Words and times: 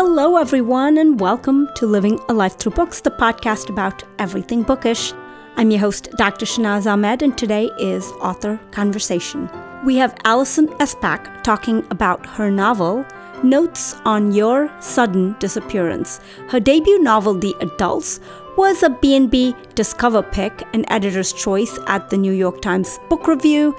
Hello, 0.00 0.36
everyone, 0.36 0.96
and 0.96 1.18
welcome 1.18 1.68
to 1.74 1.84
Living 1.84 2.20
a 2.28 2.32
Life 2.32 2.56
Through 2.56 2.70
Books, 2.70 3.00
the 3.00 3.10
podcast 3.10 3.68
about 3.68 4.04
everything 4.20 4.62
bookish. 4.62 5.12
I'm 5.56 5.72
your 5.72 5.80
host, 5.80 6.08
Dr. 6.16 6.46
Shanaz 6.46 6.86
Ahmed, 6.86 7.20
and 7.20 7.36
today 7.36 7.68
is 7.80 8.06
Author 8.20 8.60
Conversation. 8.70 9.50
We 9.84 9.96
have 9.96 10.16
Alison 10.24 10.68
Espach 10.78 11.42
talking 11.42 11.84
about 11.90 12.24
her 12.26 12.48
novel, 12.48 13.04
Notes 13.42 13.96
on 14.04 14.30
Your 14.30 14.72
Sudden 14.78 15.34
Disappearance. 15.40 16.20
Her 16.46 16.60
debut 16.60 17.00
novel, 17.00 17.34
The 17.34 17.56
Adults, 17.60 18.20
was 18.56 18.84
a 18.84 18.90
B&N 18.90 19.56
Discover 19.74 20.22
pick, 20.22 20.62
an 20.74 20.84
editor's 20.92 21.32
choice 21.32 21.76
at 21.88 22.08
the 22.08 22.16
New 22.16 22.30
York 22.30 22.62
Times 22.62 23.00
Book 23.08 23.26
Review, 23.26 23.74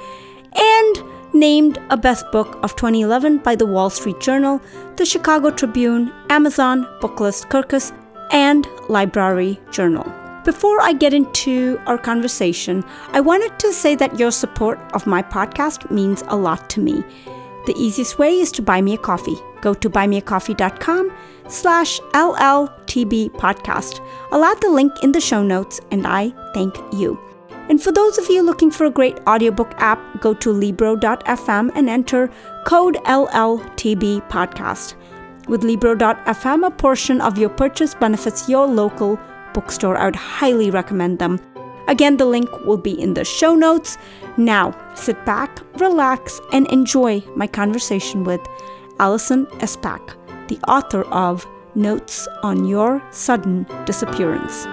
and 0.54 1.04
named 1.34 1.77
a 1.89 1.98
best 1.98 2.30
book 2.32 2.57
of 2.64 2.75
2011 2.75 3.39
by 3.39 3.55
the 3.55 3.66
Wall 3.66 3.89
Street 3.89 4.20
Journal, 4.20 4.62
the 4.95 5.05
Chicago 5.05 5.50
Tribune, 5.50 6.12
Amazon, 6.30 6.85
Booklist 7.02 7.49
Kirkus, 7.49 7.91
and 8.31 8.67
Library 8.88 9.59
Journal. 9.71 10.12
Before 10.45 10.81
I 10.81 10.94
get 10.94 11.13
into 11.13 11.80
our 11.85 11.98
conversation, 11.98 12.84
I 13.12 13.21
wanted 13.21 13.59
to 13.59 13.73
say 13.73 13.95
that 13.95 14.18
your 14.18 14.31
support 14.31 14.80
of 14.94 15.05
my 15.05 15.21
podcast 15.21 15.91
means 15.91 16.23
a 16.27 16.35
lot 16.35 16.70
to 16.71 16.80
me. 16.80 17.04
The 17.66 17.76
easiest 17.77 18.18
way 18.18 18.40
is 18.40 18.52
to 18.54 18.62
buy 18.62 18.82
me 18.82 18.93
a 18.93 18.98
coffee. 18.98 19.35
Go 19.62 19.73
to 19.73 19.90
buymeacoffee.com 19.90 21.12
slash 21.49 21.99
LLTB 22.13 23.32
podcast. 23.32 24.04
I'll 24.32 24.43
add 24.43 24.62
the 24.62 24.70
link 24.70 24.93
in 25.04 25.12
the 25.12 25.21
show 25.21 25.43
notes 25.43 25.82
and 25.91 26.07
I 26.07 26.34
thank 26.54 26.76
you. 26.93 27.20
And 27.70 27.82
for 27.82 27.91
those 27.91 28.18
of 28.18 28.28
you 28.30 28.41
looking 28.41 28.72
for 28.72 28.86
a 28.86 28.91
great 28.91 29.20
audiobook 29.28 29.73
app, 29.77 30.00
go 30.22 30.34
to 30.34 30.52
Libro.fm 30.52 31.72
and 31.76 31.88
enter 31.88 32.30
code 32.66 32.96
LLTB 33.05 34.27
podcast. 34.27 34.96
With 35.48 35.64
Libro.fm, 35.64 36.66
a 36.66 36.72
portion 36.72 37.22
of 37.22 37.38
your 37.38 37.50
purchase 37.50 37.93
benefits 37.93 38.49
your 38.49 38.66
local 38.66 39.20
bookstore. 39.54 39.98
I 39.98 40.05
would 40.05 40.16
highly 40.16 40.71
recommend 40.71 41.20
them. 41.20 41.40
Again, 41.88 42.18
the 42.18 42.26
link 42.26 42.49
will 42.66 42.77
be 42.77 42.99
in 42.99 43.13
the 43.13 43.24
show 43.24 43.55
notes. 43.55 43.98
Now, 44.38 44.76
sit 44.96 45.24
back, 45.26 45.60
relax, 45.80 46.40
and 46.52 46.68
enjoy 46.68 47.21
my 47.36 47.48
conversation 47.48 48.24
with 48.24 48.41
Alison 48.99 49.46
Espach, 49.58 50.15
the 50.48 50.60
author 50.68 51.04
of 51.04 51.48
Notes 51.76 52.27
on 52.43 52.65
Your 52.65 53.02
Sudden 53.12 53.65
Disappearance. 53.86 54.68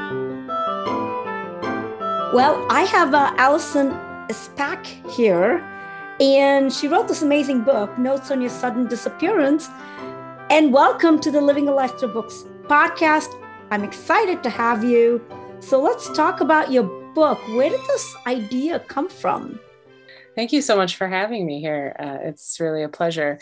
Well, 2.36 2.66
I 2.68 2.82
have 2.82 3.14
uh, 3.14 3.32
Alison 3.38 3.92
Espach 4.28 4.84
here, 5.10 5.66
and 6.20 6.70
she 6.70 6.86
wrote 6.86 7.08
this 7.08 7.22
amazing 7.22 7.62
book, 7.62 7.98
Notes 7.98 8.30
on 8.30 8.42
Your 8.42 8.50
Sudden 8.50 8.88
Disappearance. 8.88 9.70
And 10.50 10.70
welcome 10.70 11.18
to 11.20 11.30
the 11.30 11.40
Living 11.40 11.66
a 11.66 11.72
Life 11.72 11.98
Through 11.98 12.12
Books 12.12 12.44
podcast. 12.64 13.42
I'm 13.70 13.82
excited 13.82 14.42
to 14.42 14.50
have 14.50 14.84
you. 14.84 15.24
So 15.60 15.80
let's 15.80 16.14
talk 16.14 16.42
about 16.42 16.70
your 16.70 16.82
book. 17.14 17.38
Where 17.56 17.70
did 17.70 17.80
this 17.86 18.14
idea 18.26 18.80
come 18.80 19.08
from? 19.08 19.58
Thank 20.34 20.52
you 20.52 20.60
so 20.60 20.76
much 20.76 20.96
for 20.96 21.08
having 21.08 21.46
me 21.46 21.62
here. 21.62 21.96
Uh, 21.98 22.18
it's 22.20 22.60
really 22.60 22.82
a 22.82 22.90
pleasure. 22.90 23.38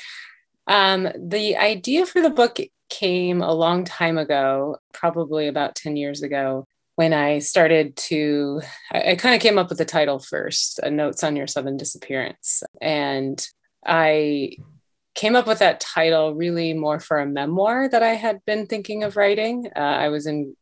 Um, 0.68 1.08
the 1.18 1.56
idea 1.56 2.06
for 2.06 2.22
the 2.22 2.30
book 2.30 2.58
came 2.90 3.42
a 3.42 3.52
long 3.52 3.84
time 3.84 4.18
ago, 4.18 4.76
probably 4.92 5.48
about 5.48 5.74
10 5.74 5.96
years 5.96 6.22
ago, 6.22 6.68
when 6.96 7.12
I 7.12 7.40
started 7.40 7.96
to, 7.96 8.60
I, 8.92 9.12
I 9.12 9.14
kind 9.16 9.34
of 9.34 9.40
came 9.40 9.58
up 9.58 9.68
with 9.68 9.78
the 9.78 9.84
title 9.84 10.18
first, 10.18 10.80
uh, 10.82 10.90
Notes 10.90 11.24
on 11.24 11.36
Your 11.36 11.46
Sudden 11.46 11.76
Disappearance. 11.76 12.62
And 12.80 13.44
I 13.84 14.56
came 15.14 15.36
up 15.36 15.46
with 15.46 15.60
that 15.60 15.80
title 15.80 16.34
really 16.34 16.72
more 16.74 17.00
for 17.00 17.20
a 17.20 17.26
memoir 17.26 17.88
that 17.88 18.02
I 18.02 18.14
had 18.14 18.44
been 18.44 18.66
thinking 18.66 19.04
of 19.04 19.16
writing. 19.16 19.68
Uh, 19.74 19.78
I 19.78 20.08
was 20.08 20.26
in 20.26 20.56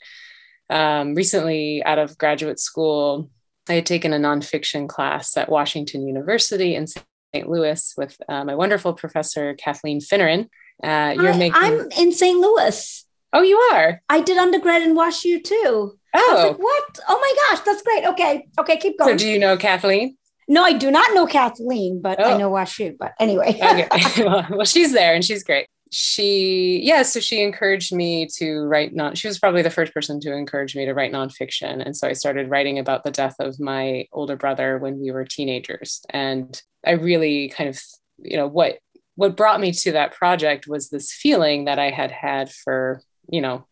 um, 0.70 1.14
recently 1.14 1.82
out 1.84 1.98
of 1.98 2.18
graduate 2.18 2.60
school. 2.60 3.30
I 3.68 3.74
had 3.74 3.86
taken 3.86 4.12
a 4.12 4.18
nonfiction 4.18 4.88
class 4.88 5.36
at 5.36 5.48
Washington 5.48 6.06
University 6.06 6.74
in 6.74 6.86
St. 6.86 7.48
Louis 7.48 7.94
with 7.96 8.16
uh, 8.28 8.44
my 8.44 8.54
wonderful 8.54 8.92
professor, 8.94 9.54
Kathleen 9.54 10.00
Finneran. 10.00 10.48
Uh, 10.82 11.14
you're 11.16 11.32
Hi, 11.32 11.38
making... 11.38 11.62
I'm 11.62 11.90
in 11.92 12.12
St. 12.12 12.38
Louis. 12.38 13.04
Oh, 13.32 13.42
you 13.42 13.56
are? 13.72 14.02
I 14.08 14.20
did 14.20 14.36
undergrad 14.36 14.82
in 14.82 14.96
WashU 14.96 15.42
too. 15.42 15.98
Oh, 16.14 16.48
like, 16.48 16.58
what? 16.58 17.00
Oh 17.08 17.18
my 17.18 17.56
gosh, 17.56 17.64
that's 17.64 17.82
great. 17.82 18.04
Okay, 18.06 18.46
okay, 18.58 18.76
keep 18.76 18.98
going. 18.98 19.18
So, 19.18 19.24
do 19.24 19.28
you 19.28 19.38
know 19.38 19.56
Kathleen? 19.56 20.16
No, 20.48 20.64
I 20.64 20.72
do 20.72 20.90
not 20.90 21.14
know 21.14 21.26
Kathleen, 21.26 22.02
but 22.02 22.20
oh. 22.20 22.24
I 22.24 22.36
know 22.36 22.50
WashU. 22.50 22.96
But 22.98 23.12
anyway, 23.18 23.54
okay. 23.54 23.88
well, 24.24 24.46
well, 24.50 24.64
she's 24.66 24.92
there 24.92 25.14
and 25.14 25.24
she's 25.24 25.42
great. 25.42 25.66
She, 25.90 26.80
yeah, 26.82 27.02
so 27.02 27.20
she 27.20 27.42
encouraged 27.42 27.94
me 27.94 28.26
to 28.38 28.60
write 28.60 28.94
non. 28.94 29.14
She 29.14 29.28
was 29.28 29.38
probably 29.38 29.62
the 29.62 29.70
first 29.70 29.92
person 29.92 30.20
to 30.20 30.32
encourage 30.34 30.74
me 30.74 30.86
to 30.86 30.94
write 30.94 31.12
nonfiction, 31.12 31.84
and 31.84 31.96
so 31.96 32.08
I 32.08 32.14
started 32.14 32.50
writing 32.50 32.78
about 32.78 33.04
the 33.04 33.10
death 33.10 33.36
of 33.38 33.60
my 33.60 34.06
older 34.12 34.36
brother 34.36 34.78
when 34.78 35.00
we 35.00 35.10
were 35.10 35.24
teenagers. 35.24 36.00
And 36.10 36.60
I 36.84 36.92
really 36.92 37.50
kind 37.50 37.68
of, 37.68 37.80
you 38.18 38.36
know, 38.38 38.46
what 38.46 38.78
what 39.16 39.36
brought 39.36 39.60
me 39.60 39.72
to 39.72 39.92
that 39.92 40.12
project 40.12 40.66
was 40.66 40.88
this 40.88 41.12
feeling 41.12 41.66
that 41.66 41.78
I 41.78 41.90
had 41.90 42.10
had 42.10 42.50
for, 42.50 43.02
you 43.28 43.42
know, 43.42 43.66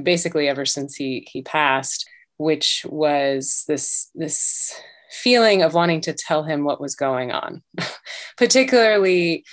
basically 0.00 0.48
ever 0.48 0.64
since 0.64 0.94
he 0.94 1.26
he 1.30 1.42
passed, 1.42 2.08
which 2.36 2.86
was 2.88 3.64
this 3.68 4.10
this 4.14 4.74
feeling 5.10 5.62
of 5.62 5.74
wanting 5.74 6.00
to 6.00 6.14
tell 6.14 6.42
him 6.42 6.64
what 6.64 6.80
was 6.80 6.94
going 6.94 7.32
on. 7.32 7.62
Particularly, 8.36 9.44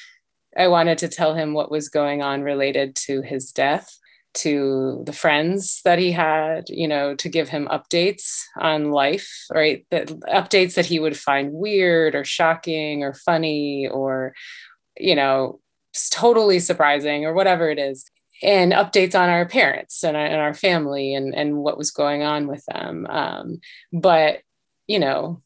I 0.57 0.67
wanted 0.67 0.97
to 0.99 1.09
tell 1.09 1.35
him 1.35 1.53
what 1.53 1.71
was 1.71 1.89
going 1.89 2.21
on 2.21 2.41
related 2.41 2.95
to 3.07 3.21
his 3.21 3.51
death, 3.51 3.93
to 4.35 5.03
the 5.05 5.13
friends 5.13 5.81
that 5.83 5.99
he 5.99 6.11
had, 6.11 6.69
you 6.69 6.87
know, 6.87 7.15
to 7.15 7.29
give 7.29 7.49
him 7.49 7.67
updates 7.67 8.43
on 8.57 8.91
life, 8.91 9.29
right? 9.53 9.85
That 9.91 10.07
updates 10.07 10.75
that 10.75 10.85
he 10.85 10.99
would 10.99 11.17
find 11.17 11.51
weird 11.51 12.15
or 12.15 12.23
shocking 12.23 13.03
or 13.03 13.13
funny 13.13 13.87
or, 13.87 14.33
you 14.97 15.15
know, 15.15 15.59
totally 16.11 16.59
surprising 16.59 17.25
or 17.25 17.33
whatever 17.33 17.69
it 17.69 17.79
is 17.79 18.05
and 18.41 18.71
updates 18.71 19.19
on 19.19 19.29
our 19.29 19.47
parents 19.47 20.03
and 20.03 20.15
our, 20.15 20.25
and 20.25 20.35
our 20.35 20.53
family 20.53 21.13
and, 21.13 21.33
and 21.35 21.57
what 21.57 21.77
was 21.77 21.91
going 21.91 22.23
on 22.23 22.47
with 22.47 22.63
them. 22.65 23.05
Um, 23.09 23.59
but, 23.91 24.39
you 24.87 24.99
know, 24.99 25.41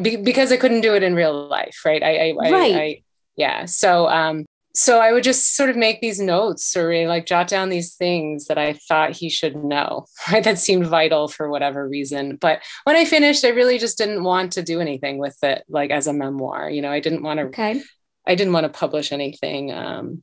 be, 0.00 0.16
because 0.16 0.52
I 0.52 0.56
couldn't 0.56 0.82
do 0.82 0.94
it 0.94 1.02
in 1.02 1.14
real 1.14 1.48
life, 1.48 1.80
right? 1.84 2.02
I, 2.02 2.30
I, 2.30 2.34
right. 2.36 2.74
I, 2.74 2.80
I 2.80 3.02
yeah. 3.36 3.64
So, 3.64 4.08
um, 4.08 4.46
so 4.76 5.00
I 5.00 5.12
would 5.12 5.22
just 5.22 5.54
sort 5.54 5.70
of 5.70 5.76
make 5.76 6.00
these 6.00 6.18
notes 6.18 6.76
or 6.76 6.88
really 6.88 7.06
like 7.06 7.26
jot 7.26 7.46
down 7.46 7.68
these 7.68 7.94
things 7.94 8.46
that 8.46 8.58
I 8.58 8.72
thought 8.72 9.12
he 9.12 9.30
should 9.30 9.54
know, 9.56 10.06
right? 10.32 10.42
That 10.42 10.58
seemed 10.58 10.86
vital 10.86 11.28
for 11.28 11.48
whatever 11.48 11.88
reason. 11.88 12.36
But 12.36 12.60
when 12.82 12.96
I 12.96 13.04
finished, 13.04 13.44
I 13.44 13.50
really 13.50 13.78
just 13.78 13.98
didn't 13.98 14.24
want 14.24 14.52
to 14.52 14.62
do 14.62 14.80
anything 14.80 15.18
with 15.18 15.38
it, 15.42 15.64
like 15.68 15.90
as 15.90 16.06
a 16.06 16.12
memoir. 16.12 16.68
You 16.68 16.82
know, 16.82 16.90
I 16.90 17.00
didn't 17.00 17.22
want 17.22 17.38
to. 17.38 17.46
Okay. 17.46 17.82
I 18.26 18.34
didn't 18.34 18.52
want 18.52 18.64
to 18.64 18.78
publish 18.78 19.12
anything. 19.12 19.70
Um, 19.70 20.22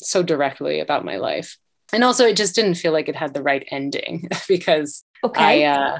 so 0.00 0.22
directly 0.22 0.80
about 0.80 1.04
my 1.04 1.16
life. 1.16 1.56
And 1.92 2.02
also, 2.02 2.26
it 2.26 2.36
just 2.36 2.54
didn't 2.54 2.74
feel 2.74 2.92
like 2.92 3.08
it 3.08 3.16
had 3.16 3.34
the 3.34 3.42
right 3.42 3.66
ending 3.70 4.28
because 4.48 5.04
okay. 5.24 5.66
I 5.66 5.72
uh, 5.72 5.98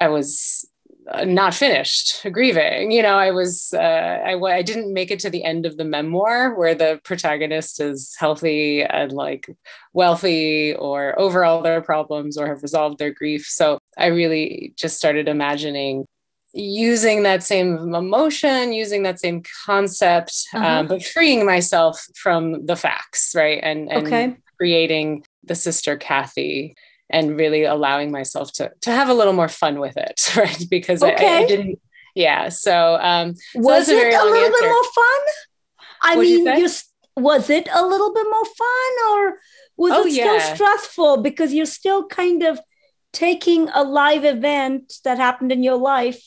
I 0.00 0.08
was 0.08 0.68
uh, 1.08 1.24
not 1.24 1.54
finished 1.54 2.26
grieving. 2.32 2.90
You 2.90 3.02
know, 3.02 3.16
I 3.16 3.30
was 3.30 3.72
uh, 3.72 3.78
I 3.78 4.34
I 4.34 4.62
didn't 4.62 4.92
make 4.92 5.10
it 5.10 5.20
to 5.20 5.30
the 5.30 5.44
end 5.44 5.66
of 5.66 5.76
the 5.76 5.84
memoir 5.84 6.54
where 6.54 6.74
the 6.74 7.00
protagonist 7.04 7.80
is 7.80 8.14
healthy 8.18 8.82
and 8.82 9.12
like 9.12 9.48
wealthy 9.92 10.74
or 10.74 11.18
over 11.18 11.44
all 11.44 11.62
their 11.62 11.80
problems 11.80 12.36
or 12.36 12.46
have 12.48 12.62
resolved 12.62 12.98
their 12.98 13.12
grief. 13.12 13.46
So 13.46 13.78
I 13.96 14.06
really 14.06 14.74
just 14.76 14.96
started 14.96 15.28
imagining 15.28 16.06
using 16.52 17.22
that 17.22 17.42
same 17.42 17.94
emotion, 17.94 18.72
using 18.72 19.02
that 19.04 19.20
same 19.20 19.42
concept, 19.64 20.48
uh-huh. 20.52 20.66
um, 20.66 20.86
but 20.86 21.04
freeing 21.04 21.46
myself 21.46 22.04
from 22.16 22.66
the 22.66 22.76
facts, 22.76 23.32
right? 23.34 23.60
And, 23.62 23.90
and 23.90 24.06
okay. 24.06 24.36
creating 24.56 25.24
the 25.44 25.54
sister 25.54 25.96
Kathy 25.96 26.74
and 27.08 27.36
really 27.36 27.64
allowing 27.64 28.10
myself 28.10 28.52
to 28.52 28.70
to 28.82 28.90
have 28.90 29.08
a 29.08 29.14
little 29.14 29.32
more 29.32 29.48
fun 29.48 29.80
with 29.80 29.96
it, 29.96 30.20
right? 30.36 30.64
Because 30.68 31.02
okay. 31.02 31.38
I, 31.38 31.42
I, 31.42 31.46
didn't, 31.46 31.80
yeah. 32.14 32.48
So, 32.48 32.96
um, 33.00 33.34
so 33.34 33.60
was 33.60 33.88
it 33.88 34.14
a, 34.14 34.16
a 34.16 34.24
little 34.24 34.44
answer. 34.44 34.60
bit 34.60 34.68
more 34.68 34.84
fun? 34.94 35.20
I 36.02 36.16
What'd 36.16 36.30
mean, 36.30 36.46
you, 36.46 36.56
you, 36.56 36.68
was 37.16 37.50
it 37.50 37.68
a 37.72 37.86
little 37.86 38.14
bit 38.14 38.26
more 38.30 38.44
fun, 38.44 39.10
or 39.10 39.38
was 39.76 39.92
oh, 39.92 40.06
it 40.06 40.12
still 40.12 40.36
yeah. 40.36 40.54
stressful 40.54 41.22
because 41.22 41.52
you're 41.52 41.66
still 41.66 42.06
kind 42.06 42.42
of 42.42 42.60
taking 43.12 43.68
a 43.70 43.82
live 43.82 44.24
event 44.24 44.94
that 45.04 45.18
happened 45.18 45.50
in 45.50 45.62
your 45.62 45.76
life 45.76 46.22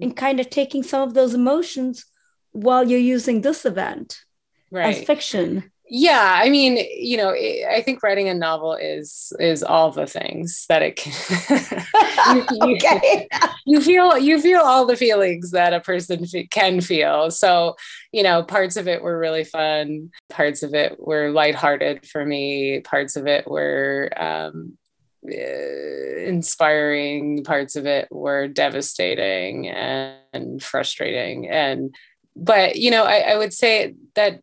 and 0.00 0.16
kind 0.16 0.40
of 0.40 0.50
taking 0.50 0.82
some 0.82 1.02
of 1.06 1.14
those 1.14 1.34
emotions 1.34 2.06
while 2.52 2.88
you're 2.88 2.98
using 2.98 3.40
this 3.40 3.64
event 3.64 4.24
right. 4.70 4.96
as 4.96 5.04
fiction. 5.04 5.70
yeah 5.88 6.40
i 6.42 6.48
mean 6.48 6.78
you 6.96 7.16
know 7.16 7.30
i 7.30 7.82
think 7.84 8.02
writing 8.02 8.28
a 8.28 8.34
novel 8.34 8.74
is 8.74 9.32
is 9.38 9.62
all 9.62 9.90
the 9.90 10.06
things 10.06 10.66
that 10.68 10.82
it 10.82 10.96
can 10.96 11.84
you, 12.52 12.74
okay. 12.76 13.28
you, 13.66 13.80
feel 13.80 14.18
you 14.18 14.40
feel 14.40 14.60
all 14.60 14.84
the 14.86 14.96
feelings 14.96 15.50
that 15.52 15.72
a 15.72 15.80
person 15.80 16.24
can 16.50 16.80
feel 16.80 17.30
so 17.30 17.74
you 18.12 18.22
know 18.22 18.42
parts 18.42 18.76
of 18.76 18.86
it 18.86 19.02
were 19.02 19.18
really 19.18 19.44
fun 19.44 20.10
parts 20.28 20.62
of 20.62 20.74
it 20.74 20.98
were 20.98 21.30
lighthearted 21.30 22.06
for 22.06 22.24
me 22.24 22.80
parts 22.80 23.16
of 23.16 23.26
it 23.26 23.48
were 23.48 24.10
um, 24.16 24.76
Uh, 25.26 26.20
inspiring 26.20 27.42
parts 27.42 27.74
of 27.74 27.86
it 27.86 28.06
were 28.10 28.46
devastating 28.46 29.68
and 29.68 30.62
frustrating 30.62 31.48
and 31.48 31.92
but 32.36 32.76
you 32.76 32.88
know 32.88 33.04
I, 33.04 33.32
I 33.32 33.36
would 33.36 33.52
say 33.52 33.96
that 34.14 34.40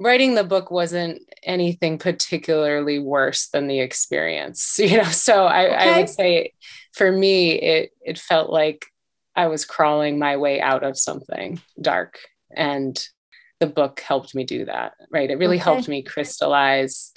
writing 0.00 0.34
the 0.34 0.42
book 0.42 0.72
wasn't 0.72 1.22
anything 1.44 1.98
particularly 1.98 2.98
worse 2.98 3.46
than 3.48 3.68
the 3.68 3.78
experience 3.78 4.78
you 4.80 4.96
know 4.96 5.04
so 5.04 5.46
I, 5.46 5.66
okay. 5.66 5.76
I 5.76 5.98
would 5.98 6.08
say 6.08 6.52
for 6.92 7.12
me 7.12 7.52
it 7.52 7.90
it 8.04 8.18
felt 8.18 8.50
like 8.50 8.86
i 9.36 9.46
was 9.46 9.64
crawling 9.64 10.18
my 10.18 10.36
way 10.36 10.60
out 10.60 10.82
of 10.82 10.98
something 10.98 11.60
dark 11.80 12.18
and 12.54 13.00
the 13.60 13.68
book 13.68 14.00
helped 14.00 14.34
me 14.34 14.42
do 14.42 14.64
that 14.64 14.94
right 15.12 15.30
it 15.30 15.38
really 15.38 15.56
okay. 15.56 15.64
helped 15.64 15.86
me 15.86 16.02
crystallize 16.02 17.12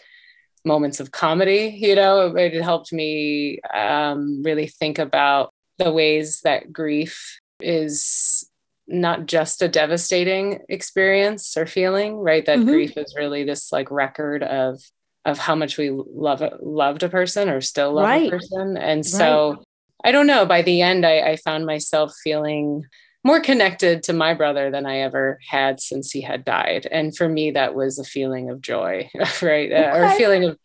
moments 0.65 0.99
of 0.99 1.11
comedy 1.11 1.77
you 1.81 1.95
know 1.95 2.35
it 2.35 2.53
helped 2.61 2.91
me 2.91 3.59
um, 3.73 4.43
really 4.43 4.67
think 4.67 4.99
about 4.99 5.53
the 5.77 5.91
ways 5.91 6.41
that 6.41 6.71
grief 6.71 7.39
is 7.61 8.49
not 8.89 9.27
just 9.27 9.61
a 9.61 9.67
devastating 9.67 10.59
experience 10.67 11.55
or 11.55 11.65
feeling, 11.65 12.15
right? 12.17 12.45
That 12.45 12.59
mm-hmm. 12.59 12.69
grief 12.69 12.97
is 12.97 13.15
really 13.15 13.43
this 13.43 13.71
like 13.71 13.91
record 13.91 14.43
of 14.43 14.81
of 15.25 15.37
how 15.37 15.53
much 15.53 15.77
we 15.77 15.91
love 15.91 16.43
loved 16.61 17.03
a 17.03 17.09
person 17.09 17.49
or 17.49 17.61
still 17.61 17.93
love 17.93 18.05
right. 18.05 18.27
a 18.27 18.31
person. 18.31 18.77
And 18.77 19.05
so 19.05 19.51
right. 19.51 19.59
I 20.05 20.11
don't 20.11 20.27
know, 20.27 20.45
by 20.45 20.61
the 20.61 20.81
end 20.81 21.05
I, 21.05 21.19
I 21.19 21.35
found 21.35 21.65
myself 21.65 22.13
feeling 22.23 22.83
more 23.23 23.41
connected 23.41 24.03
to 24.03 24.13
my 24.13 24.33
brother 24.33 24.71
than 24.71 24.85
I 24.85 24.99
ever 24.99 25.39
had 25.47 25.79
since 25.79 26.11
he 26.11 26.21
had 26.21 26.45
died. 26.45 26.87
And 26.89 27.15
for 27.15 27.27
me, 27.27 27.51
that 27.51 27.75
was 27.75 27.99
a 27.99 28.03
feeling 28.03 28.49
of 28.49 28.61
joy, 28.61 29.09
right? 29.41 29.71
Okay. 29.71 29.85
Uh, 29.85 29.97
or 29.97 30.03
a 30.03 30.15
feeling 30.15 30.45
of 30.45 30.57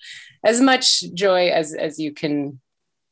as 0.45 0.61
much 0.61 1.03
joy 1.15 1.49
as 1.49 1.75
as 1.75 1.99
you 1.99 2.12
can 2.12 2.61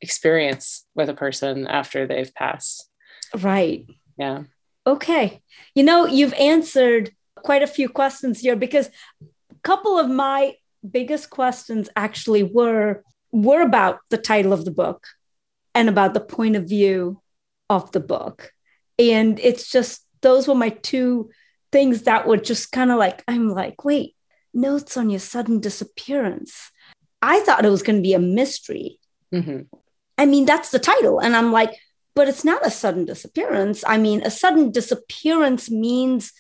experience 0.00 0.85
with 0.94 1.09
a 1.09 1.15
person 1.15 1.67
after 1.67 2.06
they've 2.06 2.35
passed. 2.35 2.89
Right. 3.41 3.87
Yeah. 4.19 4.44
Okay. 4.87 5.41
You 5.75 5.85
know, 5.85 6.06
you've 6.06 6.35
answered 6.35 7.12
quite 7.37 7.62
a 7.62 7.69
few 7.69 7.89
questions 7.89 8.41
here 8.41 8.56
because 8.56 8.89
a 9.21 9.55
couple 9.62 9.99
of 9.99 10.09
my 10.09 10.55
biggest 10.89 11.31
questions 11.31 11.89
actually 11.97 12.43
were 12.43 13.03
were 13.31 13.62
about 13.62 14.00
the 14.11 14.19
title 14.19 14.53
of 14.53 14.65
the 14.65 14.71
book 14.71 15.06
and 15.75 15.89
about 15.89 16.15
the 16.15 16.21
point 16.21 16.56
of 16.56 16.69
view 16.69 17.21
of 17.71 17.91
the 17.93 18.00
book. 18.00 18.53
And 19.10 19.40
it's 19.40 19.70
just 19.70 20.06
those 20.20 20.46
were 20.46 20.54
my 20.54 20.69
two 20.70 21.31
things 21.72 22.02
that 22.02 22.26
were 22.26 22.37
just 22.37 22.70
kind 22.70 22.90
of 22.90 22.99
like 22.99 23.25
I'm 23.26 23.49
like, 23.49 23.84
wait, 23.84 24.14
notes 24.54 24.96
on 24.96 25.10
your 25.10 25.20
sudden 25.20 25.60
disappearance. 25.60 26.70
I 27.20 27.40
thought 27.40 27.64
it 27.64 27.70
was 27.70 27.82
going 27.82 27.96
to 27.96 28.02
be 28.02 28.14
a 28.14 28.19
mystery. 28.19 28.99
Mm-hmm. 29.32 29.62
I 30.19 30.26
mean, 30.26 30.44
that's 30.44 30.70
the 30.70 30.78
title. 30.78 31.20
And 31.20 31.34
I'm 31.34 31.52
like, 31.52 31.75
but 32.14 32.28
it's 32.28 32.44
not 32.44 32.66
a 32.66 32.70
sudden 32.70 33.04
disappearance. 33.04 33.82
I 33.87 33.96
mean, 33.96 34.22
a 34.22 34.31
sudden 34.31 34.70
disappearance 34.70 35.70
means 35.70 36.32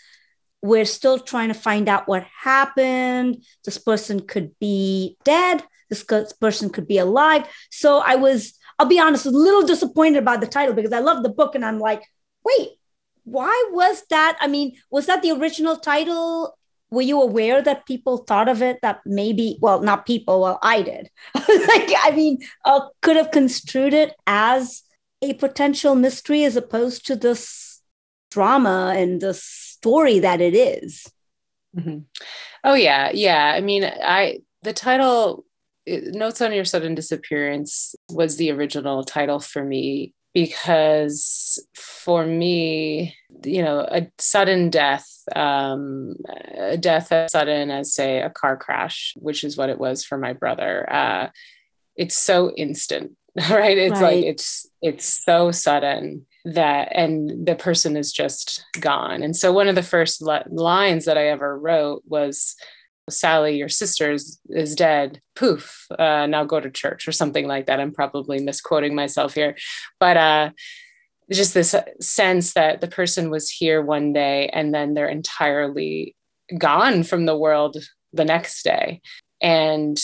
we're 0.60 0.84
still 0.84 1.18
trying 1.18 1.48
to 1.48 1.54
find 1.54 1.88
out 1.88 2.06
what 2.06 2.26
happened. 2.42 3.44
This 3.64 3.78
person 3.78 4.20
could 4.20 4.52
be 4.60 5.16
dead, 5.24 5.64
this 5.88 6.04
person 6.40 6.70
could 6.70 6.86
be 6.86 6.98
alive. 6.98 7.46
So 7.70 7.98
I 7.98 8.16
was, 8.16 8.54
I'll 8.78 8.86
be 8.86 9.00
honest, 9.00 9.26
a 9.26 9.30
little 9.30 9.66
disappointed 9.66 10.18
about 10.18 10.40
the 10.40 10.46
title 10.46 10.74
because 10.74 10.92
I 10.92 11.00
love 11.00 11.22
the 11.22 11.28
book 11.28 11.54
and 11.54 11.64
I'm 11.64 11.78
like, 11.78 12.02
wait, 12.44 12.70
why 13.24 13.70
was 13.72 14.04
that? 14.10 14.36
I 14.40 14.46
mean, 14.46 14.76
was 14.90 15.06
that 15.06 15.22
the 15.22 15.32
original 15.32 15.76
title? 15.76 16.56
Were 16.90 17.02
you 17.02 17.22
aware 17.22 17.62
that 17.62 17.86
people 17.86 18.18
thought 18.18 18.48
of 18.48 18.60
it 18.60 18.80
that 18.82 19.00
maybe, 19.06 19.58
well, 19.60 19.80
not 19.80 20.04
people, 20.04 20.42
well, 20.42 20.58
I 20.62 20.82
did. 20.82 21.10
like, 21.34 21.90
I 22.02 22.12
mean, 22.14 22.38
uh, 22.64 22.80
could 23.00 23.16
have 23.16 23.30
construed 23.30 23.94
it 23.94 24.14
as 24.26 24.82
a 25.22 25.34
potential 25.34 25.94
mystery 25.94 26.44
as 26.44 26.56
opposed 26.56 27.06
to 27.06 27.16
this 27.16 27.80
drama 28.30 28.94
and 28.96 29.20
the 29.20 29.34
story 29.34 30.18
that 30.18 30.40
it 30.40 30.54
is. 30.54 31.06
Mm-hmm. 31.76 31.98
Oh 32.64 32.74
yeah, 32.74 33.10
yeah. 33.12 33.52
I 33.54 33.60
mean, 33.60 33.84
I 33.84 34.40
the 34.62 34.72
title 34.72 35.44
Notes 35.86 36.40
on 36.40 36.52
Your 36.52 36.64
Sudden 36.64 36.94
Disappearance 36.94 37.94
was 38.10 38.36
the 38.36 38.50
original 38.50 39.04
title 39.04 39.40
for 39.40 39.64
me 39.64 40.14
because 40.34 41.64
for 41.74 42.24
me, 42.24 43.14
you 43.44 43.62
know, 43.62 43.80
a 43.80 44.10
sudden 44.18 44.70
death, 44.70 45.06
um, 45.36 46.16
a 46.56 46.76
death 46.76 47.12
as 47.12 47.32
sudden 47.32 47.70
as 47.70 47.94
say 47.94 48.20
a 48.20 48.30
car 48.30 48.56
crash, 48.56 49.14
which 49.18 49.44
is 49.44 49.56
what 49.56 49.70
it 49.70 49.78
was 49.78 50.04
for 50.04 50.16
my 50.16 50.32
brother. 50.32 50.90
Uh, 50.90 51.28
it's 51.96 52.16
so 52.16 52.50
instant 52.52 53.12
right 53.50 53.78
it's 53.78 54.00
right. 54.00 54.16
like 54.16 54.24
it's 54.24 54.66
it's 54.82 55.24
so 55.24 55.50
sudden 55.50 56.26
that 56.44 56.88
and 56.92 57.46
the 57.46 57.54
person 57.54 57.96
is 57.96 58.12
just 58.12 58.64
gone 58.80 59.22
and 59.22 59.36
so 59.36 59.52
one 59.52 59.68
of 59.68 59.74
the 59.74 59.82
first 59.82 60.20
lines 60.20 61.04
that 61.04 61.16
i 61.16 61.28
ever 61.28 61.58
wrote 61.58 62.02
was 62.06 62.56
sally 63.10 63.56
your 63.56 63.68
sister 63.68 64.12
is, 64.12 64.38
is 64.48 64.76
dead 64.76 65.20
poof 65.34 65.86
uh, 65.98 66.26
now 66.26 66.44
go 66.44 66.60
to 66.60 66.70
church 66.70 67.08
or 67.08 67.12
something 67.12 67.46
like 67.46 67.66
that 67.66 67.80
i'm 67.80 67.92
probably 67.92 68.38
misquoting 68.40 68.94
myself 68.94 69.34
here 69.34 69.56
but 69.98 70.16
uh 70.16 70.50
just 71.30 71.54
this 71.54 71.74
sense 72.00 72.52
that 72.54 72.80
the 72.80 72.86
person 72.86 73.30
was 73.30 73.48
here 73.48 73.80
one 73.80 74.12
day 74.12 74.48
and 74.48 74.74
then 74.74 74.94
they're 74.94 75.08
entirely 75.08 76.14
gone 76.58 77.02
from 77.02 77.26
the 77.26 77.36
world 77.36 77.76
the 78.12 78.24
next 78.24 78.62
day 78.62 79.00
and 79.40 80.00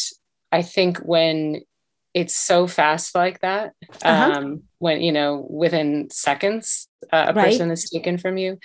i 0.51 0.63
think 0.63 0.99
when 0.99 1.61
it's 2.15 2.35
so 2.35 2.67
fast 2.67 3.15
like 3.15 3.41
that 3.41 3.75
uh-huh. 4.03 4.33
um, 4.33 4.63
when 4.79 5.01
you 5.01 5.13
know 5.13 5.47
within 5.49 6.09
seconds 6.11 6.89
uh, 7.13 7.27
a 7.29 7.35
right. 7.35 7.47
person 7.47 7.71
is 7.71 7.89
taken 7.91 8.19
from 8.19 8.39
you 8.39 8.59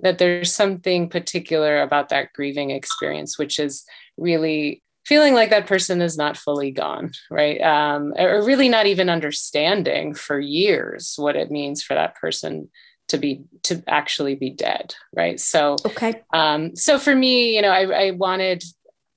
that 0.00 0.18
there's 0.18 0.54
something 0.54 1.08
particular 1.08 1.80
about 1.80 2.08
that 2.08 2.32
grieving 2.32 2.70
experience 2.70 3.38
which 3.38 3.58
is 3.58 3.84
really 4.16 4.82
feeling 5.04 5.34
like 5.34 5.50
that 5.50 5.66
person 5.66 6.00
is 6.00 6.16
not 6.16 6.36
fully 6.36 6.70
gone 6.70 7.12
right? 7.30 7.60
Um, 7.60 8.14
or 8.18 8.42
really 8.44 8.68
not 8.68 8.86
even 8.86 9.08
understanding 9.08 10.14
for 10.14 10.38
years 10.38 11.14
what 11.16 11.36
it 11.36 11.50
means 11.50 11.82
for 11.82 11.94
that 11.94 12.14
person 12.16 12.70
to 13.08 13.18
be 13.18 13.42
to 13.64 13.82
actually 13.86 14.34
be 14.34 14.50
dead 14.50 14.94
right? 15.14 15.38
So 15.38 15.76
okay. 15.84 16.22
um 16.32 16.74
so 16.74 16.98
for 16.98 17.14
me 17.14 17.54
you 17.54 17.62
know 17.62 17.70
i, 17.70 18.06
I 18.06 18.10
wanted 18.12 18.64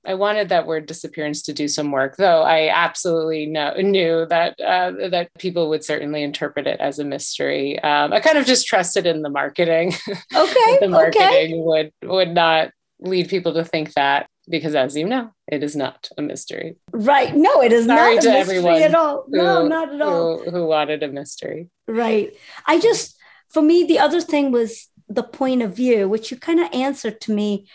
I 0.08 0.14
wanted 0.14 0.48
that 0.48 0.66
word 0.66 0.86
disappearance 0.86 1.42
to 1.42 1.52
do 1.52 1.68
some 1.68 1.92
work, 1.92 2.16
though 2.16 2.40
I 2.40 2.70
absolutely 2.70 3.44
know, 3.44 3.74
knew 3.74 4.24
that 4.30 4.58
uh, 4.58 5.08
that 5.10 5.28
people 5.38 5.68
would 5.68 5.84
certainly 5.84 6.22
interpret 6.22 6.66
it 6.66 6.80
as 6.80 6.98
a 6.98 7.04
mystery. 7.04 7.78
Um, 7.80 8.14
I 8.14 8.20
kind 8.20 8.38
of 8.38 8.46
just 8.46 8.66
trusted 8.66 9.04
in 9.04 9.20
the 9.20 9.28
marketing. 9.28 9.92
Okay, 10.34 10.78
the 10.80 10.88
marketing 10.88 11.22
okay. 11.26 11.54
would 11.54 11.92
would 12.02 12.34
not 12.34 12.70
lead 13.00 13.28
people 13.28 13.54
to 13.54 13.64
think 13.64 13.92
that 13.94 14.28
because, 14.48 14.74
as 14.74 14.96
you 14.96 15.06
know, 15.06 15.30
it 15.46 15.62
is 15.62 15.76
not 15.76 16.08
a 16.16 16.22
mystery. 16.22 16.76
Right? 16.92 17.34
No, 17.34 17.62
it 17.62 17.72
is 17.72 17.86
Sorry 17.86 18.16
not 18.16 18.24
a 18.24 18.30
mystery 18.30 18.82
at 18.82 18.94
all. 18.94 19.24
Who, 19.26 19.36
no, 19.36 19.68
not 19.68 19.94
at 19.94 20.00
all. 20.00 20.42
Who, 20.42 20.50
who 20.50 20.66
wanted 20.66 21.02
a 21.02 21.08
mystery? 21.08 21.68
Right. 21.86 22.32
I 22.66 22.80
just, 22.80 23.16
for 23.50 23.62
me, 23.62 23.84
the 23.84 23.98
other 23.98 24.20
thing 24.20 24.52
was 24.52 24.88
the 25.08 25.22
point 25.22 25.62
of 25.62 25.74
view, 25.74 26.08
which 26.08 26.30
you 26.30 26.36
kind 26.36 26.60
of 26.60 26.68
answered 26.72 27.20
to 27.22 27.32
me, 27.32 27.68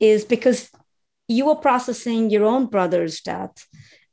is 0.00 0.24
because 0.24 0.70
you 1.28 1.46
were 1.46 1.56
processing 1.56 2.30
your 2.30 2.44
own 2.44 2.66
brother's 2.66 3.20
death. 3.20 3.66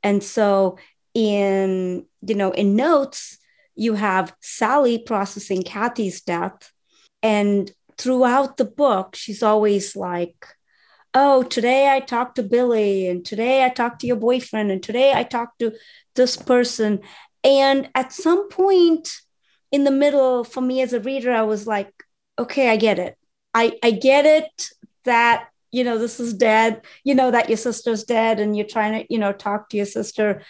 And 0.03 0.23
so 0.23 0.77
in 1.13 2.05
you 2.21 2.35
know 2.35 2.51
in 2.51 2.75
notes 2.77 3.37
you 3.75 3.95
have 3.95 4.33
sally 4.41 4.97
processing 4.97 5.63
kathy's 5.63 6.21
death. 6.21 6.71
And 7.21 7.71
throughout 7.97 8.57
the 8.57 8.65
book 8.65 9.15
she's 9.15 9.43
always 9.43 9.95
like 9.95 10.47
oh 11.13 11.43
today 11.43 11.91
i 11.93 11.99
talked 11.99 12.37
to 12.37 12.43
billy 12.43 13.07
and 13.07 13.25
today 13.25 13.63
i 13.65 13.69
talked 13.69 13.99
to 13.99 14.07
your 14.07 14.15
boyfriend 14.15 14.71
and 14.71 14.81
today 14.81 15.13
i 15.13 15.23
talked 15.23 15.59
to 15.59 15.73
this 16.15 16.37
person. 16.37 17.01
And 17.43 17.89
at 17.95 18.13
some 18.13 18.49
point 18.49 19.11
in 19.71 19.83
the 19.83 19.91
middle 19.91 20.43
for 20.43 20.61
me 20.61 20.81
as 20.81 20.93
a 20.93 20.99
reader 20.99 21.31
i 21.31 21.41
was 21.41 21.67
like 21.67 21.91
okay 22.39 22.69
i 22.69 22.77
get 22.77 22.99
it. 22.99 23.17
I 23.53 23.77
i 23.83 23.91
get 23.91 24.25
it 24.25 24.69
that 25.03 25.50
you 25.71 25.83
know, 25.83 25.97
this 25.97 26.19
is 26.19 26.33
dead, 26.33 26.81
you 27.03 27.15
know, 27.15 27.31
that 27.31 27.49
your 27.49 27.57
sister's 27.57 28.03
dead 28.03 28.39
and 28.39 28.55
you're 28.55 28.65
trying 28.65 29.01
to, 29.01 29.13
you 29.13 29.19
know, 29.19 29.31
talk 29.33 29.69
to 29.69 29.77
your 29.77 29.85
sister. 29.85 30.43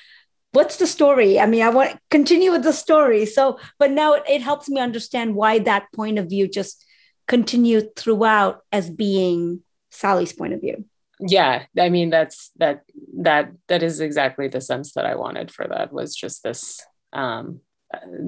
What's 0.51 0.78
the 0.78 0.88
story? 0.88 1.40
I 1.40 1.46
mean, 1.46 1.62
I 1.62 1.70
want 1.70 1.92
to 1.92 2.00
continue 2.10 2.51
with 2.51 2.63
the 2.63 2.74
story. 2.74 3.25
So, 3.25 3.60
but 3.80 3.92
now 3.92 4.13
it, 4.13 4.24
it 4.28 4.42
helps 4.42 4.68
me 4.68 4.82
understand 4.82 5.36
why 5.36 5.60
that 5.60 5.88
point 5.96 6.20
of 6.20 6.30
view 6.30 6.48
just 6.48 6.86
continued 7.28 7.96
throughout 7.96 8.62
as 8.72 8.90
being 8.90 9.62
Sally's 9.90 10.34
point 10.34 10.54
of 10.54 10.62
view. 10.62 10.86
yeah 11.20 11.66
i 11.78 11.90
mean 11.90 12.10
that's 12.10 12.50
that 12.58 12.82
that 13.13 13.51
that 13.68 13.84
is 13.84 14.00
exactly 14.00 14.48
the 14.48 14.60
sense 14.60 14.94
that 14.94 15.06
i 15.06 15.13
wanted 15.16 15.51
for 15.51 15.68
that 15.68 15.94
was 15.94 16.16
just 16.16 16.42
this 16.42 16.82
um 17.13 17.60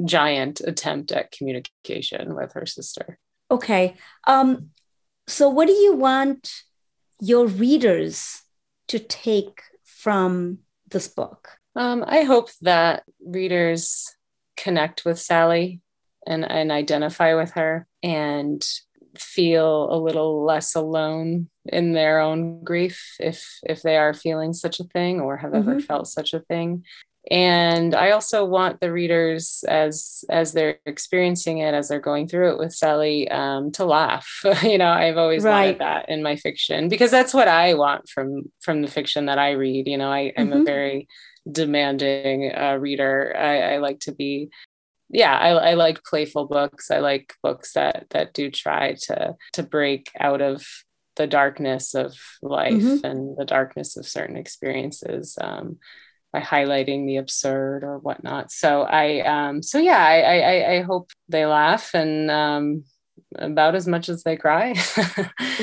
giant 0.06 0.62
attempt 0.62 1.12
at 1.12 1.32
communication 1.32 2.36
with 2.36 2.54
her 2.54 2.68
sister 2.68 3.18
okay 3.50 3.96
um 4.28 4.70
so 5.28 5.50
what 5.50 5.68
do 5.68 5.74
you 5.74 5.96
want 5.96 6.64
your 7.20 7.48
readers 7.48 8.42
to 8.88 9.00
take 9.00 9.62
from 9.84 10.60
this 10.90 11.08
book 11.08 11.58
um, 11.76 12.04
i 12.08 12.22
hope 12.22 12.50
that 12.62 13.04
readers 13.26 14.16
connect 14.58 15.06
with 15.06 15.20
sally 15.20 15.82
and 16.26 16.50
and 16.50 16.72
identify 16.72 17.34
with 17.34 17.52
her 17.52 17.88
and 18.02 18.66
feel 19.18 19.94
a 19.94 19.98
little 19.98 20.44
less 20.44 20.76
alone 20.76 21.48
in 21.66 21.94
their 21.94 22.20
own 22.20 22.64
grief 22.64 23.16
if 23.20 23.60
if 23.64 23.82
they 23.82 23.96
are 23.96 24.14
feeling 24.14 24.54
such 24.54 24.80
a 24.80 24.86
thing 24.86 25.22
or 25.22 25.38
have 25.38 25.52
mm-hmm. 25.52 25.70
ever 25.70 25.80
felt 25.80 26.08
such 26.08 26.34
a 26.34 26.40
thing 26.40 26.84
and 27.32 27.96
i 27.96 28.12
also 28.12 28.44
want 28.44 28.80
the 28.82 28.92
readers 28.92 29.64
as 29.70 30.26
as 30.30 30.52
they're 30.52 30.78
experiencing 30.86 31.60
it 31.60 31.74
as 31.74 31.88
they're 31.88 32.00
going 32.00 32.28
through 32.28 32.52
it 32.52 32.58
with 32.58 32.74
sally 32.74 33.30
um, 33.30 33.72
to 33.72 33.86
laugh 33.86 34.42
you 34.64 34.78
know 34.78 34.90
i've 34.90 35.18
always 35.18 35.44
right. 35.44 35.66
wanted 35.66 35.80
that 35.80 36.10
in 36.10 36.22
my 36.22 36.36
fiction 36.36 36.90
because 36.90 37.12
that's 37.12 37.34
what 37.34 37.48
i 37.48 37.74
want 37.74 38.08
from 38.10 38.44
from 38.62 38.82
the 38.82 38.88
fiction 38.88 39.28
that 39.28 39.40
i 39.40 39.52
read 39.52 39.88
you 39.88 39.98
know 39.98 40.12
I, 40.12 40.34
am 40.36 40.50
mm-hmm. 40.50 40.62
a 40.62 40.64
very 40.64 41.08
demanding 41.50 42.52
uh, 42.56 42.78
reader 42.80 43.34
I, 43.38 43.76
I 43.76 43.78
like 43.78 44.00
to 44.02 44.12
be 44.14 44.50
yeah 45.10 45.38
I, 45.38 45.50
I 45.50 45.74
like 45.76 46.04
playful 46.04 46.48
books 46.48 46.92
i 46.92 47.00
like 47.00 47.34
books 47.42 47.74
that 47.74 48.08
that 48.10 48.34
do 48.34 48.50
try 48.52 48.96
to 49.04 49.36
to 49.54 49.64
break 49.64 50.10
out 50.20 50.42
of 50.42 50.66
the 51.16 51.28
darkness 51.28 51.94
of 51.94 52.18
life 52.42 52.74
mm-hmm. 52.74 53.06
and 53.06 53.38
the 53.38 53.46
darkness 53.46 53.98
of 53.98 54.08
certain 54.08 54.36
experiences 54.36 55.38
um, 55.40 55.78
by 56.34 56.42
highlighting 56.42 57.06
the 57.06 57.18
absurd 57.18 57.84
or 57.84 58.00
whatnot. 58.00 58.52
So 58.52 58.82
i 58.82 59.22
um, 59.22 59.62
so 59.62 59.78
yeah 59.78 60.04
I, 60.04 60.40
I 60.40 60.72
i 60.74 60.82
hope 60.82 61.12
they 61.30 61.46
laugh 61.46 61.94
and 61.94 62.30
um, 62.32 62.84
about 63.38 63.76
as 63.76 63.88
much 63.88 64.10
as 64.10 64.24
they 64.24 64.36
cry. 64.36 64.74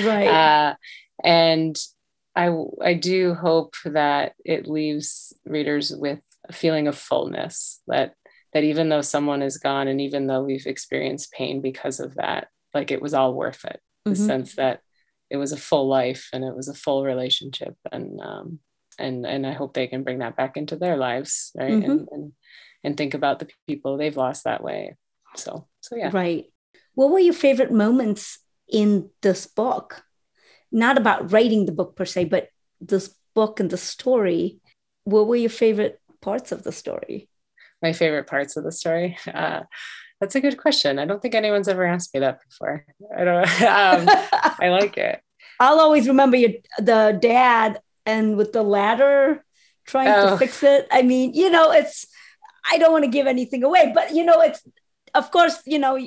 Right. 0.04 0.28
Uh, 0.28 0.74
and 1.22 1.76
i 2.36 2.48
i 2.80 2.94
do 2.94 3.34
hope 3.34 3.74
that 3.84 4.34
it 4.44 4.68
leaves 4.68 5.32
readers 5.44 5.92
with 5.94 6.20
a 6.48 6.52
feeling 6.52 6.86
of 6.86 6.96
fullness 6.96 7.82
that 7.88 8.14
that 8.52 8.64
even 8.64 8.88
though 8.88 9.02
someone 9.02 9.42
is 9.42 9.58
gone 9.58 9.88
and 9.88 10.00
even 10.00 10.26
though 10.26 10.42
we've 10.42 10.66
experienced 10.66 11.32
pain 11.32 11.60
because 11.60 11.98
of 12.00 12.14
that 12.14 12.48
like 12.72 12.90
it 12.90 13.02
was 13.02 13.14
all 13.14 13.34
worth 13.34 13.64
it. 13.64 13.80
Mm-hmm. 14.06 14.10
the 14.10 14.16
sense 14.16 14.54
that 14.54 14.80
it 15.28 15.36
was 15.36 15.52
a 15.52 15.56
full 15.56 15.88
life 15.88 16.28
and 16.32 16.44
it 16.44 16.56
was 16.56 16.68
a 16.68 16.74
full 16.74 17.04
relationship 17.04 17.74
and 17.92 18.20
um 18.20 18.60
and 18.98 19.26
and 19.26 19.46
i 19.46 19.52
hope 19.52 19.74
they 19.74 19.86
can 19.86 20.02
bring 20.02 20.18
that 20.18 20.36
back 20.36 20.56
into 20.56 20.76
their 20.76 20.96
lives 20.96 21.52
right 21.56 21.72
mm-hmm. 21.72 21.90
and, 21.90 22.08
and 22.12 22.32
and 22.82 22.96
think 22.96 23.14
about 23.14 23.38
the 23.38 23.48
people 23.66 23.96
they've 23.96 24.16
lost 24.16 24.44
that 24.44 24.62
way 24.62 24.96
so 25.36 25.66
so 25.80 25.96
yeah 25.96 26.10
right 26.12 26.46
what 26.94 27.10
were 27.10 27.18
your 27.18 27.34
favorite 27.34 27.72
moments 27.72 28.38
in 28.68 29.08
this 29.22 29.46
book 29.46 30.02
not 30.72 30.96
about 30.96 31.32
writing 31.32 31.66
the 31.66 31.72
book 31.72 31.96
per 31.96 32.04
se 32.04 32.24
but 32.24 32.48
this 32.80 33.14
book 33.34 33.60
and 33.60 33.70
the 33.70 33.76
story 33.76 34.60
what 35.04 35.26
were 35.26 35.36
your 35.36 35.50
favorite 35.50 36.00
parts 36.20 36.52
of 36.52 36.62
the 36.62 36.72
story 36.72 37.28
my 37.82 37.92
favorite 37.92 38.26
parts 38.26 38.56
of 38.56 38.64
the 38.64 38.72
story? 38.72 39.16
Uh, 39.32 39.62
that's 40.20 40.34
a 40.34 40.40
good 40.40 40.58
question. 40.58 40.98
I 40.98 41.06
don't 41.06 41.20
think 41.22 41.34
anyone's 41.34 41.68
ever 41.68 41.84
asked 41.84 42.12
me 42.12 42.20
that 42.20 42.40
before. 42.48 42.84
I 43.16 43.24
don't. 43.24 43.40
Um, 43.60 44.06
I 44.60 44.68
like 44.68 44.96
it. 44.98 45.20
I'll 45.60 45.80
always 45.80 46.08
remember 46.08 46.36
your, 46.36 46.50
the 46.78 47.18
dad 47.20 47.80
and 48.06 48.36
with 48.36 48.52
the 48.52 48.62
ladder 48.62 49.44
trying 49.86 50.08
oh. 50.08 50.30
to 50.30 50.38
fix 50.38 50.62
it. 50.62 50.86
I 50.90 51.02
mean, 51.02 51.34
you 51.34 51.50
know, 51.50 51.70
it's. 51.72 52.06
I 52.70 52.78
don't 52.78 52.92
want 52.92 53.04
to 53.04 53.10
give 53.10 53.26
anything 53.26 53.64
away, 53.64 53.92
but 53.94 54.14
you 54.14 54.24
know, 54.24 54.40
it's. 54.40 54.62
Of 55.14 55.30
course, 55.30 55.60
you 55.66 55.78
know, 55.78 55.98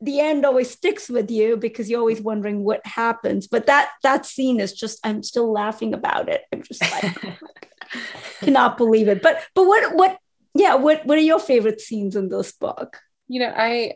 the 0.00 0.20
end 0.20 0.44
always 0.44 0.70
sticks 0.70 1.08
with 1.08 1.30
you 1.30 1.56
because 1.56 1.88
you're 1.88 2.00
always 2.00 2.20
wondering 2.20 2.64
what 2.64 2.84
happens. 2.86 3.46
But 3.46 3.66
that 3.66 3.90
that 4.02 4.26
scene 4.26 4.60
is 4.60 4.72
just. 4.72 4.98
I'm 5.04 5.22
still 5.22 5.52
laughing 5.52 5.94
about 5.94 6.28
it. 6.28 6.42
I'm 6.52 6.62
just 6.62 6.82
like. 6.82 7.24
Oh 7.24 7.32
cannot 8.40 8.76
believe 8.76 9.06
it. 9.08 9.22
But 9.22 9.42
but 9.54 9.66
what 9.66 9.94
what 9.94 10.18
yeah 10.58 10.74
what 10.74 11.04
what 11.06 11.18
are 11.18 11.22
your 11.22 11.38
favorite 11.38 11.80
scenes 11.80 12.16
in 12.16 12.28
this 12.28 12.52
book 12.52 12.98
you 13.28 13.40
know 13.40 13.52
i 13.56 13.92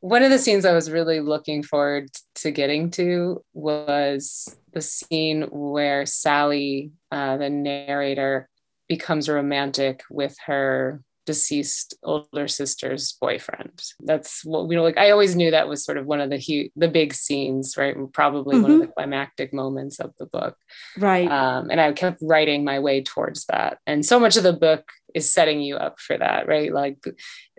one 0.00 0.22
of 0.22 0.30
the 0.30 0.38
scenes 0.38 0.64
i 0.64 0.72
was 0.72 0.90
really 0.90 1.20
looking 1.20 1.62
forward 1.62 2.08
to 2.34 2.50
getting 2.50 2.90
to 2.90 3.42
was 3.52 4.54
the 4.76 4.82
scene 4.82 5.46
where 5.50 6.04
sally 6.04 6.92
uh, 7.10 7.38
the 7.38 7.48
narrator 7.48 8.46
becomes 8.90 9.26
romantic 9.26 10.02
with 10.10 10.36
her 10.44 11.00
deceased 11.24 11.94
older 12.04 12.46
sister's 12.46 13.16
boyfriend. 13.18 13.82
That's 14.00 14.44
what 14.44 14.68
we 14.68 14.76
know. 14.76 14.82
Like 14.82 14.98
I 14.98 15.12
always 15.12 15.34
knew 15.34 15.50
that 15.50 15.66
was 15.66 15.82
sort 15.82 15.96
of 15.96 16.04
one 16.04 16.20
of 16.20 16.28
the 16.28 16.38
hu- 16.38 16.68
the 16.76 16.88
big 16.88 17.14
scenes, 17.14 17.78
right? 17.78 17.96
Probably 18.12 18.56
mm-hmm. 18.56 18.62
one 18.62 18.72
of 18.72 18.78
the 18.80 18.84
mm-hmm. 18.84 18.92
climactic 18.98 19.54
moments 19.54 19.98
of 19.98 20.12
the 20.18 20.26
book, 20.26 20.58
right? 20.98 21.26
Um, 21.26 21.70
and 21.70 21.80
I 21.80 21.90
kept 21.92 22.18
writing 22.20 22.62
my 22.62 22.78
way 22.78 23.02
towards 23.02 23.46
that, 23.46 23.78
and 23.86 24.04
so 24.04 24.20
much 24.20 24.36
of 24.36 24.42
the 24.42 24.52
book 24.52 24.92
is 25.14 25.32
setting 25.32 25.62
you 25.62 25.76
up 25.76 25.98
for 25.98 26.18
that, 26.18 26.46
right? 26.46 26.70
Like 26.70 27.02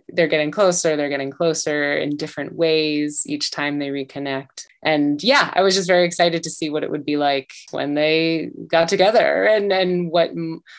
they're 0.10 0.28
getting 0.28 0.52
closer, 0.52 0.96
they're 0.96 1.10
getting 1.10 1.32
closer 1.32 1.96
in 1.96 2.16
different 2.16 2.56
ways 2.56 3.24
each 3.26 3.52
time 3.52 3.80
they 3.80 3.90
reconnect. 3.90 4.66
And 4.84 5.22
yeah, 5.22 5.52
I 5.54 5.62
was 5.62 5.76
just 5.76 5.88
very 5.88 6.06
excited 6.06 6.44
to 6.44 6.50
see 6.50 6.70
what 6.70 6.84
it 6.84 6.92
would 6.92 7.06
be 7.06 7.18
like 7.18 7.52
when 7.72 7.94
they 7.94 8.52
got 8.68 8.88
together 8.88 9.44
and 9.44 9.72
and 9.72 10.12
what 10.12 10.32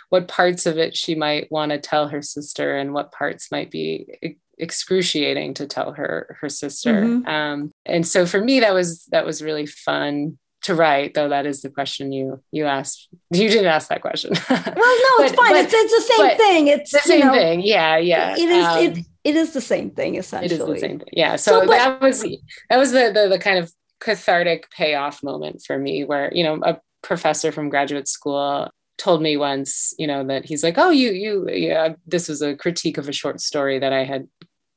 what 0.09 0.29
parts 0.29 0.67
of 0.67 0.79
it 0.79 0.97
she 0.97 1.15
might 1.15 1.51
want 1.51 1.73
to 1.73 1.79
tell 1.79 2.09
her 2.09 2.23
sister 2.23 2.77
and 2.77 2.95
what 2.95 3.13
parts 3.13 3.51
might 3.53 3.71
be 3.71 4.37
excruciating 4.59 5.55
to 5.55 5.67
tell 5.67 5.93
her 5.93 6.37
her 6.41 6.49
sister. 6.49 7.03
Mm-hmm. 7.03 7.29
Um, 7.29 7.73
and 7.85 8.07
so 8.07 8.27
for 8.27 8.41
me 8.41 8.61
that 8.61 8.75
was 8.75 9.05
that 9.07 9.27
was 9.27 9.43
really 9.43 9.67
fun 9.67 10.39
to 10.63 10.75
write 10.75 11.15
though 11.15 11.29
that 11.29 11.47
is 11.47 11.63
the 11.63 11.71
question 11.71 12.13
you 12.13 12.43
you 12.51 12.65
asked 12.65 13.09
you 13.31 13.49
didn't 13.49 13.67
ask 13.67 13.89
that 13.89 14.03
question 14.03 14.33
well 14.51 14.63
no 14.67 15.25
it's 15.25 15.35
fine 15.35 15.53
but, 15.53 15.65
it's, 15.65 15.73
it's 15.73 16.09
the 16.09 16.15
same 16.15 16.37
thing 16.37 16.67
it's 16.67 16.91
the 16.91 16.99
same 16.99 17.21
know, 17.21 17.33
thing 17.33 17.61
yeah 17.61 17.97
yeah 17.97 18.33
it 18.37 18.49
is 18.49 18.65
um, 18.65 18.79
it, 18.79 19.07
it 19.29 19.37
is 19.37 19.53
the 19.53 19.61
same 19.61 19.91
thing 19.91 20.17
essentially 20.17 20.47
it 20.47 20.61
is 20.61 20.67
the 20.67 20.79
same 20.79 20.99
thing 20.99 21.09
yeah 21.13 21.37
so, 21.37 21.61
so 21.61 21.67
but, 21.67 21.73
that 21.73 22.01
was 22.01 22.23
that 22.71 22.79
was 22.79 22.93
the, 22.93 23.11
the 23.13 23.29
the 23.29 23.39
kind 23.39 23.59
of 23.59 23.73
cathartic 24.01 24.71
payoff 24.71 25.23
moment 25.23 25.63
for 25.67 25.79
me 25.79 26.05
where 26.05 26.33
you 26.33 26.45
know 26.45 26.61
a 26.63 26.81
professor 27.03 27.53
from 27.53 27.69
graduate 27.69 28.09
school 28.09 28.69
told 28.97 29.23
me 29.23 29.37
once 29.37 29.95
you 29.99 30.07
know 30.07 30.25
that 30.25 30.45
he's 30.45 30.63
like 30.63 30.79
oh 30.79 30.91
you 30.91 31.11
you 31.11 31.49
yeah 31.51 31.95
this 32.07 32.29
was 32.29 32.43
a 32.43 32.57
critique 32.57 32.99
of 32.99 33.09
a 33.09 33.13
short 33.13 33.41
story 33.41 33.79
that 33.79 33.93
i 33.93 34.05
had 34.05 34.29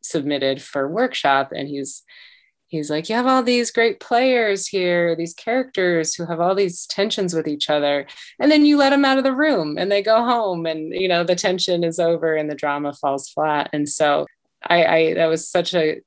submitted 0.02 0.62
for 0.62 0.88
workshop 0.88 1.52
and 1.52 1.68
he's 1.68 2.04
he's 2.72 2.90
like, 2.90 3.10
You 3.10 3.16
have 3.16 3.28
all 3.28 3.44
these 3.44 3.70
great 3.70 4.00
players 4.00 4.66
here, 4.66 5.16
these 5.16 5.34
characters 5.34 6.16
who 6.16 6.26
have 6.26 6.40
all 6.40 6.56
these 6.56 6.88
tensions 6.88 7.36
with 7.36 7.48
each 7.48 7.70
other. 7.70 8.08
And 8.40 8.50
then 8.50 8.66
you 8.66 8.78
let 8.78 8.90
them 8.90 9.06
out 9.06 9.18
of 9.18 9.24
the 9.24 9.36
room 9.36 9.78
and 9.78 9.92
they 9.92 10.02
go 10.02 10.24
home 10.24 10.66
and, 10.66 10.92
you 10.94 11.08
know, 11.08 11.24
the 11.24 11.36
tension 11.36 11.84
is 11.84 12.00
over 12.00 12.34
and 12.34 12.50
the 12.50 12.56
drama 12.56 12.94
falls 12.94 13.30
flat. 13.30 13.70
And 13.74 13.88
so 13.88 14.26
I, 14.68 14.86
I 14.86 15.14
that 15.16 15.28
was 15.28 15.48
such 15.48 15.74
a, 15.74 16.02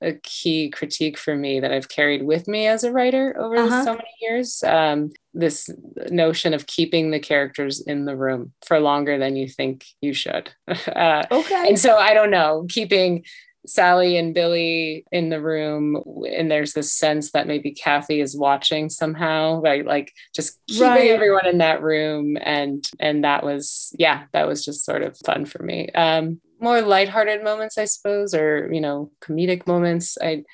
a 0.00 0.12
key 0.14 0.70
critique 0.70 1.18
for 1.18 1.34
me 1.34 1.60
that 1.60 1.72
I've 1.72 1.88
carried 1.88 2.24
with 2.24 2.46
me 2.46 2.66
as 2.66 2.84
a 2.84 2.92
writer 2.92 3.36
over 3.38 3.56
uh-huh. 3.56 3.84
so 3.84 3.92
many 3.92 4.08
years. 4.20 4.62
Um, 4.62 5.10
this 5.34 5.70
notion 6.10 6.54
of 6.54 6.66
keeping 6.66 7.10
the 7.10 7.20
characters 7.20 7.80
in 7.80 8.04
the 8.04 8.16
room 8.16 8.52
for 8.66 8.80
longer 8.80 9.18
than 9.18 9.36
you 9.36 9.48
think 9.48 9.84
you 10.00 10.12
should. 10.12 10.50
uh, 10.68 11.24
okay. 11.30 11.68
And 11.68 11.78
so 11.78 11.96
I 11.96 12.14
don't 12.14 12.30
know, 12.30 12.66
keeping 12.68 13.24
Sally 13.66 14.16
and 14.16 14.34
Billy 14.34 15.04
in 15.12 15.28
the 15.28 15.40
room, 15.40 16.02
and 16.30 16.50
there's 16.50 16.72
this 16.72 16.92
sense 16.92 17.32
that 17.32 17.46
maybe 17.46 17.72
Kathy 17.72 18.20
is 18.20 18.36
watching 18.36 18.88
somehow, 18.88 19.60
right? 19.60 19.84
Like 19.84 20.12
just 20.34 20.58
keeping 20.66 20.86
right. 20.86 21.10
everyone 21.10 21.46
in 21.46 21.58
that 21.58 21.82
room, 21.82 22.36
and 22.40 22.88
and 22.98 23.24
that 23.24 23.44
was 23.44 23.94
yeah, 23.98 24.24
that 24.32 24.46
was 24.46 24.64
just 24.64 24.84
sort 24.84 25.02
of 25.02 25.16
fun 25.24 25.44
for 25.44 25.62
me. 25.62 25.90
Um, 25.90 26.40
more 26.60 26.80
lighthearted 26.80 27.42
moments, 27.44 27.78
I 27.78 27.84
suppose, 27.84 28.34
or 28.34 28.72
you 28.72 28.80
know, 28.80 29.10
comedic 29.22 29.66
moments. 29.66 30.16
I 30.20 30.44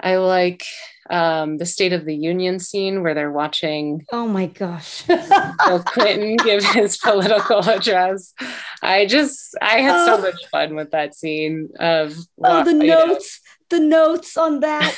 I 0.00 0.16
like 0.16 0.64
um, 1.10 1.58
the 1.58 1.66
State 1.66 1.92
of 1.92 2.04
the 2.04 2.14
Union 2.14 2.58
scene 2.58 3.02
where 3.02 3.14
they're 3.14 3.30
watching. 3.30 4.04
Oh 4.12 4.26
my 4.26 4.46
gosh. 4.46 5.02
Bill 5.06 5.82
Clinton 5.84 6.36
give 6.36 6.64
his 6.64 6.96
political 7.02 7.60
address. 7.68 8.34
I 8.82 9.06
just, 9.06 9.56
I 9.62 9.80
had 9.80 10.04
so 10.04 10.18
oh. 10.18 10.20
much 10.20 10.46
fun 10.50 10.74
with 10.74 10.90
that 10.90 11.14
scene 11.14 11.70
of. 11.78 12.14
Oh, 12.42 12.64
the 12.64 12.74
notes, 12.74 13.40
know. 13.70 13.78
the 13.78 13.84
notes 13.84 14.36
on 14.36 14.60
that. 14.60 14.94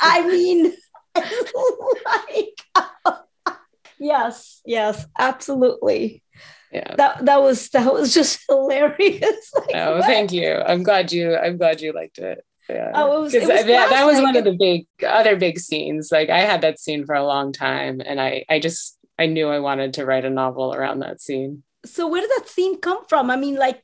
I 0.00 0.26
mean, 0.26 0.74
like, 2.04 2.94
yes, 3.98 4.60
yes, 4.64 5.06
absolutely. 5.18 6.22
Yeah. 6.72 6.94
That 6.96 7.24
that 7.24 7.42
was 7.42 7.68
that 7.70 7.92
was 7.92 8.14
just 8.14 8.40
hilarious. 8.48 9.50
like, 9.54 9.74
oh, 9.74 10.02
thank 10.02 10.32
you. 10.32 10.54
I'm 10.54 10.82
glad 10.82 11.12
you 11.12 11.36
I'm 11.36 11.56
glad 11.56 11.80
you 11.80 11.92
liked 11.92 12.18
it 12.18 12.44
yeah. 12.70 12.92
Oh, 12.94 13.18
it 13.18 13.20
was, 13.20 13.34
it 13.34 13.40
was 13.40 13.48
that, 13.48 13.90
that 13.90 14.06
was 14.06 14.20
one 14.20 14.36
of 14.36 14.44
the 14.44 14.52
big 14.52 14.86
other 15.06 15.36
big 15.36 15.58
scenes. 15.58 16.10
Like 16.12 16.30
I 16.30 16.40
had 16.40 16.62
that 16.62 16.78
scene 16.78 17.04
for 17.04 17.14
a 17.14 17.24
long 17.24 17.52
time, 17.52 18.00
and 18.04 18.20
I 18.20 18.44
I 18.48 18.58
just 18.58 18.98
I 19.18 19.26
knew 19.26 19.48
I 19.48 19.58
wanted 19.58 19.94
to 19.94 20.06
write 20.06 20.24
a 20.24 20.30
novel 20.30 20.74
around 20.74 21.00
that 21.00 21.20
scene. 21.20 21.62
So 21.84 22.08
where 22.08 22.20
did 22.20 22.30
that 22.36 22.48
scene 22.48 22.80
come 22.80 23.04
from? 23.08 23.30
I 23.30 23.36
mean, 23.36 23.56
like 23.56 23.82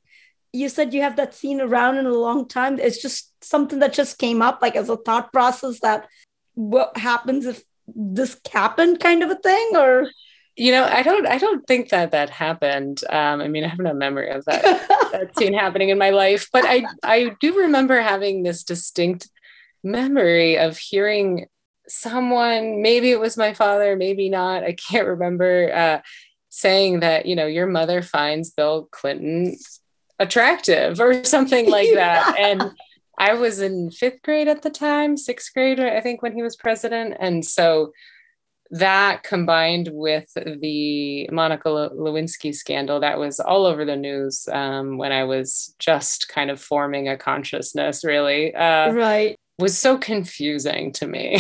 you 0.53 0.69
said 0.69 0.95
you 0.95 1.03
have 1.03 1.17
that 1.17 1.35
scene 1.35 1.61
around 1.61 1.99
in 1.99 2.07
a 2.07 2.11
long 2.11 2.49
time. 2.49 2.79
It's 2.79 3.01
just 3.01 3.33
something 3.45 3.81
that 3.81 3.93
just 3.93 4.19
came 4.19 4.43
up 4.43 4.61
like 4.63 4.77
as 4.77 4.89
a 4.89 4.97
thought 4.97 5.33
process 5.33 5.81
that 5.81 6.09
what 6.55 6.97
happens 6.97 7.47
if 7.47 7.63
this 7.87 8.41
happened 8.51 9.01
kind 9.01 9.23
of 9.23 9.31
a 9.31 9.37
thing 9.37 9.71
or 9.77 10.11
you 10.57 10.73
know 10.73 10.85
i 10.85 11.03
don't 11.03 11.27
i 11.27 11.39
don't 11.39 11.67
think 11.67 11.91
that 11.91 12.11
that 12.11 12.31
happened. 12.31 13.03
Um, 13.11 13.41
i 13.41 13.49
mean 13.49 13.65
i 13.65 13.69
have 13.69 13.79
no 13.79 13.95
memory 13.95 14.31
of 14.31 14.45
that, 14.47 14.63
that 15.13 15.39
scene 15.39 15.55
happening 15.55 15.91
in 15.91 15.99
my 15.99 16.11
life 16.11 16.49
but 16.53 16.65
i 16.67 16.85
i 17.03 17.37
do 17.41 17.59
remember 17.59 18.01
having 18.01 18.43
this 18.43 18.65
distinct 18.65 19.29
memory 19.85 20.59
of 20.59 20.77
hearing 20.79 21.47
someone 21.89 22.83
maybe 22.83 23.11
it 23.11 23.21
was 23.21 23.37
my 23.37 23.55
father 23.55 23.97
maybe 23.97 24.29
not 24.29 24.65
i 24.65 24.73
can't 24.73 25.07
remember 25.07 25.73
uh, 25.73 26.01
saying 26.49 27.01
that 27.01 27.27
you 27.27 27.37
know 27.37 27.47
your 27.47 27.67
mother 27.67 28.03
finds 28.03 28.51
bill 28.51 28.89
clinton 28.91 29.57
attractive 30.19 31.01
or 31.01 31.25
something 31.25 31.71
like 31.71 31.89
that. 31.95 32.37
And 32.39 32.73
i 33.19 33.35
was 33.35 33.61
in 33.61 33.91
fifth 33.91 34.23
grade 34.23 34.49
at 34.49 34.63
the 34.63 34.71
time 34.71 35.17
sixth 35.17 35.53
grade 35.53 35.79
i 35.81 36.01
think 36.01 36.23
when 36.23 36.35
he 36.35 36.43
was 36.43 36.57
president. 36.57 37.17
And 37.21 37.45
so 37.45 37.93
that 38.71 39.23
combined 39.23 39.91
with 39.93 40.33
the 40.35 41.29
Monica 41.31 41.69
Lewinsky 41.69 42.55
scandal 42.55 43.01
that 43.01 43.19
was 43.19 43.39
all 43.41 43.67
over 43.67 43.85
the 43.85 43.97
news 43.97 44.49
um, 44.53 44.99
when 44.99 45.13
I 45.13 45.25
was 45.25 45.75
just 45.79 46.29
kind 46.29 46.51
of 46.51 46.61
forming 46.61 47.09
a 47.09 47.17
consciousness, 47.17 48.05
really. 48.05 48.55
Uh, 48.55 48.93
right. 48.93 49.39
Was 49.59 49.79
so 49.79 49.97
confusing 49.97 50.93
to 50.95 51.07
me 51.07 51.39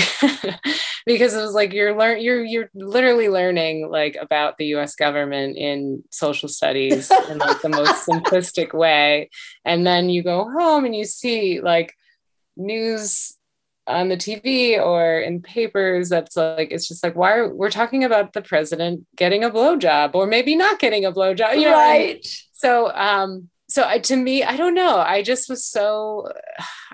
because 1.07 1.35
it 1.35 1.43
was 1.43 1.53
like 1.53 1.75
you're 1.75 1.95
learn 1.95 2.19
you're 2.23 2.43
you're 2.43 2.71
literally 2.75 3.29
learning 3.29 3.91
like 3.91 4.17
about 4.19 4.57
the 4.57 4.67
U.S. 4.69 4.95
government 4.95 5.59
in 5.59 6.03
social 6.11 6.49
studies 6.49 7.11
in 7.29 7.37
like 7.37 7.61
the 7.61 7.69
most 7.69 8.07
simplistic 8.07 8.73
way, 8.73 9.29
and 9.67 9.87
then 9.87 10.09
you 10.09 10.23
go 10.23 10.51
home 10.51 10.87
and 10.87 10.97
you 10.97 11.05
see 11.05 11.61
like 11.61 11.93
news 12.57 13.36
on 13.87 14.09
the 14.09 14.17
TV 14.17 14.83
or 14.83 15.21
in 15.21 15.41
papers 15.41 16.09
that's 16.09 16.37
like 16.37 16.69
it's 16.71 16.89
just 16.89 17.03
like 17.03 17.15
why 17.15 17.35
are 17.37 17.55
we're 17.55 17.71
talking 17.71 18.05
about 18.05 18.33
the 18.33 18.43
president 18.43 19.07
getting 19.15 19.45
a 19.45 19.51
blowjob 19.51 20.15
or 20.15 20.27
maybe 20.27 20.57
not 20.57 20.79
getting 20.79 21.05
a 21.05 21.13
blowjob, 21.13 21.55
you 21.57 21.65
know? 21.65 21.73
Right. 21.73 22.27
so 22.53 22.93
um 22.93 23.49
so 23.69 23.85
I, 23.87 23.99
to 24.01 24.17
me 24.17 24.43
I 24.43 24.57
don't 24.57 24.75
know 24.75 24.99
I 24.99 25.23
just 25.23 25.49
was 25.49 25.65
so 25.65 26.33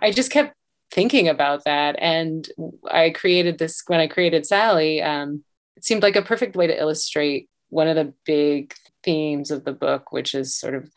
I 0.00 0.10
just 0.10 0.30
kept 0.30 0.54
thinking 0.90 1.28
about 1.28 1.64
that 1.64 1.96
and 1.98 2.46
I 2.90 3.10
created 3.10 3.58
this 3.58 3.82
when 3.86 4.00
I 4.00 4.06
created 4.06 4.46
Sally 4.46 5.02
um 5.02 5.44
it 5.76 5.84
seemed 5.84 6.02
like 6.02 6.16
a 6.16 6.22
perfect 6.22 6.56
way 6.56 6.66
to 6.66 6.78
illustrate 6.78 7.48
one 7.70 7.88
of 7.88 7.96
the 7.96 8.12
big 8.26 8.74
themes 9.02 9.50
of 9.50 9.64
the 9.64 9.72
book 9.72 10.12
which 10.12 10.34
is 10.34 10.54
sort 10.54 10.74
of 10.74 10.90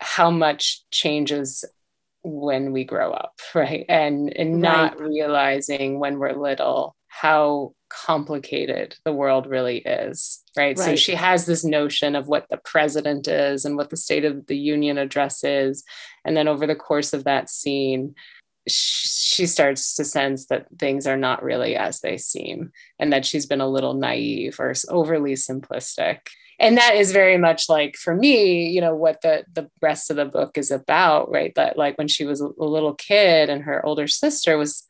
how 0.00 0.30
much 0.30 0.82
changes 0.90 1.64
when 2.24 2.72
we 2.72 2.84
grow 2.84 3.12
up 3.12 3.40
right 3.54 3.84
and 3.88 4.32
and 4.36 4.60
not 4.60 4.98
right. 4.98 5.08
realizing 5.08 5.98
when 5.98 6.18
we're 6.18 6.32
little 6.32 6.96
how 7.08 7.74
complicated 7.90 8.96
the 9.04 9.12
world 9.12 9.46
really 9.46 9.78
is 9.78 10.42
right? 10.56 10.78
right 10.78 10.78
so 10.78 10.96
she 10.96 11.14
has 11.14 11.44
this 11.44 11.64
notion 11.64 12.16
of 12.16 12.26
what 12.26 12.46
the 12.48 12.56
president 12.58 13.28
is 13.28 13.64
and 13.64 13.76
what 13.76 13.90
the 13.90 13.96
state 13.96 14.24
of 14.24 14.46
the 14.46 14.56
union 14.56 14.98
address 14.98 15.44
is 15.44 15.84
and 16.24 16.36
then 16.36 16.48
over 16.48 16.66
the 16.66 16.74
course 16.74 17.12
of 17.12 17.24
that 17.24 17.50
scene 17.50 18.14
she 18.68 19.46
starts 19.46 19.94
to 19.94 20.04
sense 20.04 20.46
that 20.46 20.66
things 20.78 21.06
are 21.06 21.16
not 21.16 21.42
really 21.42 21.74
as 21.74 22.00
they 22.00 22.16
seem 22.16 22.70
and 22.98 23.12
that 23.12 23.26
she's 23.26 23.46
been 23.46 23.60
a 23.60 23.68
little 23.68 23.94
naive 23.94 24.58
or 24.60 24.72
overly 24.88 25.34
simplistic 25.34 26.18
and 26.62 26.78
that 26.78 26.94
is 26.94 27.12
very 27.12 27.36
much 27.36 27.68
like 27.68 27.96
for 27.96 28.14
me 28.14 28.68
you 28.70 28.80
know 28.80 28.94
what 28.94 29.20
the 29.20 29.44
the 29.52 29.68
rest 29.82 30.10
of 30.10 30.16
the 30.16 30.24
book 30.24 30.56
is 30.56 30.70
about 30.70 31.30
right 31.30 31.54
that 31.56 31.76
like 31.76 31.98
when 31.98 32.08
she 32.08 32.24
was 32.24 32.40
a 32.40 32.48
little 32.56 32.94
kid 32.94 33.50
and 33.50 33.64
her 33.64 33.84
older 33.84 34.06
sister 34.06 34.56
was 34.56 34.84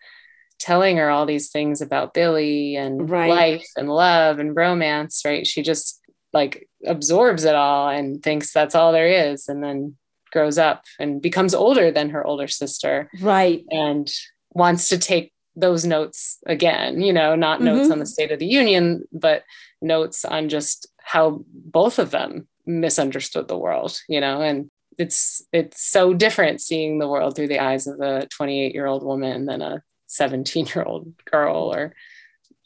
telling 0.61 0.99
her 0.99 1.11
all 1.11 1.27
these 1.27 1.51
things 1.51 1.81
about 1.81 2.15
billy 2.15 2.77
and 2.77 3.11
right. 3.11 3.31
life 3.31 3.67
and 3.77 3.89
love 3.89 4.39
and 4.39 4.55
romance 4.55 5.23
right 5.25 5.47
she 5.47 5.63
just 5.63 6.01
like 6.33 6.69
absorbs 6.87 7.45
it 7.45 7.55
all 7.55 7.89
and 7.89 8.23
thinks 8.23 8.53
that's 8.53 8.75
all 8.75 8.93
there 8.93 9.33
is 9.33 9.49
and 9.49 9.65
then 9.65 9.97
grows 10.31 10.59
up 10.59 10.85
and 10.99 11.21
becomes 11.21 11.55
older 11.55 11.91
than 11.91 12.11
her 12.11 12.25
older 12.27 12.49
sister 12.49 13.11
right 13.21 13.65
and 13.71 14.11
wants 14.53 14.89
to 14.89 14.99
take 14.99 15.33
those 15.57 15.85
notes 15.85 16.39
again 16.47 17.03
you 17.03 17.13
know 17.13 17.35
not 17.35 17.57
mm-hmm. 17.57 17.77
notes 17.77 17.91
on 17.91 17.99
the 17.99 18.07
state 18.07 18.33
of 18.33 18.39
the 18.39 18.47
union 18.47 19.05
but 19.13 19.43
notes 19.83 20.25
on 20.25 20.49
just 20.49 20.89
how 21.05 21.45
both 21.49 21.99
of 21.99 22.11
them 22.11 22.49
misunderstood 22.67 23.49
the 23.49 23.59
world, 23.59 24.01
you 24.09 24.21
know, 24.21 24.41
and 24.41 24.71
it's 24.99 25.43
it's 25.53 25.83
so 25.83 26.15
different 26.15 26.61
seeing 26.61 26.99
the 26.99 27.09
world 27.09 27.35
through 27.35 27.49
the 27.49 27.59
eyes 27.59 27.87
of 27.87 28.01
a 28.01 28.27
28 28.27 28.75
year 28.75 28.87
old 28.87 29.03
woman 29.03 29.47
than 29.47 29.63
a 29.63 29.83
17 30.07 30.67
year 30.75 30.85
old 30.85 31.13
girl 31.25 31.73
or 31.75 31.95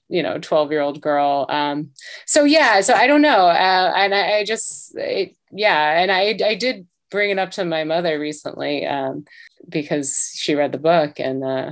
you 0.08 0.22
know 0.22 0.38
12 0.38 0.72
year 0.72 0.80
old 0.80 1.00
girl. 1.00 1.46
Um 1.48 1.90
so 2.26 2.44
yeah 2.44 2.80
so 2.80 2.94
i 2.94 3.06
don't 3.06 3.22
know. 3.22 3.46
Uh, 3.46 3.92
and 3.96 4.14
I, 4.14 4.38
I 4.38 4.44
just 4.44 4.96
it, 4.96 5.36
yeah 5.52 6.00
and 6.00 6.10
i 6.10 6.36
i 6.44 6.54
did 6.54 6.86
bring 7.10 7.30
it 7.30 7.38
up 7.38 7.52
to 7.52 7.64
my 7.64 7.84
mother 7.84 8.18
recently 8.18 8.84
um 8.86 9.24
because 9.68 10.32
she 10.34 10.54
read 10.54 10.72
the 10.72 10.78
book 10.78 11.20
and 11.20 11.44
uh 11.44 11.70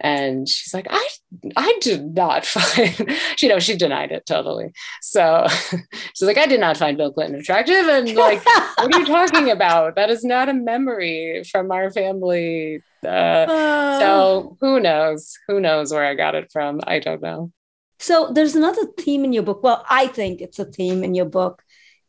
and 0.00 0.48
she's 0.48 0.72
like 0.72 0.86
i 0.90 1.08
i 1.56 1.78
did 1.80 2.14
not 2.14 2.46
find 2.54 3.16
you 3.40 3.48
know 3.48 3.58
she 3.58 3.76
denied 3.76 4.12
it 4.12 4.24
totally. 4.26 4.72
So 5.02 5.46
she's 6.14 6.26
like 6.26 6.38
i 6.38 6.46
did 6.46 6.60
not 6.60 6.76
find 6.76 6.96
bill 6.96 7.12
clinton 7.12 7.40
attractive 7.40 7.88
and 7.88 8.14
like 8.14 8.44
what 8.44 8.94
are 8.94 8.98
you 9.00 9.06
talking 9.06 9.50
about? 9.58 9.96
That 9.96 10.10
is 10.10 10.24
not 10.24 10.48
a 10.48 10.54
memory 10.54 11.42
from 11.50 11.70
our 11.70 11.90
family. 11.90 12.82
Uh, 13.04 13.08
uh, 13.08 13.98
so 13.98 14.56
who 14.60 14.80
knows? 14.80 15.36
Who 15.48 15.60
knows 15.60 15.92
where 15.92 16.04
i 16.04 16.14
got 16.14 16.34
it 16.34 16.50
from? 16.52 16.80
I 16.86 16.98
don't 16.98 17.22
know. 17.22 17.52
So 17.98 18.30
there's 18.32 18.54
another 18.54 18.86
theme 18.98 19.24
in 19.24 19.32
your 19.32 19.42
book. 19.42 19.62
Well 19.62 19.84
i 19.88 20.06
think 20.06 20.40
it's 20.40 20.58
a 20.58 20.64
theme 20.64 21.02
in 21.04 21.14
your 21.14 21.26
book 21.26 21.62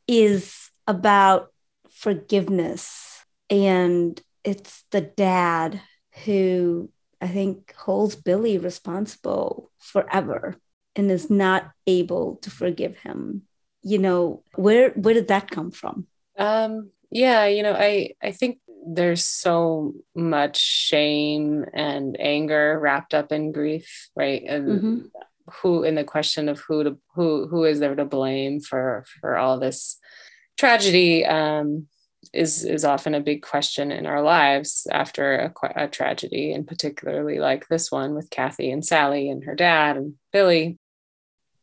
is 0.07 0.69
about 0.87 1.53
forgiveness. 1.89 3.23
And 3.49 4.19
it's 4.43 4.83
the 4.91 5.01
dad 5.01 5.81
who 6.25 6.89
I 7.21 7.27
think, 7.27 7.73
holds 7.75 8.15
Billy 8.15 8.57
responsible 8.57 9.71
forever 9.77 10.55
and 10.95 11.11
is 11.11 11.29
not 11.29 11.71
able 11.87 12.37
to 12.37 12.49
forgive 12.49 12.97
him. 12.97 13.43
You 13.81 13.97
know, 13.97 14.43
where 14.55 14.91
where 14.91 15.13
did 15.13 15.29
that 15.29 15.49
come 15.49 15.71
from? 15.71 16.07
Um, 16.37 16.91
yeah, 17.11 17.45
you 17.45 17.63
know, 17.63 17.73
I 17.73 18.13
I 18.21 18.31
think 18.31 18.59
there's 18.85 19.25
so 19.25 19.93
much 20.15 20.57
shame 20.57 21.65
and 21.73 22.19
anger 22.19 22.79
wrapped 22.79 23.13
up 23.13 23.31
in 23.31 23.51
grief, 23.51 24.09
right? 24.15 24.43
And 24.47 24.67
mm-hmm. 24.67 24.99
who 25.61 25.83
in 25.83 25.95
the 25.95 26.03
question 26.03 26.49
of 26.49 26.59
who 26.59 26.83
to 26.83 26.97
who 27.15 27.47
who 27.47 27.63
is 27.65 27.79
there 27.79 27.95
to 27.95 28.05
blame 28.05 28.59
for 28.59 29.05
for 29.19 29.37
all 29.37 29.59
this 29.59 29.97
tragedy 30.57 31.25
um 31.25 31.87
is 32.33 32.63
is 32.63 32.85
often 32.85 33.15
a 33.15 33.21
big 33.21 33.41
question 33.41 33.91
in 33.91 34.05
our 34.05 34.21
lives 34.21 34.87
after 34.91 35.53
a, 35.63 35.83
a, 35.83 35.87
tragedy, 35.87 36.53
and 36.53 36.67
particularly 36.67 37.39
like 37.39 37.67
this 37.67 37.91
one 37.91 38.13
with 38.13 38.29
Kathy 38.29 38.71
and 38.71 38.85
Sally 38.85 39.29
and 39.29 39.43
her 39.45 39.55
dad 39.55 39.97
and 39.97 40.15
Billy. 40.31 40.77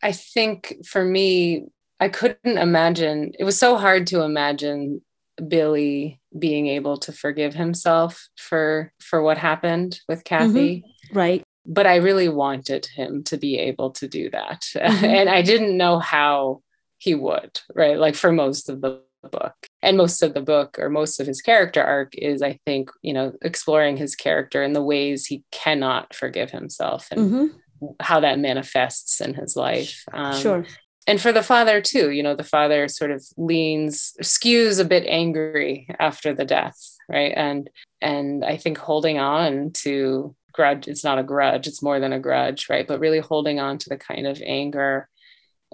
I 0.02 0.12
think 0.12 0.84
for 0.86 1.04
me, 1.04 1.66
I 2.00 2.08
couldn't 2.08 2.58
imagine. 2.58 3.32
It 3.38 3.44
was 3.44 3.58
so 3.58 3.76
hard 3.76 4.06
to 4.08 4.22
imagine 4.22 5.02
Billy 5.48 6.20
being 6.36 6.66
able 6.66 6.96
to 6.98 7.12
forgive 7.12 7.54
himself 7.54 8.28
for 8.36 8.92
for 9.00 9.22
what 9.22 9.38
happened 9.38 10.00
with 10.08 10.24
Kathy. 10.24 10.84
Mm-hmm. 10.84 11.18
Right. 11.18 11.42
But 11.64 11.86
I 11.86 11.96
really 11.96 12.28
wanted 12.28 12.86
him 12.86 13.24
to 13.24 13.36
be 13.36 13.58
able 13.58 13.90
to 13.92 14.08
do 14.08 14.30
that, 14.30 14.62
mm-hmm. 14.74 15.04
and 15.04 15.28
I 15.28 15.42
didn't 15.42 15.76
know 15.76 15.98
how 15.98 16.62
he 16.98 17.14
would. 17.14 17.60
Right, 17.74 17.98
like 17.98 18.14
for 18.14 18.32
most 18.32 18.68
of 18.68 18.80
the 18.80 19.02
book. 19.26 19.54
And 19.82 19.96
most 19.96 20.22
of 20.22 20.34
the 20.34 20.40
book 20.40 20.78
or 20.78 20.88
most 20.88 21.20
of 21.20 21.26
his 21.26 21.40
character 21.40 21.82
arc 21.82 22.14
is 22.16 22.42
i 22.42 22.58
think 22.66 22.90
you 23.02 23.12
know 23.12 23.32
exploring 23.42 23.96
his 23.96 24.14
character 24.14 24.62
and 24.62 24.74
the 24.74 24.82
ways 24.82 25.26
he 25.26 25.44
cannot 25.52 26.14
forgive 26.14 26.50
himself 26.50 27.08
and 27.10 27.20
mm-hmm. 27.20 27.86
how 28.00 28.20
that 28.20 28.38
manifests 28.38 29.20
in 29.20 29.34
his 29.34 29.56
life. 29.56 30.04
Um, 30.12 30.40
sure. 30.40 30.66
and 31.06 31.20
for 31.20 31.32
the 31.32 31.42
father 31.42 31.80
too 31.80 32.10
you 32.10 32.22
know 32.22 32.34
the 32.34 32.44
father 32.44 32.88
sort 32.88 33.10
of 33.10 33.24
leans 33.36 34.14
skews 34.22 34.80
a 34.80 34.84
bit 34.84 35.04
angry 35.06 35.88
after 35.98 36.34
the 36.34 36.44
death 36.44 36.96
right? 37.08 37.32
And 37.36 37.70
and 38.00 38.44
i 38.44 38.56
think 38.56 38.78
holding 38.78 39.18
on 39.18 39.70
to 39.84 40.34
grudge 40.52 40.88
it's 40.88 41.04
not 41.04 41.18
a 41.18 41.22
grudge 41.22 41.66
it's 41.66 41.82
more 41.82 42.00
than 42.00 42.12
a 42.12 42.20
grudge 42.20 42.68
right? 42.68 42.86
But 42.86 43.00
really 43.00 43.20
holding 43.20 43.60
on 43.60 43.78
to 43.78 43.88
the 43.88 43.98
kind 43.98 44.26
of 44.26 44.42
anger 44.44 45.08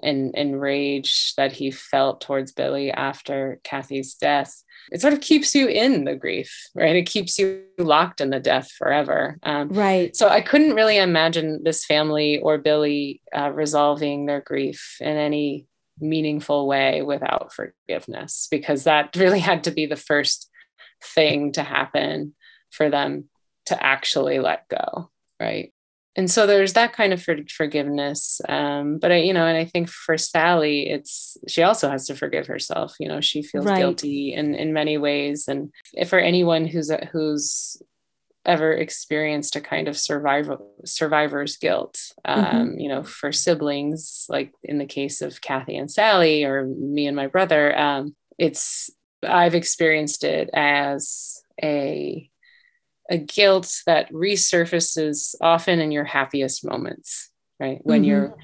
and, 0.01 0.33
and 0.35 0.59
rage 0.59 1.33
that 1.35 1.51
he 1.51 1.71
felt 1.71 2.21
towards 2.21 2.51
Billy 2.51 2.91
after 2.91 3.59
Kathy's 3.63 4.15
death. 4.15 4.63
It 4.91 5.01
sort 5.01 5.13
of 5.13 5.21
keeps 5.21 5.55
you 5.55 5.67
in 5.67 6.03
the 6.03 6.15
grief, 6.15 6.67
right? 6.75 6.95
It 6.95 7.05
keeps 7.05 7.37
you 7.39 7.63
locked 7.77 8.19
in 8.19 8.29
the 8.29 8.39
death 8.39 8.71
forever. 8.71 9.37
Um, 9.43 9.69
right. 9.69 10.15
So 10.15 10.27
I 10.27 10.41
couldn't 10.41 10.75
really 10.75 10.97
imagine 10.97 11.61
this 11.63 11.85
family 11.85 12.39
or 12.39 12.57
Billy 12.57 13.21
uh, 13.35 13.51
resolving 13.51 14.25
their 14.25 14.41
grief 14.41 14.97
in 14.99 15.15
any 15.15 15.67
meaningful 15.99 16.67
way 16.67 17.01
without 17.01 17.53
forgiveness 17.53 18.47
because 18.49 18.83
that 18.83 19.15
really 19.15 19.39
had 19.39 19.63
to 19.65 19.71
be 19.71 19.85
the 19.85 19.95
first 19.95 20.49
thing 21.03 21.51
to 21.53 21.63
happen 21.63 22.33
for 22.71 22.89
them 22.89 23.29
to 23.65 23.83
actually 23.83 24.39
let 24.39 24.67
go 24.67 25.09
right 25.39 25.72
and 26.15 26.29
so 26.29 26.45
there's 26.45 26.73
that 26.73 26.93
kind 26.93 27.11
of 27.13 27.21
for, 27.21 27.37
forgiveness 27.49 28.39
um, 28.47 28.97
but 28.97 29.11
i 29.11 29.17
you 29.17 29.33
know 29.33 29.45
and 29.45 29.57
i 29.57 29.65
think 29.65 29.89
for 29.89 30.17
sally 30.17 30.89
it's 30.89 31.37
she 31.47 31.63
also 31.63 31.89
has 31.89 32.05
to 32.05 32.15
forgive 32.15 32.47
herself 32.47 32.95
you 32.99 33.07
know 33.07 33.21
she 33.21 33.41
feels 33.41 33.65
right. 33.65 33.77
guilty 33.77 34.33
in 34.33 34.55
in 34.55 34.73
many 34.73 34.97
ways 34.97 35.47
and 35.47 35.71
if 35.93 36.09
for 36.09 36.19
anyone 36.19 36.65
who's 36.65 36.89
a, 36.89 37.09
who's 37.11 37.81
ever 38.45 38.73
experienced 38.73 39.55
a 39.55 39.61
kind 39.61 39.87
of 39.87 39.97
survival 39.97 40.73
survivor's 40.85 41.55
guilt 41.57 41.97
um, 42.25 42.43
mm-hmm. 42.43 42.79
you 42.79 42.89
know 42.89 43.03
for 43.03 43.31
siblings 43.31 44.25
like 44.29 44.51
in 44.63 44.77
the 44.77 44.85
case 44.85 45.21
of 45.21 45.41
kathy 45.41 45.77
and 45.77 45.89
sally 45.89 46.43
or 46.43 46.65
me 46.65 47.07
and 47.07 47.15
my 47.15 47.27
brother 47.27 47.77
um, 47.77 48.15
it's 48.37 48.89
i've 49.25 49.55
experienced 49.55 50.23
it 50.25 50.49
as 50.53 51.41
a 51.61 52.29
a 53.09 53.17
guilt 53.17 53.81
that 53.85 54.11
resurfaces 54.11 55.35
often 55.41 55.79
in 55.79 55.91
your 55.91 56.05
happiest 56.05 56.65
moments 56.65 57.29
right? 57.63 57.79
When 57.83 58.01
mm-hmm. 58.01 58.09
you're 58.09 58.35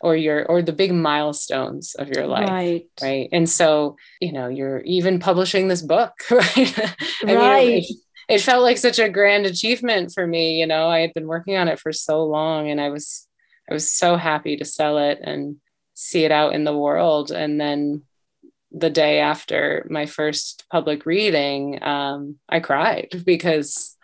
or 0.00 0.16
your 0.16 0.44
or 0.46 0.62
the 0.62 0.72
big 0.72 0.92
milestones 0.92 1.94
of 1.94 2.08
your 2.08 2.26
life 2.26 2.48
right. 2.48 2.86
right? 3.00 3.28
And 3.32 3.48
so 3.48 3.96
you 4.20 4.32
know 4.32 4.48
you're 4.48 4.80
even 4.80 5.20
publishing 5.20 5.68
this 5.68 5.82
book 5.82 6.12
right? 6.30 6.78
I 7.26 7.34
right 7.34 7.66
mean, 7.66 7.78
it, 7.78 8.34
it 8.36 8.40
felt 8.40 8.62
like 8.62 8.78
such 8.78 8.98
a 8.98 9.08
grand 9.08 9.46
achievement 9.46 10.12
for 10.12 10.26
me 10.26 10.58
you 10.58 10.66
know? 10.66 10.88
I 10.88 11.00
had 11.00 11.14
been 11.14 11.26
working 11.26 11.56
on 11.56 11.68
it 11.68 11.78
for 11.78 11.92
so 11.92 12.24
long 12.24 12.70
and 12.70 12.80
i 12.80 12.88
was 12.88 13.28
i 13.70 13.74
was 13.74 13.90
so 13.92 14.16
happy 14.16 14.56
to 14.56 14.64
sell 14.64 14.98
it 14.98 15.20
and 15.22 15.56
see 15.94 16.24
it 16.24 16.32
out 16.32 16.54
in 16.54 16.64
the 16.64 16.76
world. 16.76 17.30
And 17.30 17.60
then 17.60 18.02
the 18.72 18.90
day 18.90 19.20
after 19.20 19.86
my 19.90 20.06
first 20.06 20.64
public 20.72 21.04
reading 21.04 21.80
um, 21.82 22.36
i 22.48 22.58
cried 22.58 23.08
because 23.26 23.96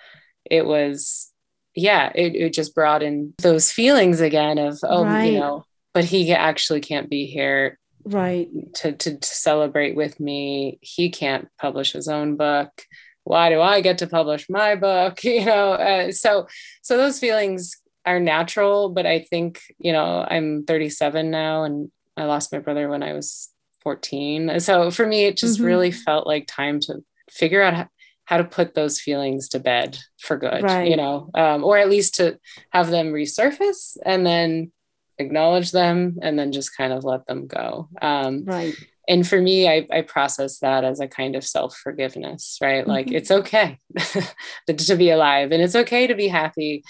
it 0.50 0.66
was 0.66 1.32
yeah 1.74 2.10
it, 2.14 2.34
it 2.34 2.52
just 2.52 2.74
brought 2.74 3.02
in 3.02 3.34
those 3.38 3.70
feelings 3.70 4.20
again 4.20 4.58
of 4.58 4.78
oh 4.82 5.04
right. 5.04 5.32
you 5.32 5.38
know 5.38 5.64
but 5.94 6.04
he 6.04 6.32
actually 6.32 6.80
can't 6.80 7.10
be 7.10 7.26
here 7.26 7.78
right 8.04 8.48
to, 8.74 8.92
to, 8.92 9.16
to 9.18 9.28
celebrate 9.28 9.94
with 9.94 10.18
me 10.18 10.78
he 10.80 11.10
can't 11.10 11.48
publish 11.58 11.92
his 11.92 12.08
own 12.08 12.36
book 12.36 12.70
why 13.28 13.50
do 13.50 13.60
I 13.60 13.82
get 13.82 13.98
to 13.98 14.06
publish 14.06 14.48
my 14.48 14.74
book? 14.74 15.22
You 15.28 15.44
know, 15.44 15.72
uh, 15.72 16.12
so 16.12 16.48
so 16.82 16.96
those 16.96 17.18
feelings 17.18 17.76
are 18.06 18.18
natural, 18.18 18.88
but 18.88 19.04
I 19.04 19.20
think 19.20 19.60
you 19.78 19.92
know 19.92 20.26
I'm 20.28 20.64
37 20.64 21.30
now, 21.30 21.64
and 21.64 21.90
I 22.16 22.24
lost 22.24 22.52
my 22.52 22.58
brother 22.58 22.88
when 22.88 23.02
I 23.02 23.12
was 23.12 23.50
14. 23.82 24.60
So 24.60 24.90
for 24.90 25.06
me, 25.06 25.26
it 25.26 25.36
just 25.36 25.58
mm-hmm. 25.58 25.66
really 25.66 25.90
felt 25.90 26.26
like 26.26 26.46
time 26.46 26.80
to 26.80 27.04
figure 27.30 27.62
out 27.62 27.88
how, 28.28 28.36
to 28.36 28.44
put 28.44 28.74
those 28.74 29.00
feelings 29.00 29.48
to 29.48 29.58
bed 29.58 29.98
for 30.18 30.36
good, 30.36 30.62
right. 30.62 30.88
you 30.88 30.96
know, 30.96 31.30
um, 31.34 31.64
or 31.64 31.78
at 31.78 31.88
least 31.88 32.16
to 32.16 32.38
have 32.70 32.90
them 32.90 33.12
resurface 33.12 33.96
and 34.04 34.26
then 34.26 34.70
acknowledge 35.18 35.72
them 35.72 36.18
and 36.22 36.38
then 36.38 36.52
just 36.52 36.76
kind 36.76 36.92
of 36.92 37.04
let 37.04 37.26
them 37.26 37.46
go. 37.46 37.88
Um, 38.00 38.44
right 38.44 38.74
and 39.08 39.26
for 39.26 39.40
me 39.40 39.68
I, 39.68 39.86
I 39.90 40.02
process 40.02 40.58
that 40.58 40.84
as 40.84 41.00
a 41.00 41.08
kind 41.08 41.34
of 41.34 41.44
self-forgiveness 41.44 42.58
right 42.60 42.82
mm-hmm. 42.82 42.90
like 42.90 43.10
it's 43.10 43.30
okay 43.30 43.78
to 44.66 44.96
be 44.96 45.10
alive 45.10 45.50
and 45.50 45.62
it's 45.62 45.74
okay 45.74 46.06
to 46.06 46.14
be 46.14 46.28
happy 46.28 46.84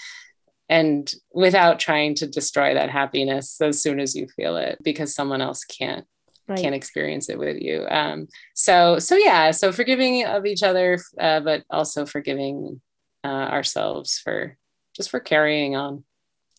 and 0.67 1.11
without 1.33 1.79
trying 1.79 2.13
to 2.15 2.27
destroy 2.27 2.75
that 2.75 2.91
happiness 2.91 3.59
as 3.59 3.81
soon 3.81 3.99
as 3.99 4.15
you 4.15 4.27
feel 4.35 4.57
it 4.57 4.77
because 4.83 5.15
someone 5.15 5.41
else 5.41 5.63
can't 5.63 6.05
right. 6.49 6.59
can't 6.59 6.75
experience 6.75 7.29
it 7.29 7.39
with 7.39 7.61
you 7.61 7.85
um, 7.89 8.27
so 8.53 8.99
so 8.99 9.15
yeah 9.15 9.51
so 9.51 9.71
forgiving 9.71 10.25
of 10.25 10.45
each 10.45 10.63
other 10.63 10.99
uh, 11.19 11.39
but 11.39 11.63
also 11.69 12.05
forgiving 12.05 12.81
uh, 13.23 13.27
ourselves 13.27 14.19
for 14.19 14.57
just 14.95 15.09
for 15.09 15.19
carrying 15.19 15.75
on 15.75 16.03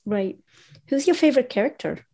right 0.07 0.39
who's 0.89 1.07
your 1.07 1.17
favorite 1.17 1.51
character 1.51 2.07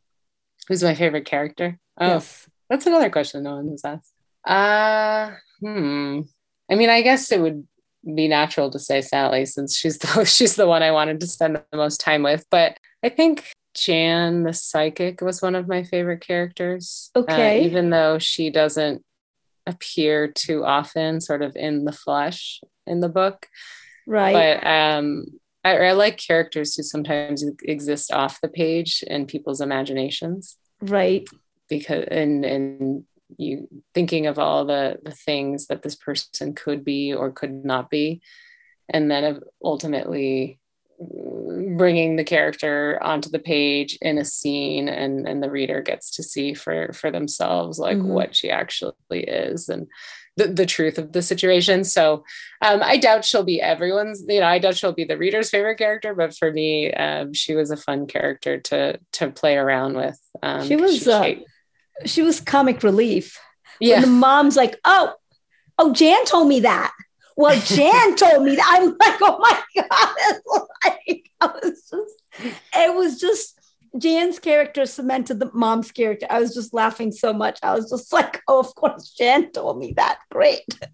who's 0.66 0.82
my 0.82 0.94
favorite 0.94 1.24
character 1.24 1.78
oh 2.00 2.06
yes. 2.06 2.48
That's 2.68 2.86
another 2.86 3.10
question 3.10 3.42
no 3.42 3.56
one 3.56 3.68
has 3.68 3.84
asked. 3.84 4.12
Uh, 4.44 5.36
hmm. 5.60 6.22
I 6.70 6.74
mean, 6.74 6.90
I 6.90 7.02
guess 7.02 7.30
it 7.30 7.40
would 7.40 7.66
be 8.14 8.28
natural 8.28 8.70
to 8.70 8.78
say 8.78 9.00
Sally 9.00 9.46
since 9.46 9.76
she's 9.76 9.98
the 9.98 10.24
she's 10.24 10.56
the 10.56 10.66
one 10.66 10.82
I 10.82 10.90
wanted 10.90 11.20
to 11.20 11.26
spend 11.26 11.60
the 11.70 11.76
most 11.76 12.00
time 12.00 12.22
with. 12.22 12.44
But 12.50 12.78
I 13.02 13.08
think 13.08 13.44
Jan 13.76 14.42
the 14.42 14.52
psychic 14.52 15.20
was 15.20 15.42
one 15.42 15.54
of 15.54 15.68
my 15.68 15.82
favorite 15.82 16.20
characters. 16.20 17.10
Uh, 17.14 17.20
okay. 17.20 17.60
Uh, 17.60 17.66
even 17.66 17.90
though 17.90 18.18
she 18.18 18.50
doesn't 18.50 19.04
appear 19.66 20.28
too 20.28 20.64
often, 20.64 21.20
sort 21.20 21.42
of 21.42 21.56
in 21.56 21.84
the 21.84 21.92
flesh 21.92 22.60
in 22.86 23.00
the 23.00 23.08
book. 23.08 23.46
Right. 24.06 24.60
But 24.60 24.66
um 24.66 25.26
I, 25.64 25.78
I 25.78 25.92
like 25.92 26.16
characters 26.16 26.76
who 26.76 26.82
sometimes 26.82 27.44
exist 27.62 28.12
off 28.12 28.40
the 28.40 28.48
page 28.48 29.02
in 29.06 29.26
people's 29.26 29.60
imaginations. 29.60 30.56
Right 30.80 31.26
because 31.68 32.04
and 32.10 32.44
and 32.44 33.04
you 33.38 33.68
thinking 33.94 34.26
of 34.26 34.38
all 34.38 34.64
the 34.64 34.98
the 35.02 35.10
things 35.10 35.66
that 35.66 35.82
this 35.82 35.96
person 35.96 36.54
could 36.54 36.84
be 36.84 37.12
or 37.12 37.30
could 37.30 37.64
not 37.64 37.90
be 37.90 38.20
and 38.88 39.10
then 39.10 39.40
ultimately 39.62 40.58
bringing 41.76 42.16
the 42.16 42.24
character 42.24 42.98
onto 43.02 43.28
the 43.30 43.38
page 43.38 43.98
in 44.00 44.18
a 44.18 44.24
scene 44.24 44.88
and 44.88 45.26
and 45.28 45.42
the 45.42 45.50
reader 45.50 45.80
gets 45.80 46.10
to 46.10 46.22
see 46.22 46.54
for 46.54 46.92
for 46.92 47.10
themselves 47.10 47.78
like 47.78 47.98
mm-hmm. 47.98 48.08
what 48.08 48.34
she 48.34 48.50
actually 48.50 48.92
is 49.10 49.68
and 49.68 49.86
the, 50.36 50.48
the 50.48 50.66
truth 50.66 50.98
of 50.98 51.12
the 51.12 51.22
situation 51.22 51.82
so 51.82 52.24
um, 52.60 52.80
i 52.82 52.96
doubt 52.98 53.24
she'll 53.24 53.42
be 53.42 53.60
everyone's 53.60 54.22
you 54.28 54.40
know 54.40 54.46
i 54.46 54.58
doubt 54.58 54.76
she'll 54.76 54.92
be 54.92 55.04
the 55.04 55.16
reader's 55.16 55.48
favorite 55.48 55.78
character 55.78 56.14
but 56.14 56.36
for 56.36 56.52
me 56.52 56.92
um, 56.92 57.32
she 57.32 57.54
was 57.54 57.70
a 57.70 57.76
fun 57.76 58.06
character 58.06 58.58
to 58.58 58.98
to 59.12 59.30
play 59.30 59.56
around 59.56 59.96
with 59.96 60.20
um, 60.42 60.66
she 60.66 60.76
was 60.76 61.02
she, 61.02 61.10
uh, 61.10 61.34
she 62.04 62.22
was 62.22 62.40
comic 62.40 62.82
relief. 62.82 63.40
Yeah. 63.80 63.96
When 63.96 64.02
the 64.02 64.08
mom's 64.08 64.56
like, 64.56 64.78
oh, 64.84 65.14
oh, 65.78 65.92
Jan 65.92 66.24
told 66.26 66.48
me 66.48 66.60
that. 66.60 66.92
Well, 67.36 67.60
Jan 67.60 68.16
told 68.16 68.44
me 68.44 68.56
that. 68.56 68.78
I'm 68.78 68.96
like, 68.98 69.20
oh 69.20 69.38
my 69.38 69.82
God. 69.82 70.66
like, 70.84 71.30
I 71.40 71.46
was 71.46 71.88
just, 71.90 72.54
it 72.74 72.94
was 72.94 73.20
just 73.20 73.58
Jan's 73.98 74.38
character 74.38 74.86
cemented 74.86 75.38
the 75.38 75.50
mom's 75.52 75.92
character. 75.92 76.26
I 76.30 76.40
was 76.40 76.54
just 76.54 76.72
laughing 76.72 77.12
so 77.12 77.32
much. 77.32 77.58
I 77.62 77.74
was 77.74 77.90
just 77.90 78.12
like, 78.12 78.42
oh, 78.48 78.60
of 78.60 78.74
course, 78.74 79.10
Jan 79.10 79.52
told 79.52 79.78
me 79.78 79.94
that. 79.96 80.18
Great. 80.30 80.64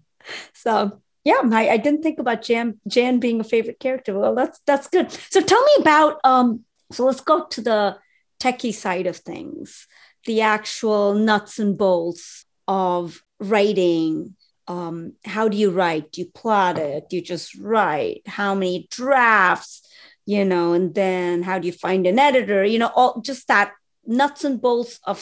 So 0.53 1.01
yeah, 1.25 1.41
I, 1.51 1.71
I 1.71 1.77
didn't 1.77 2.01
think 2.01 2.17
about 2.17 2.43
Jan 2.43 2.79
Jan 2.87 3.19
being 3.19 3.41
a 3.41 3.43
favorite 3.43 3.77
character. 3.77 4.17
Well, 4.17 4.35
that's 4.35 4.59
that's 4.65 4.87
good. 4.87 5.11
So 5.11 5.41
tell 5.41 5.61
me 5.61 5.73
about 5.79 6.21
um, 6.23 6.61
so 6.93 7.05
let's 7.05 7.19
go 7.19 7.45
to 7.45 7.61
the 7.61 7.97
techie 8.39 8.73
side 8.73 9.05
of 9.07 9.17
things 9.17 9.85
the 10.25 10.41
actual 10.41 11.13
nuts 11.13 11.59
and 11.59 11.77
bolts 11.77 12.45
of 12.67 13.21
writing 13.39 14.35
um, 14.67 15.13
how 15.25 15.47
do 15.47 15.57
you 15.57 15.71
write? 15.71 16.11
Do 16.11 16.21
you 16.21 16.27
plot 16.27 16.77
it? 16.77 17.09
Do 17.09 17.15
you 17.17 17.21
just 17.21 17.55
write? 17.55 18.21
How 18.25 18.55
many 18.55 18.87
drafts 18.89 19.81
you 20.25 20.45
know 20.45 20.71
and 20.71 20.95
then 20.95 21.43
how 21.43 21.59
do 21.59 21.67
you 21.67 21.73
find 21.73 22.07
an 22.07 22.19
editor? 22.19 22.63
You 22.63 22.79
know 22.79 22.91
all 22.95 23.21
just 23.21 23.47
that 23.47 23.73
nuts 24.05 24.43
and 24.43 24.61
bolts 24.61 24.99
of 25.05 25.19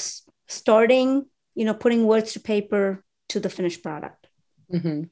starting 0.47 1.25
you 1.55 1.65
know 1.65 1.73
putting 1.73 2.05
words 2.05 2.33
to 2.33 2.39
paper 2.39 3.03
to 3.29 3.39
the 3.39 3.49
finished 3.49 3.83
product. 3.83 4.27
Mm-hmm. 4.73 5.03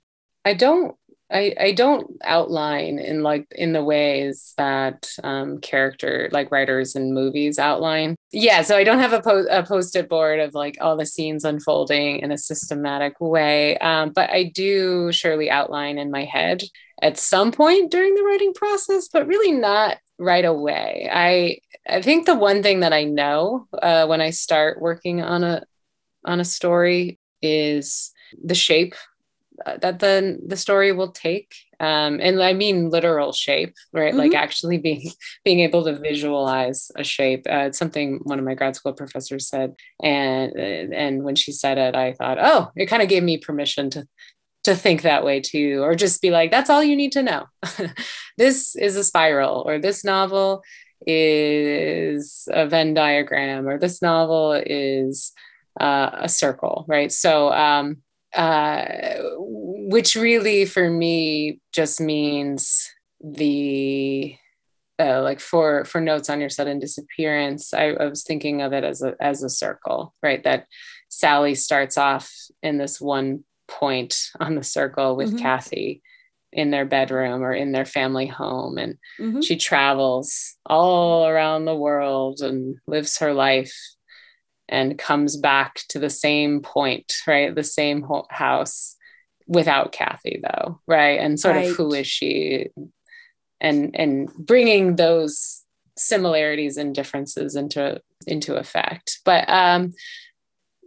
i 0.45 0.53
don't 0.53 0.95
I, 1.31 1.53
I 1.59 1.71
don't 1.73 2.17
outline 2.23 2.97
in 2.97 3.21
like 3.21 3.47
in 3.51 3.73
the 3.73 3.83
ways 3.83 4.53
that 4.57 5.09
um, 5.23 5.59
character 5.59 6.29
like 6.31 6.51
writers 6.51 6.95
in 6.95 7.13
movies 7.13 7.59
outline. 7.59 8.15
Yeah, 8.31 8.61
so 8.63 8.75
I 8.75 8.83
don't 8.83 8.99
have 8.99 9.13
a, 9.13 9.21
po- 9.21 9.47
a 9.49 9.63
post-it 9.63 10.09
board 10.09 10.39
of 10.39 10.53
like 10.53 10.77
all 10.81 10.97
the 10.97 11.05
scenes 11.05 11.43
unfolding 11.43 12.19
in 12.19 12.31
a 12.31 12.37
systematic 12.37 13.19
way, 13.19 13.77
um, 13.77 14.11
but 14.11 14.29
I 14.31 14.45
do 14.45 15.11
surely 15.11 15.49
outline 15.51 15.97
in 15.97 16.11
my 16.11 16.23
head 16.23 16.63
at 17.01 17.17
some 17.17 17.51
point 17.51 17.91
during 17.91 18.15
the 18.15 18.23
writing 18.23 18.53
process, 18.53 19.07
but 19.07 19.27
really 19.27 19.51
not 19.51 19.97
right 20.17 20.45
away. 20.45 21.09
I 21.11 21.59
I 21.87 22.01
think 22.01 22.25
the 22.25 22.35
one 22.35 22.61
thing 22.61 22.81
that 22.81 22.93
I 22.93 23.03
know 23.03 23.67
uh, 23.81 24.05
when 24.07 24.21
I 24.21 24.31
start 24.31 24.81
working 24.81 25.21
on 25.21 25.43
a 25.43 25.63
on 26.25 26.39
a 26.39 26.45
story 26.45 27.19
is 27.41 28.11
the 28.43 28.55
shape 28.55 28.95
that 29.65 29.99
the 29.99 30.39
the 30.45 30.57
story 30.57 30.91
will 30.91 31.11
take 31.11 31.53
um, 31.79 32.19
and 32.21 32.41
i 32.41 32.53
mean 32.53 32.89
literal 32.89 33.31
shape 33.31 33.73
right 33.93 34.11
mm-hmm. 34.11 34.19
like 34.19 34.33
actually 34.33 34.77
being 34.77 35.11
being 35.45 35.59
able 35.59 35.83
to 35.83 35.97
visualize 35.97 36.91
a 36.95 37.03
shape 37.03 37.45
uh, 37.49 37.65
it's 37.67 37.77
something 37.77 38.19
one 38.23 38.39
of 38.39 38.45
my 38.45 38.53
grad 38.53 38.75
school 38.75 38.93
professors 38.93 39.47
said 39.47 39.75
and 40.01 40.53
and 40.57 41.23
when 41.23 41.35
she 41.35 41.51
said 41.51 41.77
it 41.77 41.95
i 41.95 42.13
thought 42.13 42.37
oh 42.39 42.71
it 42.75 42.87
kind 42.87 43.03
of 43.03 43.09
gave 43.09 43.23
me 43.23 43.37
permission 43.37 43.89
to 43.89 44.07
to 44.63 44.75
think 44.75 45.03
that 45.03 45.23
way 45.23 45.39
too 45.39 45.81
or 45.83 45.95
just 45.95 46.21
be 46.21 46.31
like 46.31 46.51
that's 46.51 46.69
all 46.69 46.83
you 46.83 46.95
need 46.95 47.13
to 47.13 47.23
know 47.23 47.45
this 48.37 48.75
is 48.75 48.95
a 48.95 49.03
spiral 49.03 49.63
or 49.65 49.79
this 49.79 50.03
novel 50.03 50.61
is 51.07 52.47
a 52.51 52.67
venn 52.67 52.93
diagram 52.93 53.67
or 53.67 53.79
this 53.79 54.01
novel 54.01 54.51
is 54.53 55.31
uh, 55.79 56.09
a 56.13 56.29
circle, 56.29 56.85
right? 56.87 57.11
So, 57.11 57.51
um, 57.51 57.97
uh, 58.35 58.85
which 59.37 60.15
really 60.15 60.65
for 60.65 60.89
me 60.89 61.59
just 61.71 61.99
means 61.99 62.89
the 63.21 64.35
uh, 64.99 65.21
like 65.23 65.39
for 65.39 65.85
for 65.85 66.01
notes 66.01 66.29
on 66.29 66.39
your 66.39 66.49
sudden 66.49 66.79
disappearance 66.79 67.73
I, 67.73 67.91
I, 67.91 68.05
was 68.05 68.23
thinking 68.23 68.61
of 68.61 68.73
it 68.73 68.83
as 68.83 69.01
a 69.01 69.15
as 69.19 69.43
a 69.43 69.49
circle 69.49 70.13
right 70.21 70.43
that 70.43 70.67
sally 71.09 71.55
starts 71.55 71.97
off 71.97 72.31
in 72.61 72.77
this 72.77 72.99
one 72.99 73.45
point 73.67 74.29
on 74.39 74.55
the 74.55 74.63
circle 74.63 75.15
with 75.15 75.29
mm-hmm. 75.29 75.37
kathy 75.37 76.01
in 76.51 76.71
their 76.71 76.85
bedroom 76.85 77.43
or 77.43 77.53
in 77.53 77.71
their 77.71 77.85
family 77.85 78.27
home 78.27 78.77
and 78.77 78.97
mm-hmm. 79.19 79.41
she 79.41 79.55
travels 79.55 80.55
all 80.65 81.25
around 81.27 81.65
the 81.65 81.75
world 81.75 82.41
and 82.41 82.77
lives 82.87 83.17
her 83.19 83.33
life 83.33 83.75
and 84.69 84.97
comes 84.97 85.37
back 85.37 85.81
to 85.89 85.99
the 85.99 86.09
same 86.09 86.61
point 86.61 87.13
right? 87.27 87.53
The 87.53 87.63
same 87.63 88.05
house 88.29 88.95
without 89.47 89.91
kathy 89.91 90.41
though 90.41 90.79
right? 90.87 91.19
And 91.19 91.39
sort 91.39 91.55
right. 91.55 91.69
of 91.69 91.75
who 91.75 91.93
is 91.93 92.07
she 92.07 92.69
and 93.59 93.95
and 93.95 94.31
bringing 94.33 94.95
those 94.95 95.63
similarities 95.97 96.77
and 96.77 96.95
differences 96.95 97.55
into 97.55 98.01
into 98.27 98.55
effect. 98.55 99.19
But 99.25 99.49
um 99.49 99.93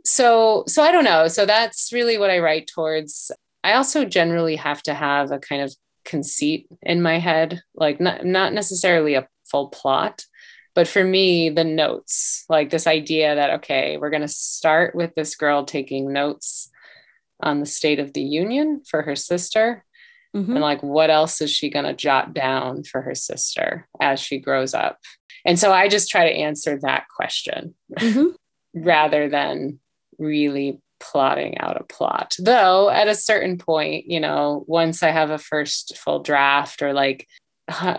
so 0.05 0.65
so 0.67 0.83
i 0.83 0.91
don't 0.91 1.05
know. 1.05 1.29
So 1.29 1.47
that's 1.47 1.93
really 1.93 2.19
what 2.19 2.31
i 2.31 2.39
write 2.39 2.69
towards. 2.73 3.31
I 3.65 3.75
also 3.75 4.05
generally 4.05 4.57
have 4.57 4.83
to 4.85 4.95
have 4.95 5.31
a 5.31 5.39
kind 5.39 5.63
of 5.63 5.75
conceit 6.05 6.67
in 6.83 7.01
my 7.01 7.19
head 7.19 7.63
like 7.75 8.01
not 8.01 8.25
not 8.25 8.53
necessarily 8.53 9.15
a 9.15 9.29
full 9.45 9.69
plot 9.69 10.25
but 10.75 10.89
for 10.89 11.05
me 11.05 11.49
the 11.51 11.65
notes 11.65 12.45
like 12.49 12.71
this 12.71 12.87
idea 12.87 13.35
that 13.35 13.51
okay 13.51 13.97
we're 13.97 14.11
going 14.11 14.23
to 14.23 14.29
start 14.29 14.95
with 14.95 15.15
this 15.15 15.35
girl 15.37 15.65
taking 15.65 16.13
notes 16.13 16.71
on 17.43 17.61
the 17.61 17.67
state 17.67 17.99
of 17.99 18.13
the 18.13 18.23
union 18.23 18.83
for 18.89 19.03
her 19.03 19.17
sister 19.17 19.85
Mm-hmm. 20.35 20.53
And 20.53 20.61
like, 20.61 20.83
what 20.83 21.11
else 21.11 21.41
is 21.41 21.51
she 21.51 21.71
going 21.71 21.85
to 21.85 21.93
jot 21.93 22.33
down 22.33 22.85
for 22.85 23.03
her 23.03 23.15
sister 23.15 23.87
as 24.01 24.19
she 24.21 24.39
grows 24.39 24.75
up? 24.75 24.99
And 25.45 25.59
so 25.59 25.73
I 25.73 25.89
just 25.89 26.09
try 26.09 26.25
to 26.29 26.37
answer 26.37 26.79
that 26.83 27.05
question 27.15 27.75
mm-hmm. 27.99 28.29
rather 28.75 29.29
than 29.29 29.79
really 30.19 30.81
plotting 31.01 31.59
out 31.59 31.81
a 31.81 31.85
plot. 31.85 32.37
Though 32.39 32.89
at 32.89 33.09
a 33.09 33.15
certain 33.15 33.59
point, 33.59 34.07
you 34.07 34.21
know, 34.21 34.65
once 34.67 35.03
I 35.03 35.11
have 35.11 35.31
a 35.31 35.39
first 35.39 35.99
full 35.99 36.21
draft 36.21 36.81
or 36.81 36.93
like, 36.93 37.27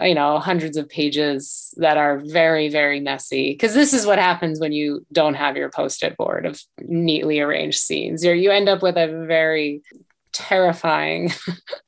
you 0.04 0.16
know, 0.16 0.40
hundreds 0.40 0.78
of 0.78 0.90
pages 0.90 1.74
that 1.78 1.98
are 1.98 2.20
very, 2.20 2.70
very 2.70 3.00
messy, 3.00 3.52
because 3.52 3.74
this 3.74 3.94
is 3.94 4.06
what 4.06 4.20
happens 4.20 4.60
when 4.60 4.72
you 4.72 5.06
don't 5.12 5.36
have 5.36 5.58
your 5.58 5.70
post 5.70 6.04
it 6.04 6.18
board 6.18 6.46
of 6.46 6.62
neatly 6.82 7.40
arranged 7.40 7.80
scenes. 7.80 8.24
You're, 8.24 8.36
you 8.36 8.52
end 8.52 8.70
up 8.70 8.82
with 8.82 8.98
a 8.98 9.26
very 9.28 9.84
terrifying 10.32 11.32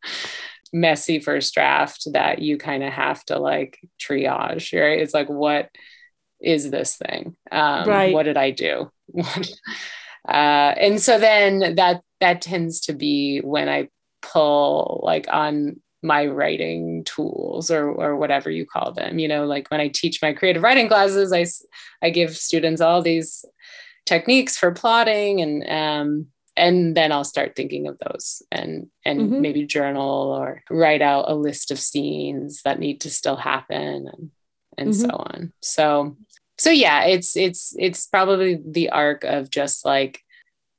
messy 0.74 1.20
first 1.20 1.54
draft 1.54 2.08
that 2.14 2.40
you 2.40 2.58
kind 2.58 2.84
of 2.84 2.92
have 2.92 3.24
to 3.26 3.40
like 3.40 3.80
triage 4.00 4.80
right? 4.80 5.00
It's 5.00 5.14
like 5.14 5.30
what 5.30 5.70
is 6.42 6.70
this 6.70 6.98
thing? 6.98 7.36
Um, 7.52 7.88
right. 7.88 8.14
what 8.14 8.24
did 8.24 8.38
i 8.38 8.52
do? 8.52 8.92
Uh, 10.28 10.74
and 10.80 11.00
so 11.00 11.20
then 11.20 11.76
that 11.76 12.02
that 12.20 12.42
tends 12.42 12.80
to 12.80 12.94
be 12.94 13.42
when 13.42 13.70
i 13.70 13.88
pull 14.24 15.02
like 15.04 15.28
on 15.32 15.80
my 16.04 16.26
writing 16.26 17.04
tools 17.06 17.72
or 17.72 17.90
or 17.90 18.16
whatever 18.16 18.50
you 18.50 18.66
call 18.66 18.92
them 18.92 19.18
you 19.18 19.28
know 19.28 19.46
like 19.46 19.70
when 19.70 19.80
i 19.80 19.88
teach 19.88 20.22
my 20.22 20.34
creative 20.34 20.62
writing 20.62 20.88
classes 20.88 21.34
i 21.34 21.46
i 22.06 22.10
give 22.10 22.36
students 22.36 22.82
all 22.82 23.02
these 23.02 23.44
techniques 24.06 24.58
for 24.58 24.72
plotting 24.72 25.42
and 25.42 25.68
um, 25.70 26.28
and 26.58 26.96
then 26.96 27.12
I'll 27.12 27.26
start 27.26 27.56
thinking 27.56 27.88
of 27.88 27.98
those 28.00 28.42
and 28.52 28.88
and 29.04 29.20
mm-hmm. 29.20 29.42
maybe 29.42 29.66
journal 29.66 30.32
or 30.32 30.64
write 30.70 31.02
out 31.02 31.30
a 31.30 31.36
list 31.36 31.72
of 31.72 31.80
scenes 31.80 32.62
that 32.64 32.80
need 32.80 33.02
to 33.02 33.10
still 33.10 33.36
happen 33.36 34.08
and 34.08 34.32
and 34.78 34.90
mm-hmm. 34.92 35.10
so 35.10 35.10
on. 35.10 35.54
So 35.62 36.18
so 36.58 36.70
yeah, 36.70 37.04
it's 37.04 37.36
it's 37.36 37.76
it's 37.78 38.08
probably 38.08 38.60
the 38.66 38.90
arc 38.90 39.24
of 39.26 39.50
just 39.50 39.86
like 39.86 40.22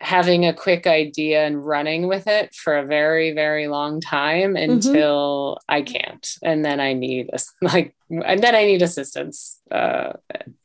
having 0.01 0.45
a 0.45 0.53
quick 0.53 0.87
idea 0.87 1.47
and 1.47 1.65
running 1.65 2.07
with 2.07 2.27
it 2.27 2.55
for 2.55 2.77
a 2.77 2.85
very 2.85 3.33
very 3.33 3.67
long 3.67 4.01
time 4.01 4.55
mm-hmm. 4.55 4.73
until 4.73 5.59
mm-hmm. 5.59 5.75
I 5.75 5.83
can't 5.83 6.29
and 6.43 6.65
then 6.65 6.81
I 6.81 6.93
need 6.93 7.31
like 7.63 7.95
and 8.11 8.43
then 8.43 8.55
I 8.55 8.65
need 8.65 8.83
assistance. 8.83 9.61
Uh 9.71 10.13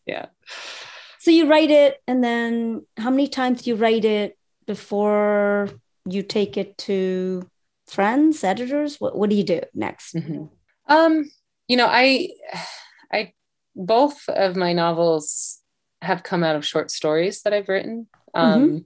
yeah. 0.05 0.27
So 1.19 1.31
you 1.31 1.47
write 1.47 1.71
it 1.71 2.01
and 2.07 2.23
then 2.23 2.85
how 2.97 3.09
many 3.09 3.27
times 3.27 3.61
do 3.61 3.69
you 3.69 3.75
write 3.75 4.05
it 4.05 4.37
before 4.65 5.69
you 6.05 6.23
take 6.23 6.57
it 6.57 6.77
to 6.79 7.47
friends, 7.87 8.43
editors? 8.43 8.99
What 8.99 9.17
what 9.17 9.29
do 9.29 9.35
you 9.35 9.43
do 9.43 9.61
next? 9.73 10.15
Mm-hmm. 10.15 10.45
Um, 10.87 11.29
you 11.67 11.77
know, 11.77 11.87
I 11.87 12.29
I 13.11 13.33
both 13.75 14.27
of 14.27 14.55
my 14.55 14.73
novels 14.73 15.59
have 16.01 16.23
come 16.23 16.43
out 16.43 16.55
of 16.55 16.65
short 16.65 16.89
stories 16.91 17.43
that 17.43 17.53
I've 17.53 17.69
written. 17.69 18.07
Um, 18.33 18.61
mm-hmm. 18.61 18.77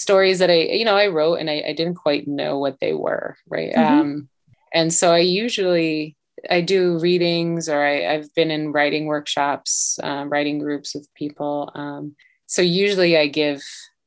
Stories 0.00 0.38
that 0.38 0.48
I, 0.48 0.54
you 0.54 0.86
know, 0.86 0.96
I 0.96 1.08
wrote 1.08 1.34
and 1.34 1.50
I, 1.50 1.62
I 1.68 1.72
didn't 1.74 1.96
quite 1.96 2.26
know 2.26 2.58
what 2.58 2.80
they 2.80 2.94
were, 2.94 3.36
right? 3.46 3.74
Mm-hmm. 3.74 4.00
Um, 4.00 4.28
and 4.72 4.94
so 4.94 5.12
I 5.12 5.18
usually 5.18 6.16
I 6.48 6.62
do 6.62 6.98
readings 6.98 7.68
or 7.68 7.84
I, 7.84 8.14
have 8.14 8.34
been 8.34 8.50
in 8.50 8.72
writing 8.72 9.04
workshops, 9.04 9.98
um, 10.02 10.30
writing 10.30 10.58
groups 10.58 10.94
with 10.94 11.06
people. 11.14 11.70
Um, 11.74 12.16
so 12.46 12.62
usually 12.62 13.18
I 13.18 13.26
give 13.26 13.62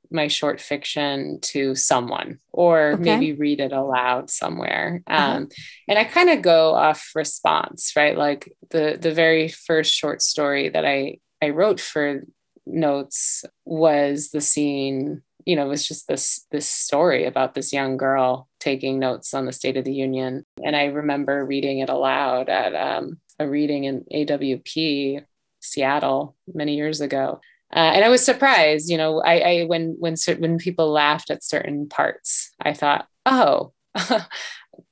my 0.09 0.27
short 0.27 0.59
fiction 0.59 1.39
to 1.41 1.75
someone 1.75 2.39
or 2.51 2.93
okay. 2.93 3.03
maybe 3.03 3.33
read 3.33 3.59
it 3.59 3.71
aloud 3.71 4.29
somewhere 4.29 5.01
uh-huh. 5.07 5.37
um, 5.37 5.49
and 5.87 5.97
i 5.97 6.03
kind 6.03 6.29
of 6.29 6.43
go 6.43 6.75
off 6.75 7.11
response 7.15 7.93
right 7.95 8.15
like 8.15 8.53
the 8.69 8.97
the 9.01 9.11
very 9.11 9.49
first 9.49 9.91
short 9.91 10.21
story 10.21 10.69
that 10.69 10.85
i 10.85 11.17
i 11.41 11.49
wrote 11.49 11.79
for 11.79 12.21
notes 12.67 13.43
was 13.65 14.29
the 14.29 14.41
scene 14.41 15.23
you 15.45 15.55
know 15.55 15.65
it 15.65 15.69
was 15.69 15.87
just 15.87 16.07
this 16.07 16.45
this 16.51 16.67
story 16.67 17.25
about 17.25 17.53
this 17.53 17.73
young 17.73 17.97
girl 17.97 18.47
taking 18.59 18.99
notes 18.99 19.33
on 19.33 19.45
the 19.45 19.51
state 19.51 19.77
of 19.77 19.85
the 19.85 19.93
union 19.93 20.45
and 20.63 20.75
i 20.75 20.85
remember 20.85 21.45
reading 21.45 21.79
it 21.79 21.89
aloud 21.89 22.49
at 22.49 22.75
um, 22.75 23.19
a 23.39 23.47
reading 23.47 23.83
in 23.85 24.05
awp 24.13 25.23
seattle 25.59 26.35
many 26.53 26.75
years 26.75 27.01
ago 27.01 27.39
uh, 27.75 27.93
and 27.95 28.05
I 28.05 28.09
was 28.09 28.23
surprised, 28.23 28.87
you 28.87 28.97
know, 28.97 29.19
I, 29.23 29.39
I 29.39 29.63
when 29.63 29.95
when 29.97 30.15
when 30.37 30.59
people 30.59 30.91
laughed 30.91 31.31
at 31.31 31.43
certain 31.43 31.89
parts, 31.89 32.51
I 32.61 32.73
thought, 32.73 33.07
oh, 33.25 33.73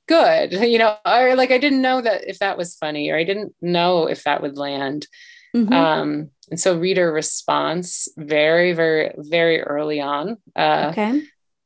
good, 0.08 0.52
you 0.68 0.78
know, 0.78 0.96
or 1.06 1.36
like 1.36 1.52
I 1.52 1.58
didn't 1.58 1.82
know 1.82 2.00
that 2.00 2.28
if 2.28 2.40
that 2.40 2.58
was 2.58 2.74
funny, 2.76 3.10
or 3.10 3.16
I 3.16 3.24
didn't 3.24 3.54
know 3.60 4.06
if 4.08 4.24
that 4.24 4.42
would 4.42 4.56
land. 4.56 5.06
Mm-hmm. 5.54 5.72
Um, 5.72 6.30
and 6.50 6.60
so 6.60 6.78
reader 6.78 7.12
response 7.12 8.08
very, 8.16 8.72
very, 8.72 9.12
very 9.16 9.62
early 9.62 10.00
on 10.00 10.38
uh, 10.56 10.88
okay. 10.92 11.22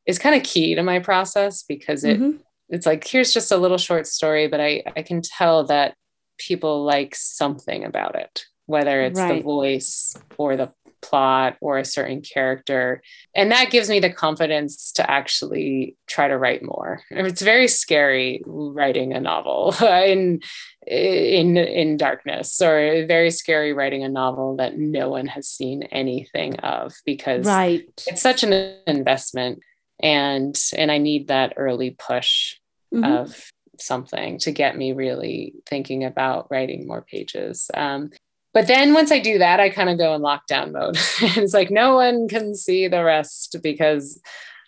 is 0.06 0.18
kind 0.18 0.34
of 0.34 0.42
key 0.42 0.74
to 0.74 0.82
my 0.82 0.98
process 0.98 1.62
because 1.62 2.04
it 2.04 2.20
mm-hmm. 2.20 2.38
it's 2.68 2.86
like 2.86 3.06
here's 3.06 3.32
just 3.32 3.52
a 3.52 3.56
little 3.56 3.78
short 3.78 4.06
story, 4.06 4.48
but 4.48 4.60
I 4.60 4.82
I 4.96 5.02
can 5.02 5.22
tell 5.22 5.64
that 5.64 5.94
people 6.38 6.84
like 6.84 7.14
something 7.14 7.84
about 7.84 8.14
it 8.14 8.44
whether 8.66 9.00
it's 9.00 9.18
right. 9.18 9.36
the 9.36 9.42
voice 9.42 10.14
or 10.36 10.56
the 10.56 10.72
plot 11.02 11.56
or 11.60 11.78
a 11.78 11.84
certain 11.84 12.20
character. 12.20 13.02
And 13.34 13.50
that 13.52 13.70
gives 13.70 13.88
me 13.88 14.00
the 14.00 14.12
confidence 14.12 14.92
to 14.92 15.10
actually 15.10 15.96
try 16.06 16.28
to 16.28 16.38
write 16.38 16.62
more. 16.62 17.02
It's 17.10 17.42
very 17.42 17.68
scary 17.68 18.42
writing 18.46 19.12
a 19.12 19.20
novel 19.20 19.74
in 19.82 20.40
in 20.86 21.56
in 21.56 21.96
darkness 21.96 22.60
or 22.60 23.04
very 23.06 23.30
scary 23.30 23.72
writing 23.72 24.04
a 24.04 24.08
novel 24.08 24.56
that 24.56 24.78
no 24.78 25.08
one 25.08 25.26
has 25.26 25.48
seen 25.48 25.82
anything 25.84 26.56
of 26.60 26.94
because 27.04 27.44
right. 27.44 27.82
it's 28.06 28.22
such 28.22 28.44
an 28.44 28.52
investment 28.86 29.60
and 30.00 30.56
and 30.76 30.92
I 30.92 30.98
need 30.98 31.28
that 31.28 31.54
early 31.56 31.90
push 31.90 32.56
mm-hmm. 32.94 33.04
of 33.04 33.50
something 33.78 34.38
to 34.38 34.52
get 34.52 34.76
me 34.76 34.92
really 34.92 35.54
thinking 35.66 36.04
about 36.04 36.50
writing 36.50 36.86
more 36.86 37.02
pages. 37.02 37.70
Um, 37.74 38.10
but 38.56 38.68
then 38.68 38.94
once 38.94 39.12
I 39.12 39.18
do 39.18 39.36
that, 39.36 39.60
I 39.60 39.68
kind 39.68 39.90
of 39.90 39.98
go 39.98 40.14
in 40.14 40.22
lockdown 40.22 40.72
mode. 40.72 40.96
it's 41.36 41.52
like 41.52 41.70
no 41.70 41.96
one 41.96 42.26
can 42.26 42.54
see 42.54 42.88
the 42.88 43.04
rest 43.04 43.54
because 43.62 44.18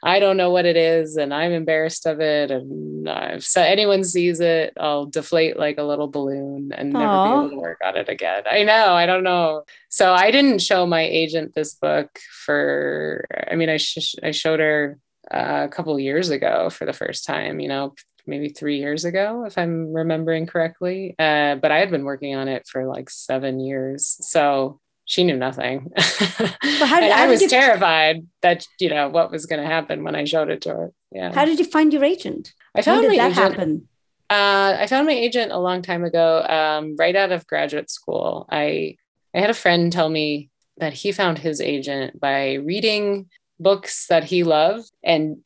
I 0.02 0.20
don't 0.20 0.36
know 0.36 0.50
what 0.50 0.66
it 0.66 0.76
is 0.76 1.16
and 1.16 1.32
I'm 1.32 1.52
embarrassed 1.52 2.04
of 2.04 2.20
it. 2.20 2.50
And 2.50 3.08
if 3.08 3.44
so 3.44 3.62
anyone 3.62 4.04
sees 4.04 4.40
it, 4.40 4.74
I'll 4.78 5.06
deflate 5.06 5.58
like 5.58 5.78
a 5.78 5.84
little 5.84 6.06
balloon 6.06 6.70
and 6.70 6.92
Aww. 6.92 6.98
never 6.98 7.24
be 7.24 7.30
able 7.30 7.48
to 7.48 7.56
work 7.56 7.78
on 7.82 7.96
it 7.96 8.10
again. 8.10 8.42
I 8.44 8.62
know, 8.62 8.92
I 8.92 9.06
don't 9.06 9.24
know. 9.24 9.62
So 9.88 10.12
I 10.12 10.32
didn't 10.32 10.60
show 10.60 10.84
my 10.84 11.00
agent 11.00 11.54
this 11.54 11.72
book 11.72 12.18
for, 12.44 13.24
I 13.50 13.54
mean, 13.54 13.70
I, 13.70 13.78
sh- 13.78 14.16
I 14.22 14.32
showed 14.32 14.60
her 14.60 14.98
uh, 15.32 15.62
a 15.64 15.68
couple 15.68 15.98
years 15.98 16.28
ago 16.28 16.68
for 16.68 16.84
the 16.84 16.92
first 16.92 17.24
time, 17.24 17.58
you 17.58 17.68
know, 17.68 17.94
maybe 18.28 18.48
three 18.50 18.78
years 18.78 19.04
ago, 19.04 19.44
if 19.46 19.58
I'm 19.58 19.92
remembering 19.92 20.46
correctly. 20.46 21.14
Uh, 21.18 21.56
but 21.56 21.72
I 21.72 21.78
had 21.78 21.90
been 21.90 22.04
working 22.04 22.36
on 22.36 22.46
it 22.48 22.66
for 22.68 22.86
like 22.86 23.10
seven 23.10 23.58
years. 23.58 24.16
So 24.20 24.78
she 25.04 25.24
knew 25.24 25.36
nothing. 25.36 25.90
how 25.96 26.46
did- 27.00 27.10
how 27.12 27.22
I 27.22 27.26
did 27.26 27.30
was 27.30 27.42
you- 27.42 27.48
terrified 27.48 28.26
that 28.42 28.66
you 28.78 28.90
know 28.90 29.08
what 29.08 29.30
was 29.30 29.46
going 29.46 29.60
to 29.62 29.66
happen 29.66 30.04
when 30.04 30.14
I 30.14 30.24
showed 30.24 30.50
it 30.50 30.60
to 30.62 30.68
her. 30.70 30.92
Yeah, 31.10 31.32
How 31.32 31.44
did 31.46 31.58
you 31.58 31.64
find 31.64 31.92
your 31.92 32.04
agent? 32.04 32.52
I 32.74 32.82
found 32.82 33.02
did 33.02 33.10
my 33.10 33.16
that 33.16 33.32
agent. 33.32 33.52
happen? 33.56 33.88
Uh, 34.30 34.76
I 34.80 34.86
found 34.86 35.06
my 35.06 35.14
agent 35.14 35.52
a 35.52 35.58
long 35.58 35.80
time 35.80 36.04
ago, 36.04 36.42
um, 36.42 36.96
right 36.98 37.16
out 37.16 37.32
of 37.32 37.46
graduate 37.46 37.90
school. 37.90 38.46
I 38.50 38.96
I 39.34 39.40
had 39.40 39.48
a 39.50 39.54
friend 39.54 39.90
tell 39.90 40.10
me 40.10 40.50
that 40.76 40.92
he 40.92 41.12
found 41.12 41.38
his 41.38 41.60
agent 41.62 42.20
by 42.20 42.54
reading 42.54 43.30
books 43.58 44.06
that 44.08 44.24
he 44.24 44.44
loved 44.44 44.90
and 45.02 45.38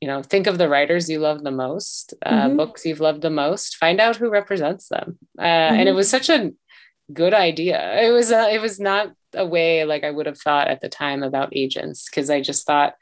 you 0.00 0.08
know 0.08 0.22
think 0.22 0.46
of 0.46 0.58
the 0.58 0.68
writers 0.68 1.08
you 1.10 1.18
love 1.18 1.42
the 1.42 1.50
most 1.50 2.14
uh, 2.24 2.48
Mhm. 2.48 2.56
books 2.56 2.84
you've 2.86 3.00
loved 3.00 3.22
the 3.22 3.30
most 3.30 3.76
find 3.76 4.00
out 4.00 4.16
who 4.16 4.30
represents 4.30 4.88
them 4.88 5.18
uh, 5.38 5.42
and 5.42 5.88
it 5.88 5.92
Mhm. 5.92 5.96
was 5.96 6.08
such 6.10 6.28
a 6.30 6.52
good 7.12 7.34
idea 7.34 7.78
it 8.02 8.10
was 8.10 8.30
uh, 8.32 8.48
it 8.50 8.60
was 8.60 8.78
not 8.78 9.08
a 9.34 9.46
way 9.46 9.84
like 9.84 10.04
i 10.04 10.10
would 10.10 10.26
have 10.26 10.38
thought 10.38 10.68
at 10.68 10.80
the 10.80 10.88
time 10.88 11.22
about 11.22 11.50
agents 11.56 12.08
because 12.08 12.30
i 12.30 12.40
just 12.40 12.66
thought 12.66 12.94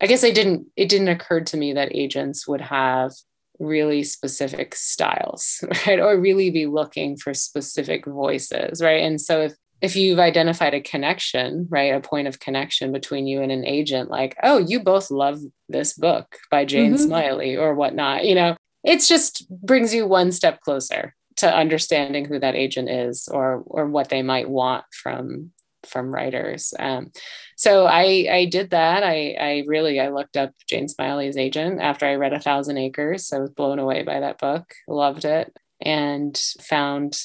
i 0.00 0.06
guess 0.06 0.24
i 0.24 0.30
didn't 0.30 0.66
it 0.76 0.88
didn't 0.88 1.08
occur 1.08 1.40
to 1.40 1.56
me 1.56 1.72
that 1.74 1.94
agents 1.94 2.46
would 2.48 2.60
have 2.60 3.12
really 3.60 4.02
specific 4.02 4.74
styles 4.74 5.62
right 5.86 6.00
or 6.00 6.18
really 6.18 6.50
be 6.50 6.66
looking 6.66 7.16
for 7.16 7.32
specific 7.34 8.04
voices 8.06 8.82
right 8.82 9.02
and 9.02 9.20
so 9.20 9.42
if 9.42 9.54
if 9.80 9.96
you've 9.96 10.18
identified 10.18 10.74
a 10.74 10.80
connection 10.80 11.66
right 11.70 11.94
a 11.94 12.00
point 12.00 12.28
of 12.28 12.40
connection 12.40 12.92
between 12.92 13.26
you 13.26 13.42
and 13.42 13.52
an 13.52 13.64
agent 13.66 14.10
like 14.10 14.36
oh 14.42 14.58
you 14.58 14.80
both 14.80 15.10
love 15.10 15.40
this 15.68 15.92
book 15.94 16.36
by 16.50 16.64
jane 16.64 16.94
Mhm. 16.94 16.98
smiley 16.98 17.56
or 17.56 17.74
whatnot 17.74 18.24
you 18.24 18.34
know 18.34 18.56
it's 18.82 19.08
just 19.08 19.46
brings 19.50 19.94
you 19.94 20.06
one 20.06 20.30
step 20.32 20.60
closer 20.60 21.14
to 21.36 21.52
understanding 21.52 22.24
who 22.24 22.38
that 22.38 22.54
agent 22.54 22.88
is 22.88 23.28
or 23.28 23.62
or 23.66 23.86
what 23.86 24.08
they 24.08 24.22
might 24.22 24.48
want 24.48 24.84
from 24.92 25.50
from 25.86 26.14
writers. 26.14 26.72
Um, 26.78 27.10
so 27.56 27.84
i 27.84 28.26
i 28.30 28.44
did 28.46 28.70
that. 28.70 29.02
I 29.02 29.36
i 29.38 29.64
really 29.66 30.00
i 30.00 30.08
looked 30.08 30.36
up 30.36 30.52
jane 30.66 30.88
smiley's 30.88 31.36
agent 31.36 31.80
after 31.80 32.06
i 32.06 32.14
read 32.14 32.32
a 32.32 32.40
thousand 32.40 32.78
acres. 32.78 33.32
I 33.32 33.38
was 33.38 33.50
blown 33.50 33.78
away 33.78 34.02
by 34.02 34.20
that 34.20 34.38
book. 34.38 34.64
Loved 34.88 35.24
it. 35.26 35.54
And 35.82 36.34
found 36.62 37.18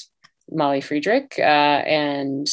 molly 0.50 0.80
friedrich 0.80 1.34
uh, 1.38 1.42
and 1.42 2.46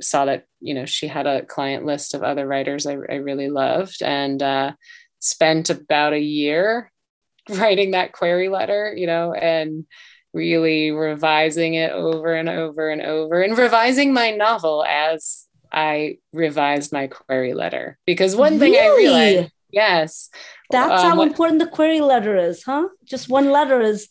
saw 0.00 0.24
that 0.24 0.44
you 0.60 0.74
know 0.74 0.86
she 0.86 1.08
had 1.08 1.26
a 1.26 1.44
client 1.44 1.84
list 1.84 2.14
of 2.14 2.22
other 2.22 2.46
writers 2.46 2.86
i, 2.86 2.92
I 2.92 3.16
really 3.16 3.48
loved 3.48 4.02
and 4.02 4.42
uh, 4.42 4.72
spent 5.18 5.70
about 5.70 6.12
a 6.12 6.20
year 6.20 6.90
writing 7.48 7.92
that 7.92 8.12
query 8.12 8.48
letter 8.48 8.92
you 8.96 9.06
know 9.06 9.32
and 9.32 9.86
really 10.34 10.90
revising 10.90 11.74
it 11.74 11.90
over 11.92 12.34
and 12.34 12.48
over 12.48 12.90
and 12.90 13.02
over 13.02 13.42
and 13.42 13.56
revising 13.56 14.12
my 14.12 14.30
novel 14.30 14.84
as 14.84 15.46
I 15.72 16.18
revised 16.32 16.92
my 16.92 17.08
query 17.08 17.54
letter. 17.54 17.98
Because 18.06 18.36
one 18.36 18.58
thing 18.58 18.74
I 18.74 18.94
realized, 18.96 19.52
yes, 19.70 20.30
That's 20.70 21.02
um, 21.02 21.10
how 21.10 21.22
important 21.22 21.60
the 21.60 21.66
query 21.66 22.00
letter 22.00 22.36
is, 22.36 22.62
huh? 22.62 22.88
Just 23.04 23.28
one 23.28 23.50
letter 23.50 23.80
is 23.80 24.08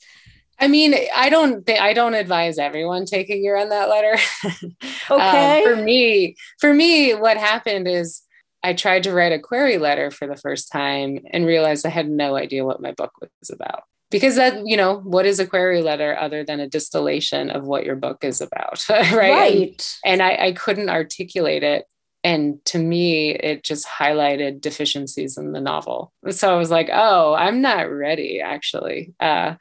I 0.59 0.67
mean, 0.67 0.95
I 1.15 1.29
don't 1.29 1.65
think 1.65 1.79
I 1.79 1.93
don't 1.93 2.13
advise 2.13 2.57
everyone 2.57 3.05
take 3.05 3.29
a 3.29 3.37
year 3.37 3.55
on 3.57 3.69
that 3.69 3.89
letter. 3.89 4.17
Um, 5.09 5.21
okay. 5.21 5.63
for 5.63 5.77
me, 5.77 6.35
for 6.59 6.73
me, 6.73 7.13
what 7.13 7.37
happened 7.37 7.87
is 7.87 8.23
I 8.61 8.73
tried 8.73 9.03
to 9.03 9.13
write 9.13 9.31
a 9.31 9.39
query 9.39 9.77
letter 9.77 10.11
for 10.11 10.27
the 10.27 10.35
first 10.35 10.69
time 10.69 11.19
and 11.31 11.45
realized 11.45 11.85
I 11.85 11.89
had 11.89 12.09
no 12.09 12.35
idea 12.35 12.65
what 12.65 12.81
my 12.81 12.91
book 12.91 13.13
was 13.21 13.49
about. 13.49 13.83
Because 14.11 14.35
that, 14.35 14.67
you 14.67 14.75
know, 14.75 14.97
what 14.97 15.25
is 15.25 15.39
a 15.39 15.47
query 15.47 15.81
letter 15.81 16.17
other 16.19 16.43
than 16.43 16.59
a 16.59 16.67
distillation 16.67 17.49
of 17.49 17.65
what 17.65 17.85
your 17.85 17.95
book 17.95 18.25
is 18.25 18.41
about? 18.41 18.83
right. 18.89 19.11
right. 19.13 19.97
And, 20.03 20.21
and 20.21 20.21
I, 20.21 20.47
I 20.47 20.51
couldn't 20.51 20.89
articulate 20.89 21.63
it. 21.63 21.85
And 22.23 22.63
to 22.65 22.79
me, 22.79 23.31
it 23.31 23.63
just 23.63 23.87
highlighted 23.87 24.59
deficiencies 24.59 25.37
in 25.37 25.53
the 25.53 25.61
novel. 25.61 26.11
So 26.31 26.53
I 26.53 26.57
was 26.57 26.69
like, 26.69 26.89
oh, 26.91 27.33
I'm 27.33 27.61
not 27.61 27.89
ready, 27.89 28.41
actually. 28.41 29.13
Uh, 29.21 29.55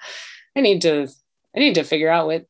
I 0.57 0.61
need 0.61 0.83
to 0.83 1.09
I 1.55 1.61
need 1.61 1.75
to 1.75 1.85
figure 1.85 2.11
out 2.11 2.27
what 2.27 2.47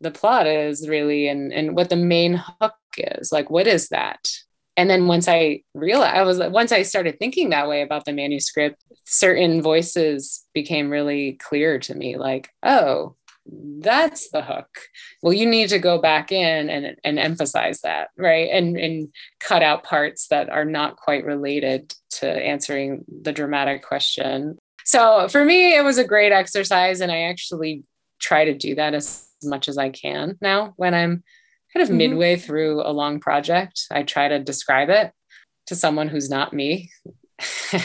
the 0.00 0.10
plot 0.10 0.46
is 0.46 0.88
really 0.88 1.28
and 1.28 1.52
and 1.52 1.74
what 1.74 1.90
the 1.90 1.96
main 1.96 2.34
hook 2.60 2.74
is. 2.96 3.32
Like 3.32 3.50
what 3.50 3.66
is 3.66 3.88
that? 3.88 4.28
And 4.76 4.88
then 4.88 5.08
once 5.08 5.26
I 5.26 5.62
realized 5.74 6.16
I 6.16 6.22
was 6.22 6.38
once 6.38 6.70
I 6.70 6.82
started 6.82 7.18
thinking 7.18 7.50
that 7.50 7.68
way 7.68 7.82
about 7.82 8.04
the 8.04 8.12
manuscript, 8.12 8.82
certain 9.04 9.60
voices 9.60 10.44
became 10.54 10.90
really 10.90 11.32
clear 11.32 11.80
to 11.80 11.94
me 11.94 12.16
like, 12.16 12.50
oh, 12.62 13.16
that's 13.50 14.30
the 14.30 14.42
hook. 14.42 14.68
Well, 15.22 15.32
you 15.32 15.46
need 15.46 15.70
to 15.70 15.78
go 15.78 16.00
back 16.00 16.30
in 16.30 16.70
and 16.70 16.96
and 17.02 17.18
emphasize 17.18 17.80
that, 17.80 18.10
right? 18.16 18.50
And 18.52 18.76
and 18.76 19.08
cut 19.40 19.62
out 19.62 19.84
parts 19.84 20.28
that 20.28 20.48
are 20.50 20.66
not 20.66 20.96
quite 20.96 21.24
related 21.24 21.94
to 22.10 22.28
answering 22.28 23.04
the 23.22 23.32
dramatic 23.32 23.82
question 23.82 24.58
so 24.94 25.28
for 25.28 25.44
me 25.44 25.76
it 25.76 25.84
was 25.84 25.98
a 25.98 26.04
great 26.12 26.32
exercise 26.32 27.00
and 27.02 27.12
i 27.12 27.20
actually 27.32 27.82
try 28.28 28.44
to 28.46 28.54
do 28.66 28.74
that 28.74 28.94
as 28.94 29.06
much 29.44 29.68
as 29.68 29.76
i 29.78 29.88
can 29.90 30.36
now 30.40 30.72
when 30.76 30.94
i'm 30.94 31.22
kind 31.72 31.82
of 31.84 31.90
Mhm. 31.90 31.96
midway 32.02 32.34
through 32.36 32.80
a 32.80 32.92
long 33.00 33.20
project. 33.20 33.76
I 33.90 34.02
try 34.02 34.26
to 34.28 34.38
describe 34.52 34.88
it 35.00 35.12
to 35.66 35.74
someone 35.76 36.08
who's 36.08 36.30
not 36.30 36.52
me. 36.60 36.90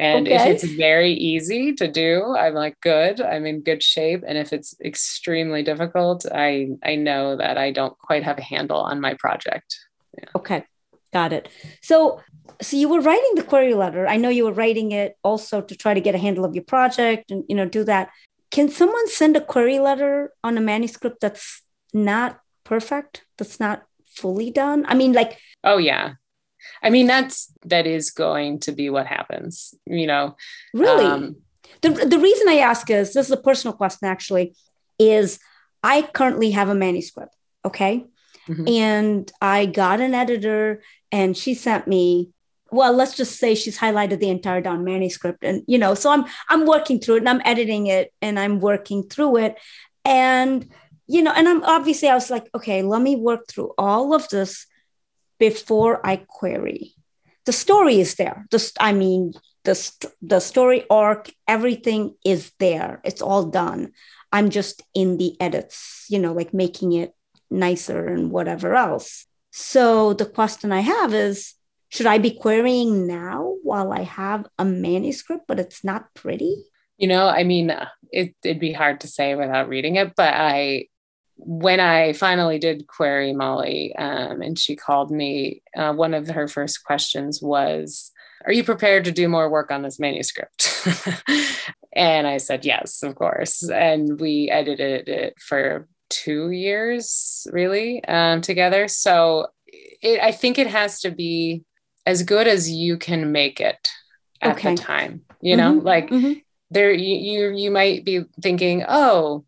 And 0.00 0.28
if 0.28 0.40
it's 0.46 0.64
very 0.64 1.12
easy 1.12 1.72
to 1.74 1.86
do 2.04 2.10
i'm 2.42 2.54
like 2.54 2.76
good 2.80 3.20
i'm 3.20 3.44
in 3.46 3.62
good 3.62 3.82
shape. 3.82 4.22
And 4.26 4.38
if 4.38 4.52
it's 4.52 4.70
extremely 4.84 5.62
difficult 5.70 6.24
i 6.46 6.68
i 6.84 6.94
know 6.94 7.36
that 7.36 7.58
i 7.58 7.68
don't 7.78 7.96
quite 7.98 8.22
have 8.28 8.38
a 8.38 8.42
handle 8.54 8.80
on 8.90 9.00
my 9.00 9.14
project. 9.24 9.70
Okay. 10.38 10.64
Got 11.12 11.32
it. 11.32 11.48
So 11.82 12.20
so 12.60 12.76
you 12.76 12.88
were 12.88 13.00
writing 13.00 13.34
the 13.34 13.42
query 13.42 13.74
letter. 13.74 14.06
I 14.06 14.16
know 14.16 14.28
you 14.28 14.44
were 14.44 14.52
writing 14.52 14.92
it 14.92 15.16
also 15.22 15.60
to 15.60 15.76
try 15.76 15.94
to 15.94 16.00
get 16.00 16.14
a 16.14 16.18
handle 16.18 16.44
of 16.44 16.54
your 16.54 16.64
project 16.64 17.30
and 17.30 17.44
you 17.48 17.56
know 17.56 17.66
do 17.66 17.84
that. 17.84 18.10
Can 18.50 18.68
someone 18.68 19.08
send 19.08 19.36
a 19.36 19.40
query 19.40 19.78
letter 19.78 20.32
on 20.42 20.56
a 20.58 20.60
manuscript 20.60 21.20
that's 21.20 21.62
not 21.92 22.40
perfect, 22.64 23.24
that's 23.36 23.60
not 23.60 23.82
fully 24.06 24.50
done? 24.50 24.84
I 24.88 24.94
mean 24.94 25.12
like 25.12 25.38
oh 25.64 25.78
yeah 25.78 26.14
i 26.82 26.90
mean 26.90 27.06
that's 27.06 27.52
that 27.64 27.86
is 27.86 28.10
going 28.10 28.58
to 28.58 28.72
be 28.72 28.90
what 28.90 29.06
happens 29.06 29.74
you 29.86 30.06
know 30.06 30.36
really 30.74 31.04
Um, 31.04 31.36
the, 31.82 31.90
the 31.90 32.18
reason 32.18 32.48
I 32.48 32.58
ask 32.58 32.90
is 32.90 33.12
this 33.12 33.26
is 33.26 33.32
a 33.32 33.36
personal 33.36 33.76
question 33.76 34.08
actually 34.08 34.54
is 34.98 35.38
I 35.82 36.02
currently 36.02 36.50
have 36.52 36.68
a 36.68 36.74
manuscript, 36.74 37.34
okay? 37.64 38.06
Mhm. 38.48 38.68
And 38.68 39.32
I 39.40 39.66
got 39.66 40.00
an 40.00 40.14
editor 40.14 40.82
and 41.12 41.36
she 41.36 41.54
sent 41.54 41.86
me 41.86 42.30
well, 42.70 42.92
let's 42.92 43.16
just 43.16 43.38
say 43.38 43.54
she's 43.54 43.78
highlighted 43.78 44.20
the 44.20 44.28
entire 44.28 44.60
down 44.60 44.84
manuscript 44.84 45.42
and 45.42 45.62
you 45.66 45.78
know, 45.78 45.94
so 45.94 46.10
I'm 46.10 46.24
I'm 46.48 46.66
working 46.66 47.00
through 47.00 47.16
it 47.16 47.20
and 47.20 47.28
I'm 47.28 47.42
editing 47.44 47.86
it 47.86 48.12
and 48.20 48.38
I'm 48.38 48.60
working 48.60 49.04
through 49.04 49.38
it 49.38 49.56
and 50.04 50.68
you 51.06 51.22
know, 51.22 51.32
and 51.34 51.48
I'm 51.48 51.62
obviously 51.64 52.08
I 52.08 52.14
was 52.14 52.30
like, 52.30 52.48
okay, 52.54 52.82
let 52.82 53.00
me 53.00 53.16
work 53.16 53.48
through 53.48 53.72
all 53.78 54.12
of 54.12 54.28
this 54.28 54.66
before 55.38 56.06
I 56.06 56.16
query. 56.16 56.92
The 57.46 57.52
story 57.52 58.00
is 58.00 58.16
there. 58.16 58.46
Just 58.50 58.76
I 58.80 58.92
mean, 58.92 59.32
the 59.64 59.74
st- 59.74 60.12
the 60.20 60.40
story 60.40 60.84
arc, 60.90 61.30
everything 61.46 62.14
is 62.24 62.52
there. 62.58 63.00
It's 63.04 63.22
all 63.22 63.44
done. 63.44 63.92
I'm 64.30 64.50
just 64.50 64.82
in 64.94 65.16
the 65.16 65.40
edits, 65.40 66.04
you 66.10 66.18
know, 66.18 66.34
like 66.34 66.52
making 66.52 66.92
it 66.92 67.14
nicer 67.50 68.06
and 68.06 68.30
whatever 68.30 68.74
else. 68.74 69.26
So 69.50 70.14
the 70.14 70.26
question 70.26 70.72
I 70.72 70.80
have 70.80 71.14
is 71.14 71.54
should 71.90 72.06
I 72.06 72.18
be 72.18 72.30
querying 72.30 73.06
now 73.06 73.54
while 73.62 73.92
I 73.92 74.02
have 74.02 74.46
a 74.58 74.64
manuscript, 74.64 75.44
but 75.48 75.58
it's 75.58 75.82
not 75.82 76.12
pretty? 76.14 76.64
you 76.98 77.06
know 77.06 77.28
i 77.28 77.44
mean 77.44 77.72
it, 78.10 78.34
it'd 78.44 78.60
be 78.60 78.72
hard 78.72 79.00
to 79.00 79.08
say 79.08 79.34
without 79.34 79.68
reading 79.68 79.96
it 79.96 80.12
but 80.16 80.34
i 80.34 80.86
when 81.36 81.80
i 81.80 82.12
finally 82.12 82.58
did 82.58 82.86
query 82.86 83.32
molly 83.32 83.94
um, 83.96 84.42
and 84.42 84.58
she 84.58 84.76
called 84.76 85.10
me 85.10 85.62
uh, 85.76 85.92
one 85.92 86.12
of 86.12 86.28
her 86.28 86.48
first 86.48 86.84
questions 86.84 87.40
was 87.40 88.10
are 88.44 88.52
you 88.52 88.62
prepared 88.62 89.04
to 89.04 89.12
do 89.12 89.28
more 89.28 89.48
work 89.48 89.70
on 89.70 89.82
this 89.82 89.98
manuscript 89.98 90.84
and 91.92 92.26
i 92.26 92.36
said 92.36 92.64
yes 92.64 93.02
of 93.02 93.14
course 93.14 93.68
and 93.70 94.20
we 94.20 94.50
edited 94.50 95.08
it 95.08 95.34
for 95.40 95.88
two 96.10 96.50
years 96.50 97.46
really 97.52 98.04
um, 98.04 98.40
together 98.40 98.88
so 98.88 99.46
it, 99.66 100.20
i 100.20 100.32
think 100.32 100.58
it 100.58 100.66
has 100.66 101.00
to 101.00 101.10
be 101.10 101.62
as 102.06 102.22
good 102.22 102.46
as 102.48 102.70
you 102.70 102.96
can 102.96 103.32
make 103.32 103.60
it 103.60 103.88
at 104.40 104.52
Okay. 104.56 104.74
the 104.74 104.80
time 104.80 105.22
you 105.40 105.56
know 105.56 105.74
Mhm, 105.74 105.84
like 105.84 106.08
mhm. 106.10 106.42
there 106.70 106.92
you, 106.92 107.16
you 107.16 107.56
you 107.56 107.70
might 107.70 108.04
be 108.04 108.24
thinking 108.40 108.84
oh 108.88 109.44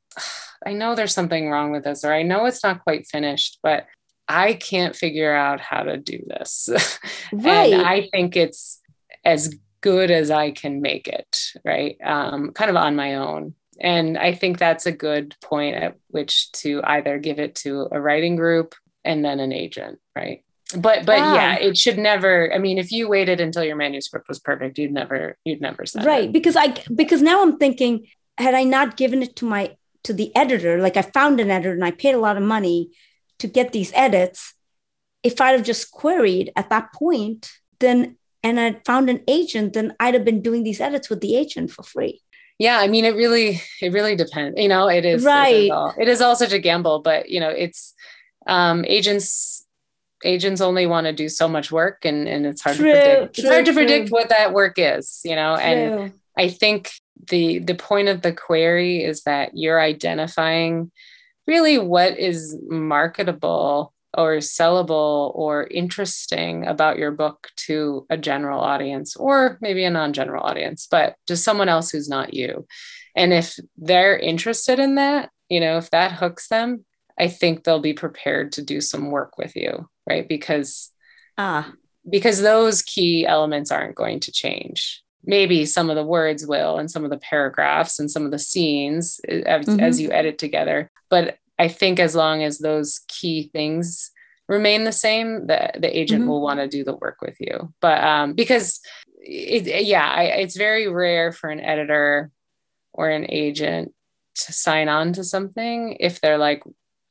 i 0.67 0.73
know 0.73 0.95
there's 0.95 1.15
something 1.15 1.49
wrong 1.51 1.71
with 1.73 1.85
this 1.85 2.05
or 2.05 2.13
i 2.13 2.23
know 2.23 2.45
it's 2.47 2.63
not 2.63 2.83
quite 2.85 3.07
finished 3.07 3.59
but 3.63 3.87
i 4.29 4.53
can't 4.53 4.95
figure 4.97 5.35
out 5.35 5.61
how 5.61 5.83
to 5.83 5.97
do 5.97 6.19
this 6.27 6.69
Right. 7.33 7.73
and 7.73 7.83
i 7.87 8.09
think 8.13 8.37
it's 8.37 8.81
as 9.25 9.55
good 9.81 10.11
as 10.11 10.31
i 10.31 10.51
can 10.51 10.83
make 10.83 11.09
it 11.09 11.39
right 11.65 11.97
um, 12.05 12.53
kind 12.53 12.69
of 12.71 12.77
on 12.77 12.97
my 12.97 13.15
own 13.15 13.55
and 13.81 14.19
i 14.19 14.35
think 14.35 14.59
that's 14.59 14.87
a 14.87 14.93
good 14.93 15.35
point 15.43 15.75
at 15.77 15.97
which 16.09 16.53
to 16.53 16.81
either 16.85 17.19
give 17.19 17.39
it 17.39 17.55
to 17.55 17.89
a 17.91 18.01
writing 18.01 18.37
group 18.37 18.75
and 19.03 19.25
then 19.25 19.41
an 19.41 19.51
agent, 19.51 19.99
right? 20.15 20.45
But 20.77 21.07
but 21.07 21.19
Ah. 21.19 21.35
yeah, 21.35 21.55
it 21.59 21.77
should 21.79 21.97
never. 21.99 22.53
I 22.53 22.59
mean, 22.59 22.77
if 22.77 22.93
you 22.93 23.09
waited 23.09 23.41
until 23.41 23.65
your 23.65 23.77
manuscript 23.77 24.29
was 24.29 24.39
perfect, 24.39 24.77
you'd 24.79 24.93
never 24.93 25.37
you'd 25.45 25.63
never 25.63 25.87
send 25.87 26.05
right 26.05 26.25
it. 26.29 26.33
because 26.33 26.55
i 26.55 26.75
because 26.95 27.23
now 27.23 27.43
i'm 27.43 27.57
thinking 27.57 28.07
had 28.39 28.55
i 28.55 28.63
not 28.63 28.97
given 28.99 29.23
it 29.23 29.35
to 29.37 29.47
my 29.47 29.75
to 30.05 30.13
the 30.13 30.31
editor 30.37 30.79
like 30.81 30.97
i 30.99 31.03
found 31.03 31.41
an 31.41 31.51
editor 31.51 31.73
and 31.73 31.83
i 31.85 31.91
paid 31.91 32.15
a 32.15 32.19
lot 32.27 32.37
of 32.37 32.43
money 32.43 32.91
to 33.39 33.47
get 33.49 33.73
these 33.73 33.91
edits 33.95 34.55
if 35.23 35.41
i'd 35.41 35.53
have 35.57 35.65
just 35.65 35.91
queried 35.91 36.53
at 36.57 36.69
that 36.71 36.93
point 36.93 37.51
then 37.81 38.17
and 38.43 38.61
i'd 38.61 38.85
found 38.85 39.09
an 39.11 39.21
agent 39.29 39.73
then 39.73 39.95
i'd 39.99 40.15
have 40.15 40.25
been 40.25 40.43
doing 40.43 40.63
these 40.63 40.81
edits 40.81 41.09
with 41.11 41.21
the 41.21 41.37
agent 41.37 41.71
for 41.71 41.83
free 41.83 42.21
Yeah, 42.61 42.79
I 42.79 42.89
mean, 42.89 43.07
it 43.07 43.15
really 43.17 43.61
it 43.81 43.93
really 43.93 44.15
depends. 44.15 44.61
You 44.61 44.69
know, 44.69 44.87
it 44.89 45.05
is 45.07 45.15
it 45.15 45.17
is 45.17 45.25
Right. 45.27 45.71
all- 45.71 45.95
it 45.99 46.09
is 46.09 46.21
all 46.21 46.37
such 46.37 46.53
a 46.53 46.59
gamble, 46.59 47.01
but 47.01 47.31
you 47.31 47.41
know, 47.41 47.49
it's 47.49 47.95
um, 48.47 48.85
agents 48.87 49.67
agents 50.25 50.61
only 50.61 50.85
want 50.87 51.07
to 51.07 51.13
do 51.15 51.29
so 51.31 51.49
much 51.49 51.73
work, 51.73 52.05
and 52.05 52.29
and 52.29 52.45
it's 52.47 52.61
hard 52.61 52.77
True, 52.77 52.93
to 52.93 53.01
predict. 53.01 53.35
true, 53.35 53.43
it's 53.45 53.51
hard 53.53 53.65
to 53.65 53.73
true. 53.73 53.81
predict 53.87 54.11
what 54.11 54.29
that 54.29 54.53
work 54.53 54.75
is. 54.77 55.21
You 55.25 55.37
know, 55.37 55.55
and 55.57 56.13
I 56.37 56.49
think 56.49 56.91
the 57.31 57.61
the 57.61 57.75
point 57.75 58.09
of 58.09 58.21
the 58.23 58.33
query 58.33 59.05
is 59.05 59.23
that 59.23 59.53
you're 59.55 59.81
identifying 59.81 60.91
really 61.47 61.79
what 61.79 62.19
is 62.19 62.57
marketable 62.69 63.93
or 64.17 64.37
sellable 64.39 65.33
or 65.35 65.67
interesting 65.71 66.67
about 66.67 66.99
your 66.99 67.11
book 67.11 67.49
to 67.57 68.07
a 68.11 68.17
general 68.17 68.61
audience 68.61 69.17
or 69.17 69.59
maybe 69.61 69.85
a 69.85 69.91
non-general 69.91 70.43
audience 70.43 70.87
but 70.91 71.15
just 71.29 71.45
someone 71.45 71.69
else 71.69 71.91
who's 71.91 72.09
not 72.09 72.35
you 72.35 72.67
and 73.15 73.33
if 73.33 73.59
they're 73.77 74.19
interested 74.19 74.79
in 74.79 74.97
that 74.97 75.31
you 75.49 75.61
know 75.61 75.77
if 75.77 75.91
that 75.91 76.13
hooks 76.13 76.49
them 76.49 76.85
i 77.19 77.29
think 77.29 77.63
they'll 77.65 77.81
be 77.81 77.93
prepared 77.93 78.53
to 78.53 78.63
do 78.63 78.81
some 78.81 79.11
work 79.11 79.39
with 79.39 79.55
you 79.55 79.89
right 80.09 80.29
because 80.29 80.91
ah 81.39 81.71
because 82.09 82.41
those 82.41 82.81
key 82.83 83.27
elements 83.27 83.71
aren't 83.71 83.95
going 83.95 84.19
to 84.21 84.33
change. 84.33 85.03
Maybe 85.23 85.67
some 85.67 85.91
of 85.91 85.97
the 85.97 86.03
words 86.03 86.47
will, 86.47 86.79
and 86.79 86.91
some 86.91 87.05
of 87.05 87.11
the 87.11 87.19
paragraphs, 87.19 88.01
and 88.01 88.11
some 88.11 88.25
of 88.25 88.31
the 88.31 88.39
scenes 88.39 89.21
uh, 89.31 89.35
as, 89.45 89.67
Mhm. 89.67 89.83
as 89.83 90.01
you 90.01 90.11
edit 90.11 90.39
together. 90.39 90.91
But 91.11 91.37
I 91.61 91.69
think 91.69 92.01
as 92.01 92.15
long 92.15 92.43
as 92.43 92.59
those 92.59 93.01
key 93.09 93.51
things 93.53 94.11
remain 94.49 94.85
the 94.85 94.93
same, 95.07 95.47
the 95.47 95.71
the 95.79 95.91
agent 96.01 96.25
Mhm. 96.25 96.29
will 96.29 96.41
want 96.41 96.61
to 96.61 96.69
do 96.77 96.83
the 96.85 96.97
work 96.97 97.19
with 97.21 97.37
you. 97.41 97.73
But 97.81 98.03
um, 98.03 98.33
because 98.35 98.81
it, 99.23 99.85
yeah, 99.87 100.09
I, 100.21 100.23
it's 100.43 100.57
very 100.57 100.89
rare 100.89 101.31
for 101.33 101.51
an 101.51 101.61
editor 101.61 102.31
or 102.93 103.11
an 103.11 103.27
agent 103.29 103.93
to 104.43 104.53
sign 104.53 104.89
on 104.89 105.13
to 105.13 105.23
something 105.25 105.97
if 106.01 106.21
they're 106.21 106.39
like, 106.39 106.63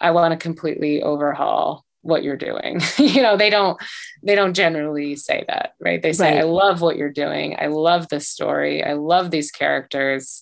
I 0.02 0.12
want 0.12 0.32
to 0.34 0.38
completely 0.38 1.02
overhaul 1.04 1.86
what 2.02 2.24
you're 2.24 2.38
doing. 2.50 2.82
you 2.98 3.22
know, 3.22 3.38
they 3.38 3.50
don't 3.50 3.78
they 4.24 4.36
don't 4.36 4.56
generally 4.56 5.16
say 5.16 5.46
that, 5.48 5.74
right? 5.80 6.02
They 6.02 6.14
say, 6.14 6.32
Right. 6.34 6.40
I 6.42 6.44
love 6.44 6.82
what 6.82 6.98
you're 6.98 7.12
doing. 7.26 7.56
I 7.60 7.68
love 7.68 8.08
this 8.10 8.28
story. 8.28 8.84
I 8.84 8.94
love 8.94 9.30
these 9.32 9.52
characters. 9.52 10.42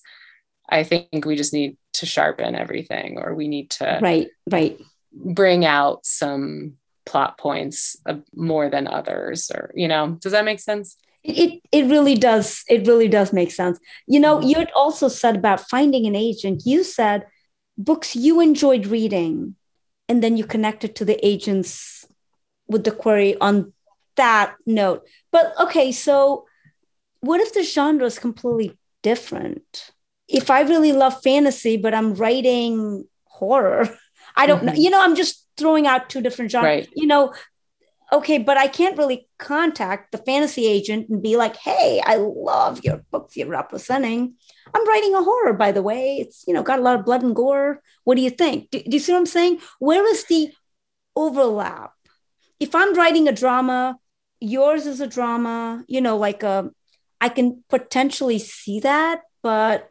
I 0.70 0.84
think 0.84 1.26
we 1.26 1.36
just 1.36 1.54
need 1.54 1.78
to 1.98 2.06
sharpen 2.06 2.56
everything 2.56 3.18
or 3.18 3.34
we 3.34 3.48
need 3.48 3.70
to 3.70 4.00
right 4.02 4.30
right. 4.50 4.80
bring 5.12 5.66
out 5.66 6.06
some 6.06 6.74
plot 7.06 7.38
points 7.38 7.96
uh, 8.06 8.16
more 8.36 8.70
than 8.70 8.88
others 8.88 9.50
or 9.54 9.72
you 9.76 9.88
know 9.88 10.18
does 10.22 10.32
that 10.32 10.46
make 10.46 10.60
sense? 10.60 10.98
It, 11.24 11.62
it 11.72 11.86
really 11.86 12.16
does 12.16 12.64
it 12.68 12.88
really 12.88 13.08
does 13.08 13.34
make 13.34 13.52
sense. 13.52 13.80
You 14.08 14.20
know 14.20 14.42
you 14.42 14.56
had 14.56 14.72
also 14.76 15.08
said 15.08 15.36
about 15.36 15.68
finding 15.70 16.06
an 16.06 16.16
agent. 16.16 16.64
You 16.66 16.84
said 16.84 17.26
books 17.78 18.16
you 18.16 18.42
enjoyed 18.42 18.86
reading 18.88 19.56
and 20.10 20.24
then 20.24 20.38
you 20.38 20.46
connected 20.46 20.96
to 20.96 21.06
the 21.06 21.26
agents 21.26 22.06
with 22.68 22.84
the 22.84 22.92
query 22.92 23.36
on 23.40 23.74
that 24.16 24.56
note. 24.66 25.08
But 25.32 25.54
okay 25.60 25.92
so 25.92 26.46
what 27.22 27.42
if 27.42 27.54
the 27.54 27.64
genre 27.64 28.06
is 28.06 28.20
completely 28.20 28.78
different 29.02 29.92
if 30.28 30.50
i 30.50 30.62
really 30.62 30.92
love 30.92 31.22
fantasy 31.24 31.78
but 31.78 31.94
i'm 31.94 32.14
writing 32.16 33.06
horror 33.26 33.88
i 34.36 34.46
don't 34.46 34.64
know 34.64 34.72
Mhm. 34.74 34.78
you 34.84 34.90
know 34.90 35.02
i'm 35.02 35.16
just 35.16 35.46
throwing 35.58 35.88
out 35.88 36.10
two 36.10 36.22
different 36.22 36.52
genres 36.52 36.66
Right. 36.86 36.90
you 36.96 37.08
know 37.08 37.34
okay, 38.14 38.38
but 38.38 38.56
I 38.58 38.70
can't 38.70 38.98
really 38.98 39.28
contact 39.38 40.14
the 40.14 40.18
fantasy 40.20 40.66
agent 40.66 41.10
and 41.10 41.22
be 41.22 41.36
like, 41.36 41.58
hey, 41.58 42.02
I 42.06 42.16
love 42.16 42.80
your 42.82 43.04
books 43.12 43.36
you're 43.36 43.50
representing. 43.50 44.36
I'm 44.74 44.88
writing 44.88 45.14
a 45.14 45.22
horror, 45.24 45.52
by 45.52 45.74
the 45.74 45.82
way. 45.82 46.16
It's, 46.22 46.46
you 46.48 46.54
know, 46.54 46.64
got 46.64 46.80
a 46.80 46.82
lot 46.82 46.98
of 46.98 47.04
blood 47.04 47.22
and 47.22 47.36
gore. 47.36 47.82
What 48.06 48.16
do 48.16 48.22
you 48.22 48.30
think? 48.30 48.70
Do, 48.72 48.80
do 48.82 48.92
you 48.92 49.00
see 49.00 49.12
what 49.12 49.20
I'm 49.20 49.26
saying? 49.26 49.60
Where 49.80 50.08
is 50.08 50.24
the 50.24 50.54
overlap? 51.18 51.92
If 52.62 52.74
I'm 52.74 52.94
writing 52.96 53.28
a 53.28 53.34
drama, 53.34 53.98
yours 54.40 54.86
is 54.88 55.02
a 55.02 55.08
drama, 55.08 55.84
you 55.90 56.00
know, 56.00 56.16
like 56.16 56.44
a, 56.44 56.72
I 57.20 57.28
can 57.28 57.64
potentially 57.70 58.40
see 58.40 58.80
that, 58.82 59.22
but 59.44 59.90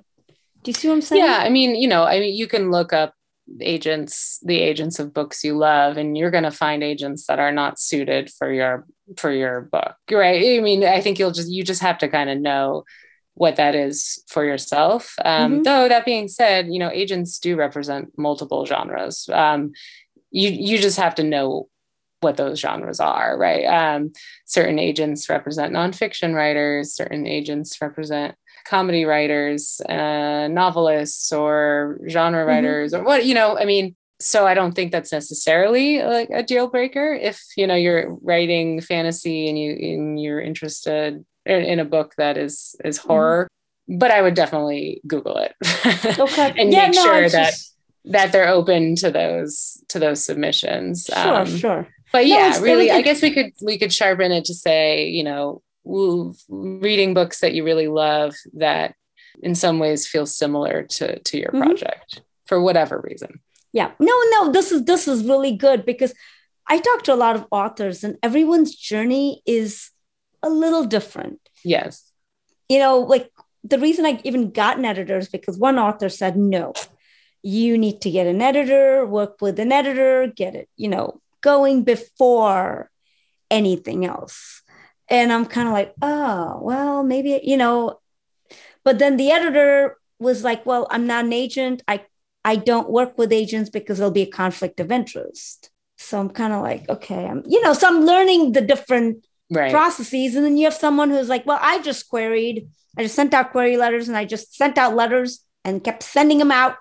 do 0.67 0.71
you 0.71 0.75
see 0.75 0.89
what 0.89 0.95
I'm 0.95 1.01
saying? 1.01 1.25
yeah 1.25 1.39
i 1.43 1.49
mean 1.49 1.77
you 1.77 1.87
know 1.89 2.03
i 2.03 2.19
mean 2.21 2.35
you 2.35 2.47
can 2.49 2.71
look 2.73 2.93
up 2.93 3.15
agents 3.61 4.41
the 4.45 4.59
agents 4.59 4.99
of 4.99 5.15
books 5.15 5.45
you 5.45 5.57
love 5.57 5.97
and 5.97 6.19
you're 6.19 6.33
going 6.33 6.43
to 6.43 6.51
find 6.51 6.83
agents 6.83 7.27
that 7.29 7.39
are 7.39 7.53
not 7.53 7.79
suited 7.79 8.29
for 8.37 8.53
your 8.53 8.85
for 9.17 9.31
your 9.31 9.61
book 9.61 9.95
right 10.11 10.59
i 10.59 10.61
mean 10.61 10.83
i 10.85 11.01
think 11.01 11.19
you'll 11.19 11.31
just 11.31 11.49
you 11.49 11.63
just 11.63 11.81
have 11.81 11.97
to 11.99 12.09
kind 12.09 12.29
of 12.29 12.39
know 12.41 12.83
what 13.35 13.55
that 13.57 13.75
is 13.77 14.23
for 14.29 14.45
yourself 14.45 15.15
um, 15.25 15.61
Mhm. 15.61 15.65
though 15.65 15.89
that 15.89 16.05
being 16.05 16.27
said 16.27 16.67
you 16.69 16.81
know 16.81 16.91
agents 16.91 17.39
do 17.39 17.55
represent 17.55 18.11
multiple 18.19 18.67
genres 18.67 19.29
um, 19.33 19.71
you 20.33 20.51
you 20.51 20.79
just 20.79 20.99
have 20.99 21.15
to 21.15 21.23
know 21.23 21.69
what 22.23 22.37
those 22.37 22.59
genres 22.59 22.99
are 22.99 23.39
right 23.39 23.65
um, 23.67 24.11
certain 24.47 24.79
agents 24.81 25.29
represent 25.29 25.73
nonfiction 25.73 26.35
writers 26.35 26.95
certain 26.95 27.27
agents 27.27 27.81
represent 27.81 28.35
comedy 28.69 29.05
writers, 29.05 29.81
uh, 29.89 30.49
novelists, 30.49 31.33
or 31.33 31.99
genre 32.09 32.45
Mhm. 32.45 32.47
writers, 32.47 32.95
or 32.95 33.03
what 33.05 33.25
you 33.27 33.35
know. 33.35 33.57
I 33.59 33.65
mean, 33.65 33.95
so 34.21 34.47
I 34.47 34.55
don't 34.55 34.73
think 34.73 34.93
that's 34.93 35.13
necessarily 35.13 36.03
like 36.03 36.29
a 36.33 36.43
deal 36.43 36.69
breaker. 36.69 37.15
If 37.15 37.41
you 37.57 37.67
know 37.67 37.75
you're 37.75 38.15
writing 38.23 38.81
fantasy 38.81 39.49
and 39.49 39.59
you 39.59 39.71
and 39.73 40.21
you're 40.21 40.41
interested 40.41 41.25
in, 41.45 41.63
in 41.63 41.79
a 41.81 41.85
book 41.85 42.15
that 42.19 42.37
is 42.37 42.75
is 42.85 42.97
horror, 42.99 43.49
but 43.89 44.11
I 44.11 44.23
would 44.23 44.35
definitely 44.35 45.01
Google 45.07 45.37
it 45.39 45.55
Okay. 46.19 46.53
and 46.59 46.73
yeah, 46.73 46.87
make 46.87 46.95
no, 46.97 47.03
sure 47.05 47.29
that 47.29 47.51
just- 47.53 47.75
that 48.09 48.31
they're 48.33 48.49
open 48.49 48.95
to 48.97 49.11
those 49.11 49.83
to 49.89 49.99
those 49.99 50.25
submissions. 50.25 51.07
sure, 51.13 51.35
Um, 51.35 51.47
sure. 51.47 51.89
but 52.13 52.25
yeah 52.27 52.57
really 52.61 52.89
i 52.91 53.03
guess 53.03 53.21
we 53.21 53.33
could 53.33 53.51
we 53.63 53.77
could 53.79 53.93
sharpen 53.93 54.31
it 54.31 54.45
to 54.45 54.55
say 54.55 55.07
you 55.09 55.25
know 55.25 55.61
reading 56.49 57.15
books 57.15 57.41
that 57.41 57.55
you 57.55 57.65
really 57.65 57.89
love 57.89 58.35
that 58.55 58.95
in 59.43 59.55
some 59.55 59.79
ways 59.79 60.07
feel 60.07 60.27
similar 60.27 60.83
to 60.83 61.19
to 61.21 61.39
your 61.39 61.51
Mhm. 61.53 61.63
project 61.63 62.23
for 62.47 62.61
whatever 62.61 63.01
reason 63.11 63.41
Yeah. 63.73 63.91
No, 64.01 64.15
no, 64.35 64.41
this 64.53 64.73
is 64.73 64.85
this 64.85 65.07
is 65.07 65.25
really 65.33 65.55
good 65.67 65.85
because 65.85 66.13
I 66.67 66.79
talk 66.79 67.03
to 67.05 67.13
a 67.15 67.23
lot 67.25 67.37
of 67.37 67.45
authors 67.51 68.03
and 68.05 68.17
everyone's 68.23 68.75
journey 68.75 69.43
is 69.47 69.91
a 70.43 70.51
little 70.63 70.85
different. 70.97 71.41
yes 71.77 71.95
You 72.69 72.79
know, 72.85 72.99
like 73.15 73.27
the 73.73 73.79
reason 73.79 74.07
I 74.07 74.13
even 74.25 74.51
got 74.51 74.79
an 74.79 74.85
editor 74.93 75.19
is 75.19 75.29
because 75.29 75.57
one 75.69 75.79
author 75.87 76.09
said, 76.09 76.35
no, 76.37 76.73
you 77.43 77.77
need 77.85 78.01
to 78.05 78.11
get 78.11 78.27
an 78.35 78.41
editor, 78.51 79.05
work 79.19 79.35
with 79.45 79.59
an 79.65 79.73
editor, 79.81 80.27
get 80.43 80.53
it, 80.61 80.69
you 80.83 80.89
know, 80.95 81.07
going 81.51 81.77
before 81.85 82.91
anything 83.51 84.01
else. 84.15 84.63
And 85.09 85.33
I'm 85.33 85.47
kind 85.47 85.69
of 85.69 85.75
like, 85.75 85.95
oh, 86.03 86.59
well, 86.63 87.03
maybe, 87.03 87.41
you 87.43 87.57
know, 87.57 88.01
but 88.85 88.99
then 88.99 89.17
the 89.17 89.31
editor 89.31 89.97
was 90.19 90.43
like, 90.43 90.67
well, 90.67 90.87
I'm 90.91 91.07
not 91.07 91.25
an 91.25 91.33
agent. 91.33 91.83
I 91.87 92.05
I 92.45 92.55
don't 92.55 92.89
work 92.89 93.19
with 93.19 93.33
agents 93.33 93.71
because 93.71 93.99
there'll 93.99 94.13
be 94.13 94.23
a 94.23 94.31
conflict 94.31 94.79
of 94.79 94.93
interest. 94.93 95.71
So 95.99 96.21
I'm 96.21 96.31
kind 96.31 96.53
of 96.53 96.63
like, 96.63 96.89
okay, 96.89 97.27
I'm, 97.27 97.43
you 97.47 97.61
know, 97.61 97.73
so 97.73 97.89
I'm 97.89 98.05
learning 98.05 98.53
the 98.53 98.61
different 98.61 99.27
right 99.51 99.73
processes. 99.73 100.37
And 100.37 100.45
then 100.45 100.57
you 100.57 100.65
have 100.65 100.75
someone 100.75 101.11
who's 101.11 101.29
like, 101.29 101.45
well, 101.45 101.59
I 101.61 101.83
just 101.83 102.09
queried, 102.09 102.69
I 102.97 103.03
just 103.03 103.17
sent 103.17 103.35
out 103.35 103.51
query 103.51 103.77
letters 103.77 104.07
and 104.07 104.17
I 104.17 104.25
just 104.27 104.55
sent 104.55 104.79
out 104.79 104.95
letters 104.95 105.45
and 105.65 105.83
kept 105.83 106.05
sending 106.05 106.39
them 106.39 106.53
out 106.53 106.77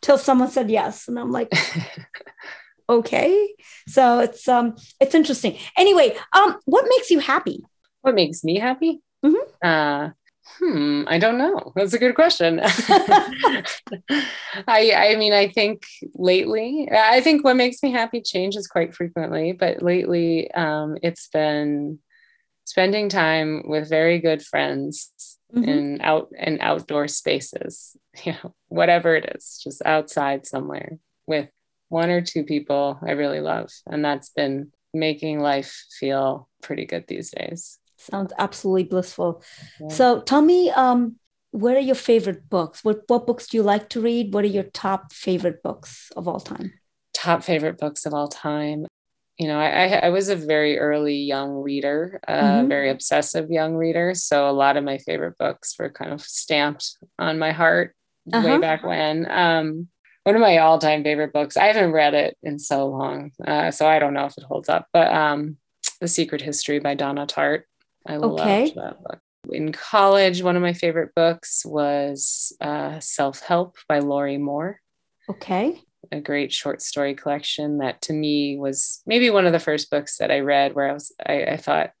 till 0.00 0.16
someone 0.16 0.50
said 0.50 0.70
yes. 0.70 1.08
And 1.08 1.18
I'm 1.18 1.30
like, 1.30 1.52
okay. 2.98 3.48
So 3.88 4.20
it's 4.20 4.46
um 4.48 4.76
it's 5.00 5.14
interesting. 5.14 5.56
Anyway, 5.76 6.16
um, 6.32 6.56
what 6.64 6.84
makes 6.88 7.10
you 7.10 7.18
happy? 7.20 7.62
what 8.02 8.14
makes 8.14 8.42
me 8.42 8.58
happy 8.58 9.02
Mhm. 9.22 9.34
uh 9.62 10.08
hmm 10.58 11.02
i 11.06 11.18
don't 11.18 11.36
know 11.36 11.70
that's 11.76 11.92
a 11.92 11.98
good 11.98 12.14
question 12.14 12.58
i 14.66 14.92
i 14.96 15.16
mean 15.16 15.34
i 15.34 15.46
think 15.48 15.84
lately 16.14 16.88
i 16.90 17.20
think 17.20 17.44
what 17.44 17.56
makes 17.56 17.82
me 17.82 17.90
happy 17.92 18.20
changes 18.22 18.66
quite 18.66 18.94
frequently 18.94 19.52
but 19.52 19.82
lately 19.82 20.50
um 20.52 20.96
it's 21.02 21.28
been 21.28 21.98
spending 22.64 23.10
time 23.10 23.62
with 23.66 23.88
very 23.88 24.18
good 24.18 24.42
friends 24.42 25.12
Mhm. 25.52 25.64
in 25.68 26.00
out 26.00 26.28
and 26.38 26.58
outdoor 26.60 27.06
spaces 27.08 27.96
you 28.24 28.32
know 28.32 28.54
whatever 28.68 29.14
it 29.16 29.26
is 29.36 29.60
just 29.62 29.82
outside 29.84 30.46
somewhere 30.46 30.98
with 31.26 31.48
one 31.90 32.08
or 32.08 32.22
two 32.22 32.44
people 32.44 32.98
I 33.06 33.12
really 33.12 33.40
love. 33.40 33.70
And 33.86 34.02
that's 34.02 34.30
been 34.30 34.72
making 34.94 35.40
life 35.40 35.84
feel 35.98 36.48
pretty 36.62 36.86
good 36.86 37.04
these 37.06 37.30
days. 37.30 37.78
Sounds 37.98 38.32
absolutely 38.38 38.84
blissful. 38.84 39.42
Yeah. 39.78 39.88
So 39.88 40.20
tell 40.22 40.40
me, 40.40 40.70
um, 40.70 41.16
what 41.50 41.76
are 41.76 41.80
your 41.80 41.96
favorite 41.96 42.48
books? 42.48 42.82
What 42.82 43.02
what 43.08 43.26
books 43.26 43.48
do 43.48 43.56
you 43.56 43.62
like 43.62 43.90
to 43.90 44.00
read? 44.00 44.32
What 44.32 44.44
are 44.44 44.48
your 44.48 44.64
top 44.64 45.12
favorite 45.12 45.62
books 45.62 46.10
of 46.16 46.26
all 46.26 46.40
time? 46.40 46.72
Top 47.12 47.42
favorite 47.42 47.78
books 47.78 48.06
of 48.06 48.14
all 48.14 48.28
time. 48.28 48.86
You 49.36 49.48
know, 49.48 49.58
I, 49.58 49.86
I 49.86 50.08
was 50.10 50.28
a 50.28 50.36
very 50.36 50.78
early 50.78 51.16
young 51.16 51.54
reader, 51.54 52.20
a 52.28 52.32
uh, 52.32 52.42
mm-hmm. 52.42 52.68
very 52.68 52.90
obsessive 52.90 53.50
young 53.50 53.74
reader. 53.74 54.14
So 54.14 54.48
a 54.48 54.52
lot 54.52 54.76
of 54.76 54.84
my 54.84 54.98
favorite 54.98 55.38
books 55.38 55.74
were 55.78 55.90
kind 55.90 56.12
of 56.12 56.20
stamped 56.20 56.96
on 57.18 57.38
my 57.38 57.52
heart 57.52 57.96
uh-huh. 58.32 58.46
way 58.46 58.58
back 58.58 58.84
when. 58.84 59.30
Um, 59.30 59.88
one 60.24 60.34
of 60.34 60.40
my 60.40 60.58
all-time 60.58 61.02
favorite 61.02 61.32
books. 61.32 61.56
I 61.56 61.66
haven't 61.66 61.92
read 61.92 62.14
it 62.14 62.36
in 62.42 62.58
so 62.58 62.86
long, 62.86 63.32
uh, 63.46 63.70
so 63.70 63.86
I 63.86 63.98
don't 63.98 64.14
know 64.14 64.26
if 64.26 64.36
it 64.36 64.44
holds 64.44 64.68
up. 64.68 64.86
But 64.92 65.12
um, 65.12 65.56
"The 66.00 66.08
Secret 66.08 66.42
History" 66.42 66.78
by 66.78 66.94
Donna 66.94 67.26
Tartt. 67.26 67.62
I 68.06 68.16
okay. 68.16 68.64
loved 68.64 68.76
that 68.76 69.02
book. 69.02 69.20
In 69.50 69.72
college, 69.72 70.42
one 70.42 70.56
of 70.56 70.62
my 70.62 70.72
favorite 70.72 71.14
books 71.14 71.64
was 71.64 72.52
uh, 72.60 73.00
"Self 73.00 73.40
Help" 73.40 73.76
by 73.88 74.00
Lorrie 74.00 74.38
Moore. 74.38 74.80
Okay. 75.28 75.80
A 76.12 76.20
great 76.20 76.52
short 76.52 76.82
story 76.82 77.14
collection 77.14 77.78
that, 77.78 78.00
to 78.02 78.12
me, 78.12 78.56
was 78.58 79.02
maybe 79.06 79.30
one 79.30 79.46
of 79.46 79.52
the 79.52 79.60
first 79.60 79.90
books 79.90 80.16
that 80.18 80.30
I 80.30 80.40
read 80.40 80.74
where 80.74 80.90
I 80.90 80.92
was 80.92 81.12
I, 81.24 81.44
I 81.44 81.56
thought 81.56 81.92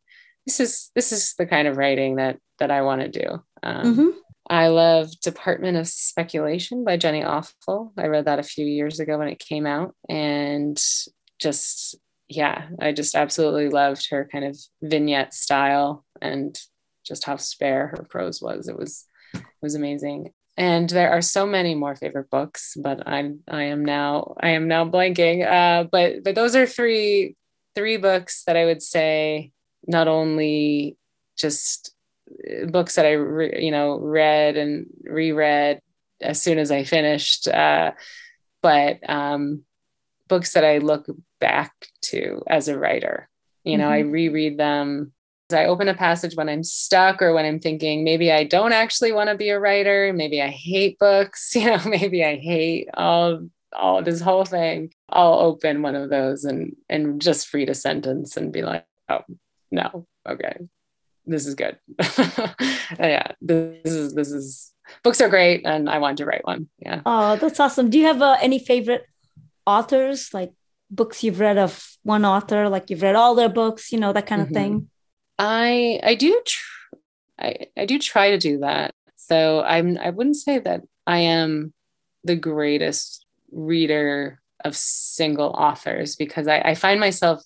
this 0.46 0.60
is 0.60 0.90
this 0.94 1.12
is 1.12 1.34
the 1.38 1.46
kind 1.46 1.68
of 1.68 1.76
writing 1.76 2.16
that 2.16 2.38
that 2.58 2.70
I 2.70 2.82
want 2.82 3.02
to 3.02 3.08
do. 3.08 3.42
Um, 3.62 3.84
mm-hmm. 3.84 4.08
I 4.50 4.66
love 4.66 5.12
Department 5.20 5.76
of 5.76 5.86
Speculation 5.86 6.84
by 6.84 6.96
Jenny 6.96 7.22
Offill. 7.22 7.92
I 7.96 8.08
read 8.08 8.24
that 8.24 8.40
a 8.40 8.42
few 8.42 8.66
years 8.66 8.98
ago 8.98 9.16
when 9.16 9.28
it 9.28 9.38
came 9.38 9.64
out 9.64 9.94
and 10.08 10.76
just 11.38 11.96
yeah, 12.28 12.68
I 12.80 12.92
just 12.92 13.14
absolutely 13.14 13.68
loved 13.68 14.08
her 14.10 14.28
kind 14.30 14.44
of 14.44 14.58
vignette 14.82 15.34
style 15.34 16.04
and 16.20 16.58
just 17.04 17.24
how 17.24 17.36
spare 17.36 17.88
her 17.96 18.06
prose 18.08 18.42
was. 18.42 18.66
It 18.66 18.76
was 18.76 19.06
it 19.34 19.42
was 19.62 19.76
amazing. 19.76 20.32
And 20.56 20.90
there 20.90 21.12
are 21.12 21.22
so 21.22 21.46
many 21.46 21.76
more 21.76 21.94
favorite 21.94 22.28
books, 22.28 22.76
but 22.76 23.06
I'm 23.06 23.40
I 23.48 23.64
am 23.64 23.84
now 23.84 24.34
I 24.40 24.50
am 24.50 24.66
now 24.66 24.84
blanking. 24.84 25.46
Uh, 25.46 25.84
but 25.84 26.24
but 26.24 26.34
those 26.34 26.56
are 26.56 26.66
three 26.66 27.36
three 27.76 27.98
books 27.98 28.42
that 28.48 28.56
I 28.56 28.64
would 28.64 28.82
say 28.82 29.52
not 29.86 30.08
only 30.08 30.96
just 31.38 31.94
books 32.68 32.94
that 32.94 33.06
I 33.06 33.12
re, 33.12 33.62
you 33.62 33.70
know 33.70 33.98
read 33.98 34.56
and 34.56 34.86
reread 35.04 35.80
as 36.20 36.40
soon 36.40 36.58
as 36.58 36.70
I 36.70 36.84
finished, 36.84 37.48
uh, 37.48 37.92
but 38.62 38.98
um, 39.08 39.62
books 40.28 40.52
that 40.52 40.64
I 40.64 40.78
look 40.78 41.06
back 41.40 41.72
to 42.02 42.42
as 42.46 42.68
a 42.68 42.78
writer. 42.78 43.28
You 43.64 43.78
know, 43.78 43.88
mm-hmm. 43.88 44.08
I 44.08 44.10
reread 44.10 44.58
them. 44.58 45.12
I 45.52 45.64
open 45.64 45.88
a 45.88 45.94
passage 45.94 46.36
when 46.36 46.48
I'm 46.48 46.62
stuck 46.62 47.20
or 47.20 47.34
when 47.34 47.44
I'm 47.44 47.58
thinking 47.58 48.04
maybe 48.04 48.30
I 48.30 48.44
don't 48.44 48.72
actually 48.72 49.10
want 49.10 49.30
to 49.30 49.36
be 49.36 49.48
a 49.48 49.58
writer. 49.58 50.12
Maybe 50.14 50.40
I 50.40 50.48
hate 50.48 50.98
books. 50.98 51.52
You 51.56 51.66
know, 51.66 51.80
maybe 51.84 52.24
I 52.24 52.36
hate 52.36 52.88
all 52.94 53.48
all 53.72 54.02
this 54.02 54.20
whole 54.20 54.44
thing. 54.44 54.92
I'll 55.08 55.40
open 55.40 55.82
one 55.82 55.94
of 55.94 56.10
those 56.10 56.44
and 56.44 56.76
and 56.88 57.20
just 57.20 57.52
read 57.52 57.68
a 57.68 57.74
sentence 57.74 58.36
and 58.36 58.52
be 58.52 58.62
like, 58.62 58.86
oh 59.08 59.22
no, 59.70 60.06
okay, 60.28 60.56
this 61.30 61.46
is 61.46 61.54
good. 61.54 61.78
yeah, 62.98 63.32
this 63.40 63.92
is 63.92 64.14
this 64.14 64.30
is 64.32 64.72
books 65.02 65.20
are 65.20 65.28
great, 65.28 65.62
and 65.64 65.88
I 65.88 65.98
wanted 65.98 66.18
to 66.18 66.26
write 66.26 66.44
one. 66.44 66.68
Yeah. 66.78 67.02
Oh, 67.06 67.36
that's 67.36 67.60
awesome. 67.60 67.90
Do 67.90 67.98
you 67.98 68.06
have 68.06 68.20
uh, 68.20 68.36
any 68.40 68.58
favorite 68.58 69.06
authors, 69.66 70.34
like 70.34 70.52
books 70.90 71.22
you've 71.22 71.40
read 71.40 71.58
of 71.58 71.96
one 72.02 72.24
author, 72.24 72.68
like 72.68 72.90
you've 72.90 73.02
read 73.02 73.14
all 73.14 73.34
their 73.34 73.48
books, 73.48 73.92
you 73.92 74.00
know, 74.00 74.12
that 74.12 74.26
kind 74.26 74.42
of 74.42 74.48
mm-hmm. 74.48 74.54
thing? 74.54 74.88
I 75.38 76.00
I 76.02 76.14
do 76.16 76.40
tr- 76.44 76.96
I 77.38 77.56
I 77.76 77.86
do 77.86 77.98
try 77.98 78.30
to 78.30 78.38
do 78.38 78.58
that. 78.58 78.94
So 79.16 79.62
I'm 79.62 79.98
I 79.98 80.10
wouldn't 80.10 80.36
say 80.36 80.58
that 80.58 80.82
I 81.06 81.18
am 81.18 81.72
the 82.24 82.36
greatest 82.36 83.24
reader 83.52 84.40
of 84.64 84.76
single 84.76 85.48
authors 85.50 86.16
because 86.16 86.46
I, 86.46 86.60
I 86.60 86.74
find 86.74 87.00
myself 87.00 87.42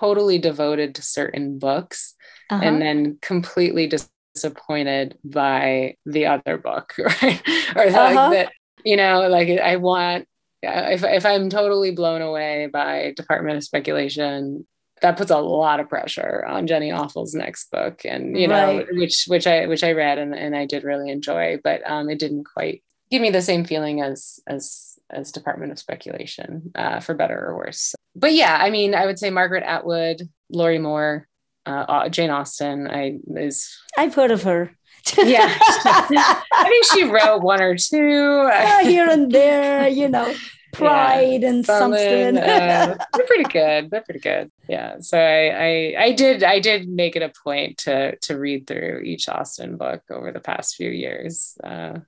totally 0.00 0.38
devoted 0.38 0.94
to 0.94 1.02
certain 1.02 1.58
books 1.58 2.14
uh-huh. 2.50 2.64
and 2.64 2.80
then 2.80 3.18
completely 3.20 3.90
disappointed 4.34 5.18
by 5.24 5.96
the 6.06 6.26
other 6.26 6.58
book, 6.58 6.94
right? 6.98 7.42
or 7.76 7.86
uh-huh. 7.86 8.14
like 8.14 8.32
that, 8.32 8.52
you 8.84 8.96
know, 8.96 9.28
like 9.28 9.48
I 9.48 9.76
want 9.76 10.26
if 10.62 11.04
if 11.04 11.24
I'm 11.24 11.50
totally 11.50 11.90
blown 11.92 12.22
away 12.22 12.68
by 12.72 13.12
Department 13.16 13.56
of 13.56 13.64
Speculation, 13.64 14.66
that 15.02 15.16
puts 15.16 15.30
a 15.30 15.38
lot 15.38 15.80
of 15.80 15.88
pressure 15.88 16.44
on 16.46 16.66
Jenny 16.66 16.90
Offill's 16.90 17.34
next 17.34 17.70
book, 17.70 18.02
and 18.04 18.36
you 18.36 18.48
know, 18.48 18.78
right. 18.78 18.86
which 18.92 19.24
which 19.26 19.46
I 19.46 19.66
which 19.66 19.84
I 19.84 19.92
read 19.92 20.18
and, 20.18 20.34
and 20.34 20.56
I 20.56 20.66
did 20.66 20.84
really 20.84 21.10
enjoy, 21.10 21.58
but 21.62 21.88
um, 21.88 22.08
it 22.08 22.18
didn't 22.18 22.44
quite 22.44 22.82
give 23.10 23.22
me 23.22 23.30
the 23.30 23.42
same 23.42 23.64
feeling 23.64 24.02
as 24.02 24.40
as 24.46 24.98
as 25.10 25.32
Department 25.32 25.72
of 25.72 25.78
Speculation, 25.78 26.72
uh, 26.74 27.00
for 27.00 27.14
better 27.14 27.38
or 27.38 27.56
worse. 27.56 27.94
But 28.14 28.34
yeah, 28.34 28.58
I 28.60 28.70
mean, 28.70 28.94
I 28.94 29.06
would 29.06 29.18
say 29.18 29.30
Margaret 29.30 29.62
Atwood, 29.62 30.28
Lorrie 30.50 30.78
Moore, 30.78 31.28
uh, 31.68 32.08
Jane 32.08 32.30
Austen. 32.30 32.88
I 32.88 33.18
is 33.36 33.78
I've 33.96 34.14
heard 34.14 34.30
of 34.30 34.42
her. 34.42 34.72
yeah, 35.16 35.54
I 35.60 36.64
think 36.68 36.84
she 36.86 37.04
wrote 37.04 37.42
one 37.42 37.62
or 37.62 37.76
two 37.76 38.48
uh, 38.52 38.78
here 38.84 39.08
and 39.08 39.30
there. 39.30 39.88
You 39.88 40.08
know, 40.08 40.34
Pride 40.72 41.42
yeah, 41.42 41.48
and 41.48 41.64
something. 41.64 42.36
uh, 42.36 42.96
they're 43.14 43.26
pretty 43.26 43.44
good. 43.44 43.90
They're 43.90 44.02
pretty 44.02 44.20
good. 44.20 44.50
Yeah. 44.68 44.96
So 45.00 45.18
I, 45.18 45.48
I 45.48 46.04
I 46.04 46.12
did 46.12 46.42
I 46.42 46.60
did 46.60 46.88
make 46.88 47.16
it 47.16 47.22
a 47.22 47.32
point 47.44 47.78
to 47.78 48.16
to 48.16 48.38
read 48.38 48.66
through 48.66 49.02
each 49.04 49.28
Austen 49.28 49.76
book 49.76 50.02
over 50.10 50.32
the 50.32 50.40
past 50.40 50.76
few 50.76 50.90
years, 50.90 51.56
uh, 51.64 51.98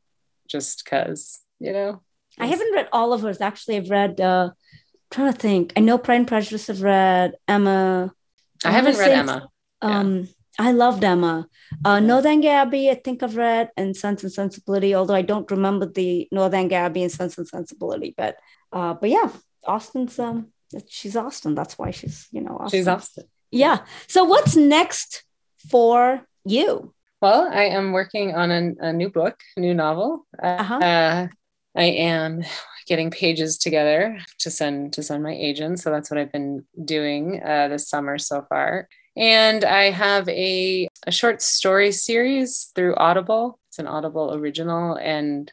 just 0.48 0.84
because 0.84 1.40
you 1.58 1.72
know. 1.72 2.02
I 2.38 2.46
haven't 2.46 2.72
read 2.74 2.88
all 2.92 3.12
of 3.12 3.20
hers. 3.22 3.40
Actually, 3.40 3.76
I've 3.76 3.90
read. 3.90 4.20
Uh, 4.20 4.50
trying 5.10 5.32
to 5.32 5.38
think. 5.38 5.72
I 5.76 5.80
know 5.80 5.98
Pride 5.98 6.16
and 6.20 6.28
Prejudice. 6.28 6.70
I've 6.70 6.82
read 6.82 7.34
Emma. 7.48 8.12
I 8.64 8.70
haven't 8.72 8.98
read 8.98 9.10
Emma. 9.10 9.48
Um, 9.82 10.16
yeah. 10.18 10.24
I 10.58 10.72
loved 10.72 11.02
Emma. 11.04 11.48
Uh, 11.84 12.00
Northanger 12.00 12.50
Abbey, 12.50 12.90
I 12.90 12.94
think 12.94 13.22
I've 13.22 13.36
read, 13.36 13.70
and 13.76 13.96
Sense 13.96 14.22
and 14.22 14.32
Sensibility, 14.32 14.94
although 14.94 15.14
I 15.14 15.22
don't 15.22 15.50
remember 15.50 15.86
the 15.86 16.28
Northanger 16.30 16.76
Abbey 16.76 17.02
and 17.02 17.12
Sense 17.12 17.38
and 17.38 17.48
Sensibility. 17.48 18.14
But 18.16 18.36
uh, 18.72 18.94
but 18.94 19.08
yeah, 19.08 19.30
Austen's 19.66 20.18
um, 20.18 20.48
she's 20.88 21.16
Austen. 21.16 21.54
That's 21.54 21.78
why 21.78 21.92
she's 21.92 22.28
you 22.30 22.42
know 22.42 22.58
Austen. 22.60 22.78
she's 22.78 22.88
Austen. 22.88 23.24
Yeah. 23.50 23.78
So 24.06 24.24
what's 24.24 24.56
next 24.56 25.24
for 25.70 26.26
you? 26.44 26.92
Well, 27.20 27.48
I 27.52 27.64
am 27.64 27.92
working 27.92 28.34
on 28.34 28.50
a, 28.50 28.88
a 28.88 28.92
new 28.92 29.10
book, 29.10 29.38
a 29.56 29.60
new 29.60 29.74
novel. 29.74 30.26
Uh-huh. 30.42 30.76
Uh, 30.76 31.28
I 31.76 31.84
am 31.84 32.42
getting 32.86 33.10
pages 33.10 33.58
together 33.58 34.18
to 34.38 34.50
send 34.50 34.92
to 34.94 35.02
send 35.02 35.22
my 35.22 35.32
agent. 35.32 35.80
So 35.80 35.90
that's 35.90 36.10
what 36.10 36.18
I've 36.18 36.32
been 36.32 36.64
doing 36.84 37.40
uh, 37.42 37.68
this 37.68 37.88
summer 37.88 38.18
so 38.18 38.44
far. 38.48 38.88
And 39.16 39.64
I 39.64 39.90
have 39.90 40.28
a, 40.28 40.88
a 41.06 41.12
short 41.12 41.42
story 41.42 41.92
series 41.92 42.70
through 42.74 42.94
Audible. 42.96 43.58
It's 43.68 43.78
an 43.78 43.86
Audible 43.86 44.34
original, 44.34 44.94
and 44.94 45.52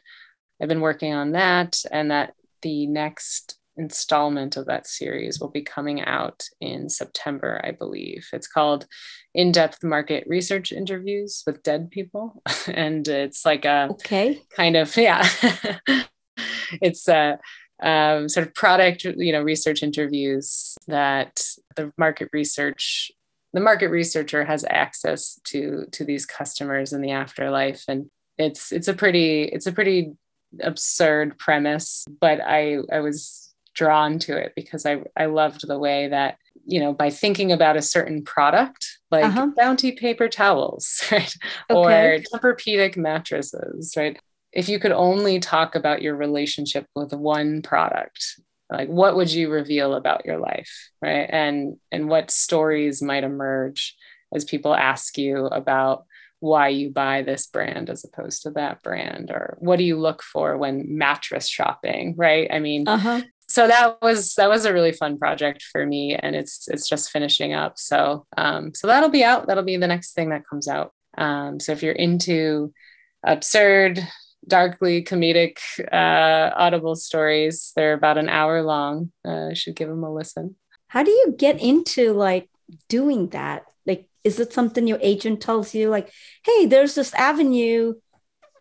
I've 0.60 0.68
been 0.68 0.80
working 0.80 1.12
on 1.12 1.32
that. 1.32 1.82
And 1.90 2.10
that 2.10 2.34
the 2.62 2.86
next 2.86 3.57
installment 3.78 4.56
of 4.56 4.66
that 4.66 4.86
series 4.86 5.40
will 5.40 5.48
be 5.50 5.62
coming 5.62 6.02
out 6.02 6.44
in 6.60 6.88
September, 6.88 7.60
I 7.64 7.70
believe. 7.70 8.28
It's 8.32 8.48
called 8.48 8.86
In 9.34 9.52
Depth 9.52 9.84
Market 9.84 10.24
Research 10.26 10.72
Interviews 10.72 11.42
with 11.46 11.62
Dead 11.62 11.90
People. 11.90 12.42
and 12.66 13.06
it's 13.06 13.46
like 13.46 13.64
a 13.64 13.88
okay. 13.92 14.40
kind 14.54 14.76
of, 14.76 14.94
yeah, 14.96 15.26
it's 16.82 17.08
a 17.08 17.38
um, 17.82 18.28
sort 18.28 18.46
of 18.46 18.54
product, 18.54 19.04
you 19.04 19.32
know, 19.32 19.42
research 19.42 19.82
interviews 19.82 20.76
that 20.88 21.42
the 21.76 21.92
market 21.96 22.28
research 22.32 23.12
the 23.54 23.60
market 23.60 23.88
researcher 23.88 24.44
has 24.44 24.64
access 24.68 25.40
to 25.44 25.86
to 25.92 26.04
these 26.04 26.26
customers 26.26 26.92
in 26.92 27.00
the 27.00 27.12
afterlife 27.12 27.84
and 27.88 28.10
it's 28.36 28.72
it's 28.72 28.88
a 28.88 28.94
pretty 28.94 29.44
it's 29.44 29.66
a 29.66 29.72
pretty 29.72 30.12
absurd 30.60 31.38
premise 31.38 32.04
but 32.20 32.40
i 32.40 32.78
i 32.92 33.00
was 33.00 33.47
drawn 33.78 34.18
to 34.18 34.36
it 34.36 34.52
because 34.56 34.84
i 34.84 35.00
i 35.16 35.26
loved 35.26 35.66
the 35.66 35.78
way 35.78 36.08
that 36.08 36.36
you 36.64 36.80
know 36.80 36.92
by 36.92 37.10
thinking 37.10 37.52
about 37.52 37.76
a 37.76 37.82
certain 37.82 38.24
product 38.24 38.98
like 39.12 39.24
uh-huh. 39.24 39.46
bounty 39.56 39.92
paper 39.92 40.28
towels 40.28 41.00
right 41.12 41.32
okay. 41.70 42.16
or 42.16 42.18
tempur-pedic 42.18 42.96
mattresses 42.96 43.94
right 43.96 44.18
if 44.52 44.68
you 44.68 44.80
could 44.80 44.90
only 44.90 45.38
talk 45.38 45.76
about 45.76 46.02
your 46.02 46.16
relationship 46.16 46.86
with 46.96 47.12
one 47.12 47.62
product 47.62 48.40
like 48.68 48.88
what 48.88 49.14
would 49.14 49.32
you 49.32 49.48
reveal 49.48 49.94
about 49.94 50.26
your 50.26 50.38
life 50.38 50.90
right 51.00 51.28
and 51.30 51.76
and 51.92 52.08
what 52.08 52.32
stories 52.32 53.00
might 53.00 53.22
emerge 53.22 53.94
as 54.34 54.44
people 54.44 54.74
ask 54.74 55.16
you 55.16 55.46
about 55.46 56.04
why 56.40 56.68
you 56.68 56.90
buy 56.90 57.22
this 57.22 57.46
brand 57.46 57.90
as 57.90 58.04
opposed 58.04 58.42
to 58.42 58.50
that 58.50 58.82
brand 58.82 59.30
or 59.30 59.56
what 59.60 59.76
do 59.76 59.84
you 59.84 59.98
look 59.98 60.22
for 60.22 60.56
when 60.56 60.98
mattress 60.98 61.48
shopping 61.48 62.14
right 62.16 62.48
i 62.52 62.58
mean 62.58 62.86
uh-huh. 62.86 63.22
So 63.48 63.66
that 63.66 64.00
was 64.02 64.34
that 64.34 64.50
was 64.50 64.66
a 64.66 64.72
really 64.74 64.92
fun 64.92 65.18
project 65.18 65.62
for 65.62 65.86
me 65.86 66.14
and 66.14 66.36
it's 66.36 66.68
it's 66.68 66.86
just 66.86 67.10
finishing 67.10 67.54
up. 67.54 67.78
So 67.78 68.26
um 68.36 68.74
so 68.74 68.86
that'll 68.86 69.08
be 69.08 69.24
out. 69.24 69.46
That'll 69.46 69.64
be 69.64 69.78
the 69.78 69.86
next 69.86 70.12
thing 70.12 70.28
that 70.30 70.46
comes 70.48 70.68
out. 70.68 70.92
Um 71.16 71.58
so 71.58 71.72
if 71.72 71.82
you're 71.82 71.92
into 71.92 72.72
absurd 73.24 74.00
darkly 74.46 75.02
comedic 75.02 75.58
uh 75.90 76.54
audible 76.56 76.94
stories 76.94 77.72
they're 77.74 77.94
about 77.94 78.18
an 78.18 78.28
hour 78.28 78.62
long. 78.62 79.12
Uh 79.24 79.54
should 79.54 79.76
give 79.76 79.88
them 79.88 80.04
a 80.04 80.12
listen. 80.12 80.54
How 80.88 81.02
do 81.02 81.10
you 81.10 81.34
get 81.36 81.58
into 81.60 82.12
like 82.12 82.50
doing 82.90 83.28
that? 83.28 83.64
Like 83.86 84.10
is 84.24 84.38
it 84.38 84.52
something 84.52 84.86
your 84.86 85.00
agent 85.00 85.40
tells 85.40 85.74
you 85.74 85.88
like 85.88 86.12
hey 86.44 86.66
there's 86.66 86.94
this 86.94 87.14
avenue 87.14 87.94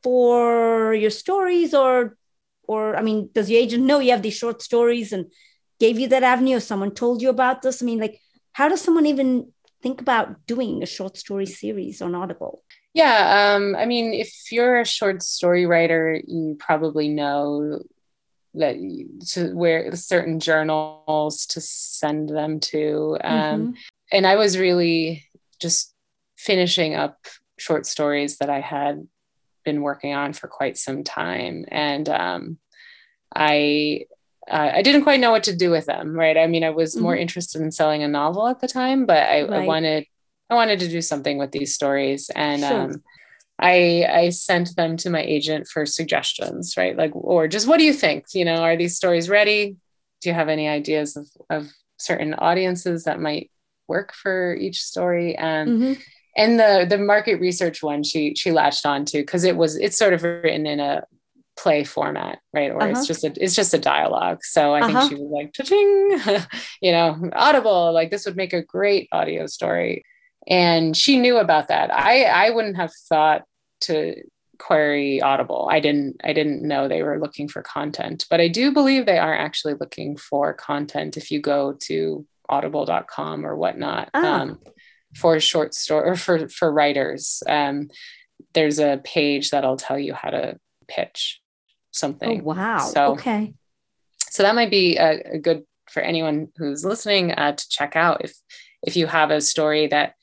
for 0.02 0.94
your 0.94 1.10
stories 1.10 1.74
or 1.74 2.16
or 2.68 2.96
i 2.96 3.02
mean 3.02 3.30
does 3.34 3.50
your 3.50 3.62
agent 3.62 3.84
know 3.84 4.00
you 4.00 4.12
have 4.12 4.22
these 4.22 4.38
short 4.38 4.62
stories 4.62 5.12
and 5.14 5.32
gave 5.80 6.00
you 6.00 6.08
that 6.08 6.24
avenue? 6.24 6.58
Or 6.58 6.60
someone 6.60 6.92
told 6.92 7.22
you 7.22 7.30
about 7.30 7.62
this? 7.62 7.82
I 7.82 7.86
mean 7.86 8.00
like 8.00 8.20
how 8.54 8.68
does 8.70 8.82
someone 8.82 9.06
even 9.06 9.52
think 9.84 10.02
about 10.02 10.46
doing 10.48 10.82
a 10.82 10.88
short 10.88 11.18
story 11.18 11.46
series 11.46 12.02
on 12.02 12.16
audible? 12.16 12.64
Yeah 12.94 13.54
um, 13.56 13.76
i 13.76 13.86
mean 13.86 14.14
if 14.14 14.52
you're 14.52 14.80
a 14.80 14.86
short 14.86 15.22
story 15.22 15.68
writer 15.68 16.20
you 16.26 16.56
probably 16.60 17.10
know 17.10 17.80
that 18.56 18.76
to 19.34 19.54
where 19.54 19.96
certain 19.96 20.40
journals 20.40 21.46
to 21.48 21.62
send 21.62 22.30
them 22.30 22.60
to 22.60 23.18
um, 23.24 23.62
mm-hmm. 23.62 23.72
and 24.12 24.26
i 24.26 24.36
was 24.36 24.58
really 24.58 25.24
just 25.62 25.94
finishing 26.36 26.96
up 26.96 27.20
short 27.60 27.86
stories 27.86 28.38
that 28.40 28.50
i 28.50 28.60
had 28.60 29.08
been 29.68 29.82
working 29.82 30.14
on 30.14 30.32
for 30.32 30.48
quite 30.48 30.78
some 30.78 31.04
time, 31.04 31.66
and 31.68 32.08
um, 32.08 32.58
I 33.36 34.06
uh, 34.50 34.72
I 34.76 34.82
didn't 34.82 35.04
quite 35.04 35.20
know 35.20 35.32
what 35.32 35.44
to 35.44 35.56
do 35.56 35.70
with 35.70 35.86
them. 35.86 36.14
Right? 36.14 36.38
I 36.38 36.48
mean, 36.48 36.64
I 36.64 36.70
was 36.70 36.96
mm-hmm. 36.96 37.04
more 37.04 37.16
interested 37.16 37.62
in 37.62 37.72
selling 37.72 38.02
a 38.02 38.08
novel 38.08 38.48
at 38.48 38.62
the 38.62 38.68
time, 38.68 39.06
but 39.06 39.24
I, 39.24 39.42
right. 39.42 39.52
I, 39.52 39.66
wanted 39.66 40.06
I 40.50 40.56
wanted 40.56 40.80
to 40.80 40.88
do 40.88 41.02
something 41.02 41.38
with 41.38 41.52
these 41.52 41.76
stories, 41.76 42.32
and 42.34 42.62
sure. 42.62 42.82
um, 42.82 43.04
I 43.60 44.08
I 44.10 44.30
sent 44.30 44.76
them 44.78 44.96
to 44.98 45.10
my 45.10 45.22
agent 45.22 45.68
for 45.68 45.86
suggestions. 45.86 46.76
Right? 46.78 46.96
Like, 46.96 47.12
or 47.14 47.50
just 47.50 47.68
what 47.68 47.78
do 47.78 47.84
you 47.84 47.94
think? 47.94 48.28
You 48.34 48.46
know, 48.46 48.64
are 48.64 48.78
these 48.78 48.96
stories 48.96 49.30
ready? 49.30 49.76
Do 50.22 50.30
you 50.30 50.34
have 50.34 50.50
any 50.50 50.70
ideas 50.70 51.18
of 51.18 51.28
of 51.50 51.68
certain 51.98 52.34
audiences 52.36 53.04
that 53.04 53.20
might 53.20 53.52
work 53.90 54.14
for 54.14 54.56
each 54.56 54.82
story? 54.82 55.36
And 55.36 55.70
mm-hmm 55.70 56.02
and 56.38 56.60
the 56.60 56.86
the 56.88 56.98
market 56.98 57.42
research 57.42 57.84
one 57.84 58.04
she 58.04 58.34
she 58.36 58.52
latched 58.52 58.86
on 58.86 59.04
to 59.04 59.18
because 59.18 59.44
it 59.44 59.58
was 59.58 59.76
it's 59.76 59.98
sort 59.98 60.14
of 60.14 60.24
written 60.24 60.66
in 60.66 60.80
a 60.80 61.04
play 61.58 61.84
format 61.84 62.40
right? 62.54 62.72
Or 62.72 62.82
uh-huh. 62.84 62.92
it's 62.92 63.08
just 63.08 63.24
a 63.24 63.34
it's 63.36 63.56
just 63.56 63.74
a 63.74 63.80
dialogue. 63.80 64.40
So 64.44 64.74
i 64.74 64.82
uh-huh. 64.82 65.00
think 65.00 65.12
she 65.12 65.22
was 65.22 65.32
like 65.32 65.54
ching 65.54 66.46
you 66.82 66.92
know 66.92 67.30
audible 67.34 67.92
like 67.92 68.12
this 68.12 68.26
would 68.26 68.38
make 68.38 68.54
a 68.54 68.62
great 68.62 69.10
audio 69.12 69.48
story. 69.48 70.06
And 70.50 70.96
she 70.96 71.18
knew 71.18 71.38
about 71.38 71.68
that. 71.68 71.94
I 71.94 72.24
i 72.24 72.50
wouldn't 72.52 72.78
have 72.78 72.94
thought 73.10 73.44
to 73.82 74.16
query 74.60 75.22
audible. 75.22 75.68
I 75.72 75.80
didn't 75.80 76.22
i 76.24 76.34
didn't 76.34 76.62
know 76.62 76.88
they 76.88 77.04
were 77.04 77.20
looking 77.20 77.48
for 77.48 77.64
content. 77.64 78.26
But 78.30 78.40
i 78.40 78.48
do 78.48 78.72
believe 78.72 79.06
they 79.06 79.18
are 79.18 79.36
actually 79.36 79.74
looking 79.74 80.16
for 80.16 80.54
content 80.54 81.18
if 81.18 81.32
you 81.32 81.42
go 81.42 81.74
to 81.88 82.26
audible.com 82.50 83.46
or 83.46 83.56
whatnot. 83.56 84.10
Ah. 84.14 84.42
um, 84.42 84.60
for 85.16 85.40
short 85.40 85.74
story 85.74 86.10
or 86.10 86.16
for 86.16 86.48
for 86.50 86.72
writers 86.72 87.42
um, 87.48 87.90
there's 88.54 88.80
a 88.80 89.02
page 89.04 89.50
that'll 89.50 89.78
tell 89.78 89.98
you 89.98 90.14
how 90.14 90.30
to 90.30 90.58
pitch 90.88 91.42
something 91.92 92.42
oh, 92.42 92.44
wow 92.44 92.80
so 92.80 93.14
okay 93.14 93.54
so 94.30 94.44
that 94.44 94.56
might 94.56 94.72
be 94.72 94.98
a, 94.98 95.22
a 95.34 95.40
good 95.40 95.64
for 95.90 96.02
anyone 96.02 96.50
who's 96.58 96.84
listening 96.84 97.32
uh, 97.32 97.54
to 97.54 97.70
check 97.70 97.96
out 97.96 98.24
if 98.24 98.36
if 98.84 98.96
you 98.96 99.08
have 99.08 99.32
a 99.32 99.42
story 99.42 99.88
that 99.88 100.14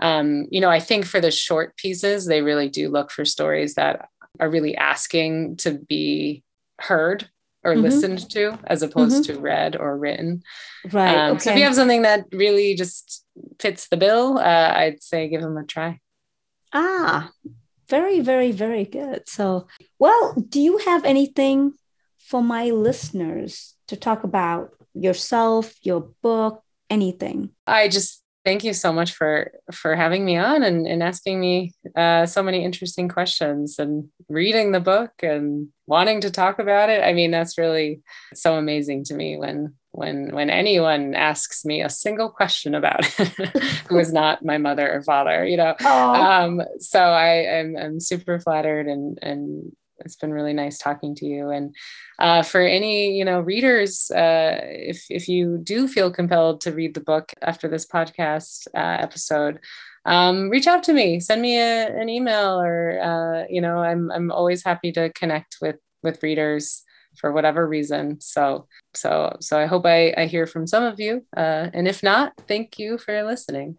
um, 0.00 0.46
you 0.50 0.60
know 0.60 0.70
i 0.70 0.80
think 0.80 1.04
for 1.04 1.20
the 1.20 1.30
short 1.30 1.76
pieces 1.76 2.26
they 2.26 2.42
really 2.42 2.68
do 2.68 2.88
look 2.88 3.10
for 3.10 3.24
stories 3.24 3.74
that 3.74 4.08
are 4.40 4.50
really 4.50 4.76
asking 4.76 5.56
to 5.56 5.78
be 5.88 6.42
heard 6.80 7.28
or 7.64 7.72
mm-hmm. 7.72 7.82
listened 7.82 8.30
to 8.30 8.58
as 8.64 8.82
opposed 8.82 9.22
mm-hmm. 9.22 9.34
to 9.34 9.40
read 9.40 9.76
or 9.76 9.96
written. 9.96 10.42
Right. 10.90 11.16
Um, 11.16 11.32
okay. 11.32 11.44
So 11.44 11.50
if 11.50 11.58
you 11.58 11.64
have 11.64 11.74
something 11.74 12.02
that 12.02 12.26
really 12.32 12.74
just 12.74 13.21
fits 13.58 13.88
the 13.88 13.96
bill, 13.96 14.38
uh, 14.38 14.72
I'd 14.74 15.02
say 15.02 15.28
give 15.28 15.40
them 15.40 15.56
a 15.56 15.64
try. 15.64 16.00
Ah, 16.72 17.30
very, 17.88 18.20
very, 18.20 18.52
very 18.52 18.84
good. 18.84 19.28
So, 19.28 19.66
well, 19.98 20.34
do 20.48 20.60
you 20.60 20.78
have 20.78 21.04
anything 21.04 21.74
for 22.18 22.42
my 22.42 22.70
listeners 22.70 23.74
to 23.88 23.96
talk 23.96 24.24
about 24.24 24.72
yourself, 24.94 25.74
your 25.82 26.12
book, 26.22 26.62
anything? 26.88 27.50
I 27.66 27.88
just 27.88 28.21
thank 28.44 28.64
you 28.64 28.72
so 28.72 28.92
much 28.92 29.12
for 29.12 29.52
for 29.72 29.94
having 29.94 30.24
me 30.24 30.36
on 30.36 30.62
and, 30.62 30.86
and 30.86 31.02
asking 31.02 31.40
me 31.40 31.72
uh, 31.96 32.26
so 32.26 32.42
many 32.42 32.64
interesting 32.64 33.08
questions 33.08 33.78
and 33.78 34.08
reading 34.28 34.72
the 34.72 34.80
book 34.80 35.12
and 35.22 35.68
wanting 35.86 36.20
to 36.20 36.30
talk 36.30 36.58
about 36.58 36.90
it. 36.90 37.02
I 37.02 37.12
mean 37.12 37.30
that's 37.30 37.58
really 37.58 38.02
so 38.34 38.56
amazing 38.56 39.04
to 39.04 39.14
me 39.14 39.36
when 39.36 39.74
when 39.92 40.34
when 40.34 40.50
anyone 40.50 41.14
asks 41.14 41.64
me 41.64 41.82
a 41.82 41.90
single 41.90 42.30
question 42.30 42.74
about 42.74 43.00
it 43.18 43.28
who 43.88 43.98
is 43.98 44.12
not 44.20 44.44
my 44.44 44.58
mother 44.58 44.90
or 44.90 45.02
father 45.02 45.44
you 45.46 45.56
know? 45.56 45.74
Um, 45.80 46.62
so 46.78 47.00
i 47.00 47.28
am 47.28 47.76
I'm 47.76 48.00
super 48.00 48.40
flattered 48.40 48.86
and 48.86 49.18
and 49.22 49.72
it's 50.04 50.16
been 50.16 50.32
really 50.32 50.52
nice 50.52 50.78
talking 50.78 51.14
to 51.16 51.26
you. 51.26 51.50
And 51.50 51.74
uh, 52.18 52.42
for 52.42 52.60
any 52.60 53.16
you 53.16 53.24
know 53.24 53.40
readers, 53.40 54.10
uh, 54.10 54.58
if 54.62 55.04
if 55.10 55.28
you 55.28 55.58
do 55.62 55.88
feel 55.88 56.10
compelled 56.10 56.60
to 56.62 56.72
read 56.72 56.94
the 56.94 57.00
book 57.00 57.32
after 57.42 57.68
this 57.68 57.86
podcast 57.86 58.66
uh, 58.74 58.96
episode, 59.00 59.60
um, 60.04 60.48
reach 60.48 60.66
out 60.66 60.82
to 60.84 60.92
me. 60.92 61.20
Send 61.20 61.42
me 61.42 61.58
a, 61.58 61.86
an 61.86 62.08
email, 62.08 62.60
or 62.60 63.00
uh, 63.00 63.44
you 63.48 63.60
know, 63.60 63.78
I'm 63.78 64.10
I'm 64.10 64.30
always 64.30 64.64
happy 64.64 64.92
to 64.92 65.12
connect 65.12 65.58
with 65.60 65.76
with 66.02 66.22
readers 66.22 66.82
for 67.18 67.32
whatever 67.32 67.66
reason. 67.66 68.20
So 68.20 68.66
so 68.94 69.36
so 69.40 69.58
I 69.58 69.66
hope 69.66 69.86
I, 69.86 70.14
I 70.16 70.26
hear 70.26 70.46
from 70.46 70.66
some 70.66 70.84
of 70.84 70.98
you. 70.98 71.24
Uh, 71.36 71.68
and 71.72 71.86
if 71.86 72.02
not, 72.02 72.32
thank 72.48 72.78
you 72.78 72.98
for 72.98 73.22
listening. 73.22 73.78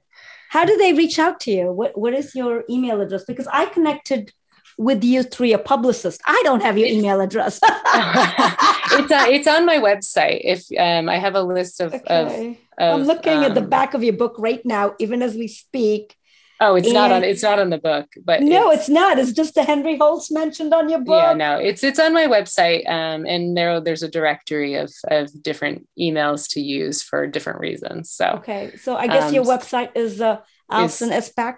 How 0.50 0.66
do 0.66 0.78
they 0.78 0.94
reach 0.94 1.18
out 1.18 1.40
to 1.42 1.52
you? 1.52 1.72
What 1.72 1.98
what 1.98 2.14
is 2.14 2.36
your 2.36 2.64
email 2.70 3.02
address? 3.02 3.26
Because 3.26 3.48
I 3.48 3.66
connected 3.66 4.32
with 4.78 5.04
you 5.04 5.24
through 5.24 5.54
a 5.54 5.58
publicist. 5.58 6.22
I 6.26 6.42
don't 6.44 6.62
have 6.62 6.78
your 6.78 6.88
email 6.88 7.22
address. 7.22 7.60
it's 7.64 9.12
uh, 9.12 9.26
it's 9.30 9.48
on 9.48 9.66
my 9.66 9.78
website. 9.78 10.42
If 10.44 10.66
um, 10.80 11.10
I 11.10 11.18
have 11.18 11.36
a 11.36 11.44
list 11.44 11.82
of, 11.82 11.94
okay. 11.94 12.58
of, 12.78 12.90
of 12.94 13.02
I'm 13.02 13.08
looking 13.08 13.40
um, 13.40 13.44
at 13.44 13.56
the 13.56 13.62
um, 13.62 13.70
back 13.70 13.94
of 13.94 14.04
your 14.04 14.14
book 14.14 14.36
right 14.38 14.66
now, 14.66 14.96
even 15.00 15.22
as 15.22 15.36
we 15.36 15.48
speak. 15.48 16.16
Oh, 16.60 16.76
it's 16.76 16.88
and 16.88 16.94
not 16.94 17.12
on. 17.12 17.24
It's 17.24 17.44
not 17.44 17.60
on 17.60 17.70
the 17.72 17.78
book, 17.78 18.14
but 18.24 18.42
no, 18.42 18.72
it's, 18.72 18.82
it's, 18.82 18.90
not. 18.90 19.20
It's 19.20 19.34
just 19.34 19.56
the 19.56 19.64
Henry 19.64 19.98
Holt's 19.98 20.32
mentioned 20.32 20.74
on 20.74 20.88
your 20.88 21.00
book. 21.00 21.22
Yeah, 21.22 21.34
no, 21.34 21.58
it's 21.58 21.84
it's 21.84 22.00
on 22.00 22.14
my 22.14 22.28
website, 22.28 22.88
um, 22.90 23.26
and 23.26 23.58
there 23.58 23.82
there's 23.82 24.04
a 24.04 24.08
directory 24.08 24.76
of 24.76 24.94
of 25.10 25.30
different 25.44 25.88
emails 26.00 26.48
to 26.52 26.62
use 26.62 27.02
for 27.02 27.28
different 27.28 27.60
reasons. 27.60 28.12
So 28.12 28.28
okay, 28.38 28.76
so 28.78 28.96
I 28.96 29.08
guess 29.08 29.30
um, 29.30 29.34
your 29.34 29.44
website 29.44 29.96
is 29.96 30.22
uh, 30.22 30.40
Alison 30.70 31.10
Espach. 31.10 31.58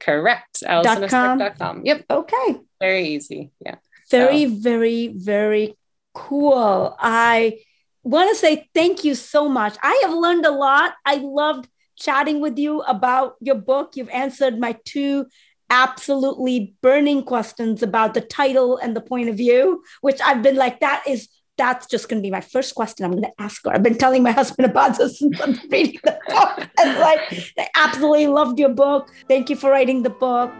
Correct. 0.00 0.62
AlisonEspach.com. 0.62 1.84
Yep. 1.84 2.04
Okay. 2.10 2.60
Very 2.80 3.08
easy. 3.08 3.50
Yeah. 3.60 3.76
Very, 4.10 4.44
so. 4.48 4.54
very, 4.56 5.08
very 5.08 5.76
cool. 6.12 6.94
I 6.98 7.60
want 8.02 8.30
to 8.30 8.36
say 8.36 8.68
thank 8.74 9.04
you 9.04 9.14
so 9.14 9.48
much. 9.48 9.76
I 9.82 10.02
have 10.04 10.12
learned 10.12 10.46
a 10.46 10.50
lot. 10.50 10.94
I 11.04 11.16
loved 11.16 11.68
chatting 11.96 12.40
with 12.40 12.58
you 12.58 12.80
about 12.82 13.36
your 13.40 13.54
book. 13.54 13.96
You've 13.96 14.10
answered 14.10 14.58
my 14.58 14.76
two 14.84 15.26
absolutely 15.70 16.76
burning 16.82 17.22
questions 17.22 17.82
about 17.82 18.14
the 18.14 18.20
title 18.20 18.76
and 18.76 18.94
the 18.94 19.00
point 19.00 19.28
of 19.28 19.36
view, 19.36 19.82
which 20.02 20.20
I've 20.20 20.42
been 20.42 20.56
like, 20.56 20.80
that 20.80 21.02
is 21.08 21.28
that's 21.56 21.86
just 21.86 22.08
going 22.08 22.20
to 22.20 22.26
be 22.26 22.30
my 22.30 22.40
first 22.40 22.74
question 22.74 23.04
I'm 23.04 23.12
going 23.12 23.24
to 23.24 23.32
ask 23.38 23.64
her. 23.64 23.72
I've 23.72 23.82
been 23.82 23.98
telling 23.98 24.22
my 24.22 24.32
husband 24.32 24.68
about 24.68 24.98
this 24.98 25.18
since 25.20 25.40
I'm 25.40 25.58
reading 25.70 26.00
the 26.04 26.18
book. 26.28 26.68
And 26.82 26.98
like, 26.98 27.20
I 27.58 27.68
absolutely 27.76 28.26
loved 28.26 28.58
your 28.58 28.70
book. 28.70 29.10
Thank 29.28 29.50
you 29.50 29.56
for 29.56 29.70
writing 29.70 30.02
the 30.02 30.10
book. 30.10 30.52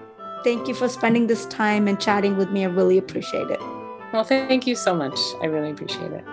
Thank 0.44 0.68
you 0.68 0.74
for 0.74 0.88
spending 0.88 1.26
this 1.26 1.46
time 1.46 1.88
and 1.88 1.98
chatting 1.98 2.36
with 2.36 2.50
me. 2.50 2.64
I 2.64 2.68
really 2.68 2.98
appreciate 2.98 3.50
it. 3.50 3.60
Well, 4.12 4.24
thank 4.24 4.66
you 4.66 4.76
so 4.76 4.94
much. 4.94 5.18
I 5.42 5.46
really 5.46 5.70
appreciate 5.70 6.12
it. 6.12 6.24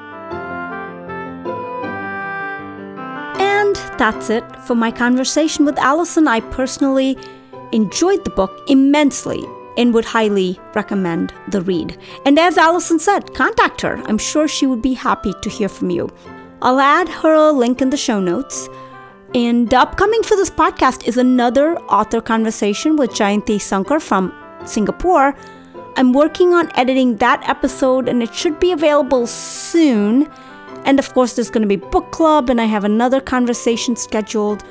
And 3.42 3.76
that's 3.98 4.30
it 4.30 4.44
for 4.68 4.76
my 4.76 4.92
conversation 4.92 5.66
with 5.66 5.80
Alison. 5.80 6.28
I 6.28 6.42
personally 6.42 7.18
enjoyed 7.72 8.24
the 8.26 8.30
book 8.32 8.52
immensely 8.68 9.46
and 9.78 9.94
would 9.94 10.06
highly 10.06 10.60
recommend 10.74 11.34
the 11.48 11.62
read. 11.62 11.98
And 12.26 12.38
as 12.38 12.58
Alison 12.58 13.00
said, 13.00 13.34
contact 13.34 13.82
her. 13.82 14.02
I'm 14.06 14.18
sure 14.18 14.48
she 14.48 14.68
would 14.68 14.82
be 14.82 14.94
happy 14.94 15.34
to 15.42 15.50
hear 15.50 15.70
from 15.70 15.90
you. 15.90 16.10
I'll 16.62 16.80
add 16.80 17.10
her 17.10 17.52
link 17.52 17.82
in 17.82 17.90
the 17.90 17.98
show 17.98 18.20
notes. 18.20 18.70
And 19.34 19.74
upcoming 19.74 20.24
for 20.24 20.36
this 20.36 20.50
podcast 20.50 21.08
is 21.08 21.18
another 21.18 21.78
author 21.84 22.22
conversation 22.22 22.98
with 22.98 23.12
Jayanthi 23.12 23.58
Sankar 23.58 24.02
from 24.02 24.34
Singapore. 24.66 25.36
I'm 25.96 26.14
working 26.14 26.54
on 26.54 26.72
editing 26.76 27.18
that 27.18 27.48
episode 27.50 28.08
and 28.08 28.22
it 28.22 28.34
should 28.34 28.60
be 28.60 28.72
available 28.72 29.28
soon. 29.28 30.30
And 30.84 31.00
of 31.00 31.14
course, 31.14 31.36
there's 31.36 31.50
going 31.50 31.62
to 31.62 31.68
be 31.68 31.76
book 31.76 32.12
club, 32.12 32.50
and 32.50 32.60
I 32.60 32.66
have 32.66 32.84
another 32.84 33.22
conversation 33.22 33.96
scheduled 33.96 34.64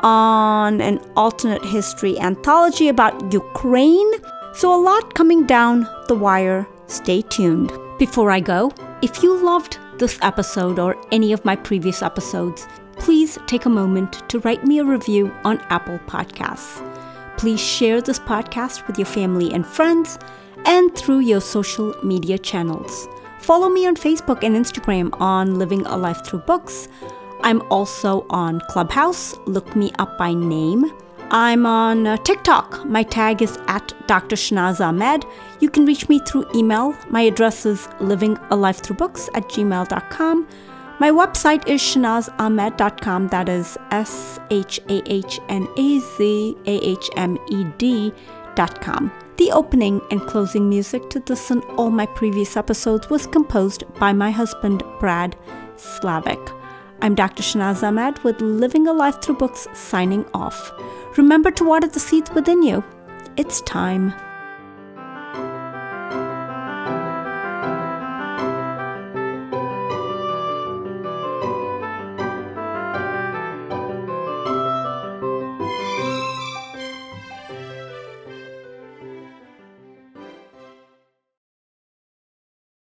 on 0.00 0.82
an 0.82 1.00
alternate 1.16 1.64
history 1.64 2.18
anthology 2.20 2.88
about 2.88 3.32
Ukraine. 3.32 4.12
So, 4.56 4.72
a 4.72 4.80
lot 4.80 5.14
coming 5.14 5.46
down 5.46 5.88
the 6.06 6.14
wire. 6.14 6.66
Stay 6.86 7.22
tuned. 7.22 7.72
Before 7.98 8.30
I 8.30 8.38
go, 8.38 8.72
if 9.02 9.22
you 9.22 9.36
loved 9.44 9.78
this 9.98 10.18
episode 10.22 10.78
or 10.78 10.96
any 11.10 11.32
of 11.32 11.44
my 11.44 11.56
previous 11.56 12.02
episodes, 12.02 12.68
please 12.96 13.36
take 13.46 13.66
a 13.66 13.68
moment 13.70 14.28
to 14.28 14.38
write 14.40 14.64
me 14.64 14.78
a 14.78 14.84
review 14.84 15.34
on 15.44 15.58
Apple 15.70 15.98
Podcasts. 16.06 16.82
Please 17.36 17.60
share 17.60 18.00
this 18.00 18.20
podcast 18.20 18.86
with 18.86 18.96
your 18.96 19.06
family 19.06 19.52
and 19.52 19.66
friends 19.66 20.18
and 20.66 20.96
through 20.96 21.20
your 21.20 21.40
social 21.40 21.92
media 22.04 22.38
channels. 22.38 23.08
Follow 23.40 23.68
me 23.68 23.86
on 23.86 23.96
Facebook 23.96 24.44
and 24.44 24.54
Instagram 24.56 25.10
on 25.20 25.58
Living 25.58 25.84
a 25.86 25.96
Life 25.96 26.24
Through 26.24 26.40
Books. 26.40 26.88
I'm 27.42 27.60
also 27.70 28.24
on 28.30 28.60
Clubhouse. 28.70 29.36
Look 29.46 29.74
me 29.74 29.92
up 29.98 30.16
by 30.16 30.32
name. 30.32 30.92
I'm 31.30 31.66
on 31.66 32.06
uh, 32.06 32.16
TikTok. 32.18 32.84
My 32.84 33.02
tag 33.02 33.42
is 33.42 33.58
at 33.66 33.92
Dr. 34.06 34.36
Shahnaz 34.36 34.80
Ahmed. 34.80 35.24
You 35.60 35.70
can 35.70 35.86
reach 35.86 36.08
me 36.08 36.20
through 36.20 36.46
email. 36.54 36.94
My 37.10 37.22
address 37.22 37.66
is 37.66 37.86
livingalifethroughbooks 37.98 39.28
at 39.34 39.48
gmail.com. 39.48 40.48
My 41.00 41.10
website 41.10 41.66
is 41.66 41.80
shahnazahmed.com. 41.80 43.28
That 43.28 43.48
is 43.48 43.76
S 43.90 44.38
H 44.50 44.80
A 44.88 45.02
H 45.12 45.40
N 45.48 45.66
A 45.76 45.98
Z 45.98 46.56
A 46.66 46.70
H 46.70 47.10
M 47.16 47.38
E 47.50 47.64
D.com. 47.78 49.12
The 49.36 49.50
opening 49.50 50.00
and 50.10 50.20
closing 50.20 50.68
music 50.68 51.10
to 51.10 51.20
this 51.20 51.50
and 51.50 51.64
all 51.76 51.90
my 51.90 52.06
previous 52.06 52.56
episodes 52.56 53.10
was 53.10 53.26
composed 53.26 53.82
by 53.98 54.12
my 54.12 54.30
husband, 54.30 54.84
Brad 55.00 55.36
Slavic. 55.76 56.63
I'm 57.04 57.14
Dr. 57.14 57.42
Shahnaz 57.42 57.82
Ahmed 57.82 58.18
with 58.24 58.40
Living 58.40 58.88
a 58.88 58.92
Life 58.94 59.20
Through 59.20 59.36
Books 59.36 59.68
signing 59.74 60.24
off. 60.32 60.72
Remember 61.18 61.50
to 61.50 61.62
water 61.62 61.86
the 61.86 62.00
seeds 62.00 62.30
within 62.30 62.62
you. 62.62 62.82
It's 63.36 63.60
time. 63.60 64.14